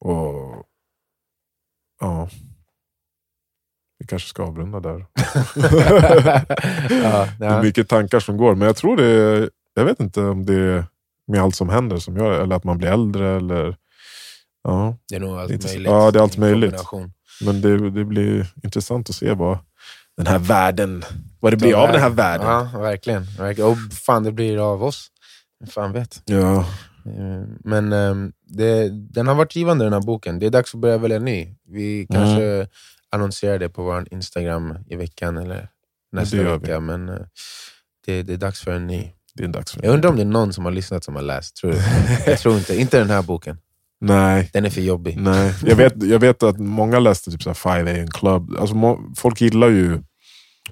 Och 0.00 0.64
ja, 2.00 2.28
vi 3.98 4.06
kanske 4.06 4.28
ska 4.28 4.42
avrunda 4.42 4.80
där. 4.80 5.06
ja, 7.02 7.28
Det 7.38 7.46
är 7.46 7.62
mycket 7.62 7.88
tankar 7.88 8.20
som 8.20 8.36
går, 8.36 8.54
men 8.54 8.66
jag 8.66 8.76
tror 8.76 8.96
det 8.96 9.04
är, 9.06 9.50
jag 9.74 9.84
vet 9.84 10.00
inte 10.00 10.20
om 10.22 10.46
det 10.46 10.54
är 10.54 10.84
med 11.26 11.40
allt 11.42 11.54
som 11.56 11.68
händer 11.68 11.96
som 11.98 12.16
gör 12.16 12.40
eller 12.42 12.56
att 12.56 12.64
man 12.64 12.78
blir 12.78 12.88
äldre 12.88 13.36
eller 13.36 13.76
ja, 14.64 14.96
Det 15.08 15.16
är 15.16 15.20
nog 15.20 15.38
allt 15.38 15.50
inte- 15.50 15.66
möjligt. 15.66 15.86
ja, 15.86 16.10
det 16.10 16.18
är 16.18 16.22
allt 16.22 16.36
möjligt. 16.36 16.74
men 17.44 17.60
det, 17.60 17.90
det 17.90 18.04
blir 18.04 18.46
intressant 18.62 19.10
att 19.10 19.16
se 19.16 19.32
vad 19.34 19.58
den 20.16 20.26
här 20.26 20.38
världen, 20.38 21.04
vad 21.40 21.52
det 21.52 21.56
blir 21.56 21.74
av 21.74 21.92
den 21.92 22.00
här 22.00 22.10
världen. 22.10 22.46
Ja, 22.46 22.70
verkligen. 22.80 23.22
verkligen. 23.38 23.70
Och 23.70 23.76
fan 23.92 24.22
det 24.24 24.32
blir 24.32 24.72
av 24.72 24.84
oss. 24.84 25.08
Fan 25.70 25.92
vet. 25.92 26.22
Ja, 26.24 26.66
Eh, 27.06 27.44
Men 27.64 27.92
ehm, 27.92 28.32
det, 28.46 28.88
den 28.88 29.26
har 29.26 29.34
varit 29.34 29.56
givande 29.56 29.84
den 29.84 29.92
här 29.92 30.00
boken. 30.00 30.38
Det 30.38 30.46
är 30.46 30.50
dags 30.50 30.74
att 30.74 30.80
börja 30.80 30.98
välja 30.98 31.18
ny. 31.18 31.54
Vi 31.68 32.06
kanske 32.10 32.66
annonserar 33.10 33.58
det 33.58 33.68
på 33.68 33.82
vår 33.82 34.08
Instagram 34.10 34.74
i 34.86 34.96
veckan 34.96 35.36
eller 35.36 35.68
nästa 36.12 36.56
vecka. 36.58 36.80
Men 36.80 37.08
eh, 37.08 37.14
det, 38.06 38.22
det 38.22 38.32
är 38.32 38.36
dags 38.36 38.60
för 38.60 38.70
en 38.72 38.86
ny. 38.86 39.12
det 39.34 39.44
är 39.44 39.48
dags 39.48 39.72
för 39.72 39.82
Jag 39.84 39.94
undrar 39.94 40.10
om 40.10 40.16
det 40.16 40.22
är 40.22 40.26
någon 40.26 40.52
som 40.52 40.64
har 40.64 40.72
lyssnat 40.72 41.04
som 41.04 41.14
har 41.14 41.22
läst. 41.22 41.56
Tror 41.56 41.72
du? 41.72 41.78
Jag 42.30 42.38
tror 42.38 42.56
inte. 42.56 42.80
Inte 42.80 42.98
den 42.98 43.10
här 43.10 43.22
boken. 43.22 43.58
Nej, 44.00 44.50
Den 44.52 44.64
är 44.64 44.70
för 44.70 44.80
jobbig. 44.80 45.16
nej. 45.20 45.54
Jag, 45.66 45.76
vet, 45.76 46.02
jag 46.02 46.18
vet 46.18 46.42
att 46.42 46.58
många 46.58 46.98
läste 46.98 47.30
typ 47.30 47.42
så 47.42 47.48
här 47.50 47.54
5 47.54 47.86
AM 47.86 48.08
Club. 48.08 48.56
Alltså, 48.60 48.98
folk 49.16 49.40
gillar 49.40 49.68
ju 49.68 49.98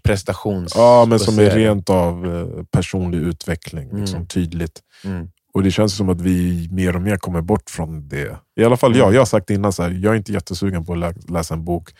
Prestations... 0.02 0.72
ja, 0.76 1.04
men 1.08 1.18
som 1.18 1.38
är 1.38 1.50
rent 1.50 1.90
av 1.90 2.36
eh, 2.36 2.64
personlig 2.64 3.18
utveckling. 3.18 3.88
Liksom, 4.00 4.16
Mm. 4.16 4.28
tydligt. 4.28 4.80
Mm. 5.04 5.28
Och 5.54 5.62
det 5.62 5.70
känns 5.70 5.96
som 5.96 6.08
att 6.08 6.20
vi 6.20 6.68
mer 6.72 6.96
och 6.96 7.02
mer 7.02 7.16
kommer 7.16 7.40
bort 7.40 7.70
från 7.70 8.08
det. 8.08 8.36
I 8.60 8.64
alla 8.64 8.76
fall 8.76 8.96
jag. 8.96 9.14
Jag 9.14 9.20
har 9.20 9.26
sagt 9.26 9.50
innan, 9.50 9.72
så 9.72 9.82
här, 9.82 9.90
jag 10.02 10.12
är 10.12 10.16
inte 10.16 10.32
jättesugen 10.32 10.84
på 10.84 10.92
att 10.92 10.98
lä 10.98 11.14
läsa 11.28 11.54
en 11.54 11.64
bok. 11.64 11.90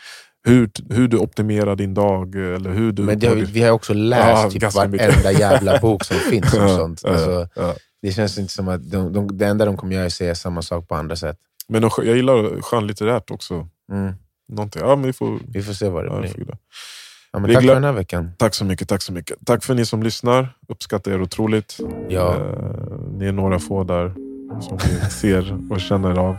Hur, 0.47 0.69
hur 0.89 1.07
du 1.07 1.17
optimerar 1.17 1.75
din 1.75 1.93
dag, 1.93 2.35
eller 2.35 2.69
hur 2.73 2.91
du... 2.91 3.03
Men 3.03 3.19
det 3.19 3.35
vi, 3.35 3.61
har 3.63 3.71
också 3.71 3.93
läst 3.93 4.43
Ja, 4.53 4.69
typ 4.69 4.75
varenda 4.75 5.31
jävla 5.31 5.79
bok 5.79 6.03
som 6.03 6.17
finns 6.29 6.53
Ja, 6.53 6.77
sånt. 6.77 7.01
ja, 7.03 7.09
Alltså, 7.09 7.47
ja. 7.55 7.75
Det 8.01 8.11
känns 8.11 8.37
inte 8.37 8.53
som 8.53 8.67
att 8.67 8.91
de, 8.91 9.13
de, 9.13 9.37
det 9.37 9.45
enda 9.47 9.65
de 9.65 9.77
kommer 9.77 9.93
göra 9.93 10.03
är 10.03 10.07
att 10.07 10.13
säga 10.13 10.35
samma 10.35 10.61
sak 10.61 10.87
på 10.87 10.95
andra 10.95 11.15
sätt. 11.15 11.37
Men 11.67 11.81
de, 11.81 11.91
jag 11.97 12.15
gillar 12.15 12.61
skönlitterärt 12.61 13.31
också. 13.31 13.67
Mm. 13.91 14.13
Någonting. 14.49 14.81
Ja, 14.81 14.95
men 14.95 15.05
vi 15.05 15.13
får, 15.13 15.39
Vi 15.47 15.61
får 15.61 15.73
se 15.73 15.89
vad 15.89 16.03
det 16.05 16.09
ja, 16.13 16.19
blir. 16.19 16.57
Ja, 17.31 17.39
tack 17.53 17.65
för 17.65 17.73
den 17.73 17.83
här 17.83 17.91
veckan. 17.91 18.31
Tack 18.37 18.55
så 18.55 18.65
mycket, 18.65 18.89
tack 18.89 19.01
så 19.01 19.13
mycket. 19.13 19.37
Tack 19.45 19.63
för 19.63 19.73
ni 19.73 19.85
som 19.85 20.03
lyssnar. 20.03 20.57
Uppskattar 20.67 21.11
er 21.11 21.21
otroligt. 21.21 21.77
Ja. 22.09 22.35
Eh, 22.35 22.99
ni 23.11 23.25
är 23.25 23.31
några 23.31 23.59
få 23.59 23.83
där 23.83 24.13
som 24.61 24.77
vi 24.77 25.09
ser 25.09 25.71
och 25.71 25.81
känner 25.81 26.19
av. 26.19 26.37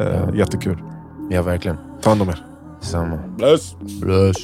Eh, 0.00 0.06
Ja. 0.06 0.34
Jättekul. 0.34 0.82
Ja, 1.30 1.42
verkligen. 1.42 1.76
Ta 2.02 2.10
hand 2.10 2.22
om 2.22 2.28
er. 2.28 2.46
Samma. 2.80 3.16
Bless. 3.16 3.74
Bless. 4.00 4.36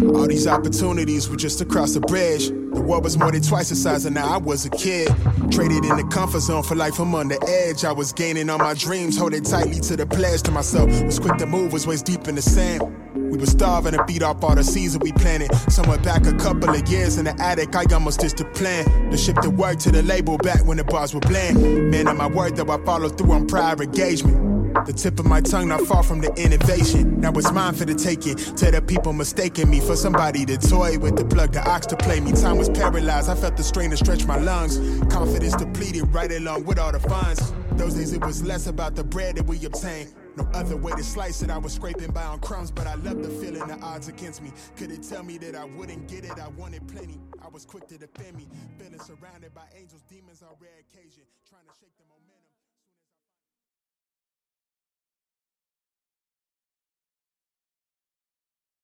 All 0.00 0.26
these 0.26 0.46
opportunities 0.46 1.28
were 1.28 1.36
just 1.36 1.60
across 1.60 1.92
the 1.92 2.00
bridge. 2.00 2.48
The 2.48 2.80
world 2.80 3.04
was 3.04 3.18
more 3.18 3.30
than 3.30 3.42
twice 3.42 3.68
the 3.68 3.76
size, 3.76 4.06
and 4.06 4.14
now 4.14 4.34
I 4.34 4.38
was 4.38 4.64
a 4.64 4.70
kid. 4.70 5.08
Traded 5.50 5.84
in 5.84 5.96
the 5.96 6.08
comfort 6.10 6.40
zone 6.40 6.62
for 6.62 6.74
life, 6.74 6.98
I'm 6.98 7.14
on 7.14 7.28
the 7.28 7.38
edge. 7.46 7.84
I 7.84 7.92
was 7.92 8.12
gaining 8.12 8.48
on 8.48 8.58
my 8.58 8.74
dreams, 8.74 9.18
holding 9.18 9.42
tightly 9.42 9.80
to 9.80 9.96
the 9.96 10.06
pledge 10.06 10.42
to 10.42 10.50
myself. 10.50 10.88
Was 11.04 11.18
quick 11.18 11.36
to 11.38 11.46
move, 11.46 11.72
was 11.72 11.86
waist 11.86 12.06
deep 12.06 12.26
in 12.26 12.34
the 12.34 12.42
sand. 12.42 12.82
We 13.14 13.38
were 13.38 13.46
starving 13.46 13.92
to 13.92 14.04
beat 14.04 14.22
off 14.22 14.42
all 14.42 14.54
the 14.54 14.64
seeds 14.64 14.94
that 14.94 15.02
we 15.02 15.12
planted. 15.12 15.54
Somewhere 15.70 15.98
back 15.98 16.26
a 16.26 16.32
couple 16.34 16.70
of 16.70 16.88
years 16.88 17.18
in 17.18 17.26
the 17.26 17.38
attic, 17.40 17.74
I 17.76 17.84
almost 17.92 18.20
ditched 18.20 18.38
the 18.38 18.44
plan. 18.46 19.10
To 19.10 19.16
ship 19.16 19.36
the 19.42 19.50
work 19.50 19.78
to 19.80 19.90
the 19.90 20.02
label 20.02 20.38
back 20.38 20.64
when 20.64 20.78
the 20.78 20.84
bars 20.84 21.14
were 21.14 21.20
bland. 21.20 21.90
Man, 21.90 22.08
of 22.08 22.16
my 22.16 22.26
word, 22.26 22.56
though 22.56 22.72
I 22.72 22.82
followed 22.84 23.18
through 23.18 23.32
on 23.32 23.46
prior 23.46 23.80
engagement. 23.82 24.51
The 24.86 24.92
tip 24.92 25.20
of 25.20 25.26
my 25.26 25.40
tongue 25.40 25.68
not 25.68 25.82
far 25.82 26.02
from 26.02 26.20
the 26.20 26.32
innovation. 26.34 27.20
Now 27.20 27.32
it's 27.32 27.52
mine 27.52 27.74
for 27.74 27.84
the 27.84 27.94
taking. 27.94 28.36
To 28.36 28.70
the 28.70 28.82
people 28.82 29.12
mistaking 29.12 29.70
me 29.70 29.80
for 29.80 29.96
somebody 29.96 30.44
to 30.46 30.56
toy 30.56 30.98
with 30.98 31.16
the 31.16 31.24
plug, 31.24 31.52
the 31.52 31.62
ox 31.68 31.86
to 31.86 31.96
play 31.96 32.20
me. 32.20 32.32
Time 32.32 32.58
was 32.58 32.68
paralyzed. 32.68 33.28
I 33.28 33.34
felt 33.34 33.56
the 33.56 33.62
strain 33.62 33.90
to 33.90 33.96
stretch 33.96 34.26
my 34.26 34.38
lungs. 34.38 34.78
Confidence 35.12 35.54
depleted 35.56 36.12
right 36.12 36.32
along 36.32 36.64
with 36.64 36.78
all 36.78 36.90
the 36.90 37.00
funds. 37.00 37.52
Those 37.72 37.94
days 37.94 38.12
it 38.12 38.24
was 38.24 38.42
less 38.42 38.66
about 38.66 38.96
the 38.96 39.04
bread 39.04 39.36
that 39.36 39.46
we 39.46 39.64
obtained. 39.64 40.14
No 40.36 40.48
other 40.54 40.76
way 40.76 40.92
to 40.92 41.04
slice 41.04 41.42
it. 41.42 41.50
I 41.50 41.58
was 41.58 41.74
scraping 41.74 42.10
by 42.10 42.24
on 42.24 42.40
crumbs, 42.40 42.70
but 42.70 42.86
I 42.86 42.94
loved 42.94 43.22
the 43.22 43.28
feeling 43.28 43.66
the 43.68 43.78
odds 43.82 44.08
against 44.08 44.42
me. 44.42 44.52
Could 44.76 44.90
it 44.90 45.02
tell 45.02 45.22
me 45.22 45.38
that 45.38 45.54
I 45.54 45.64
wouldn't 45.64 46.08
get 46.08 46.24
it? 46.24 46.38
I 46.38 46.48
wanted 46.48 46.88
plenty. 46.88 47.20
I 47.42 47.48
was 47.48 47.64
quick 47.64 47.86
to 47.88 47.98
defend 47.98 48.36
me. 48.36 48.48
Feeling 48.78 49.00
surrounded 49.00 49.54
by 49.54 49.64
angels, 49.78 50.02
demons 50.08 50.42
on 50.42 50.54
rare 50.60 50.80
occasion. 50.80 51.24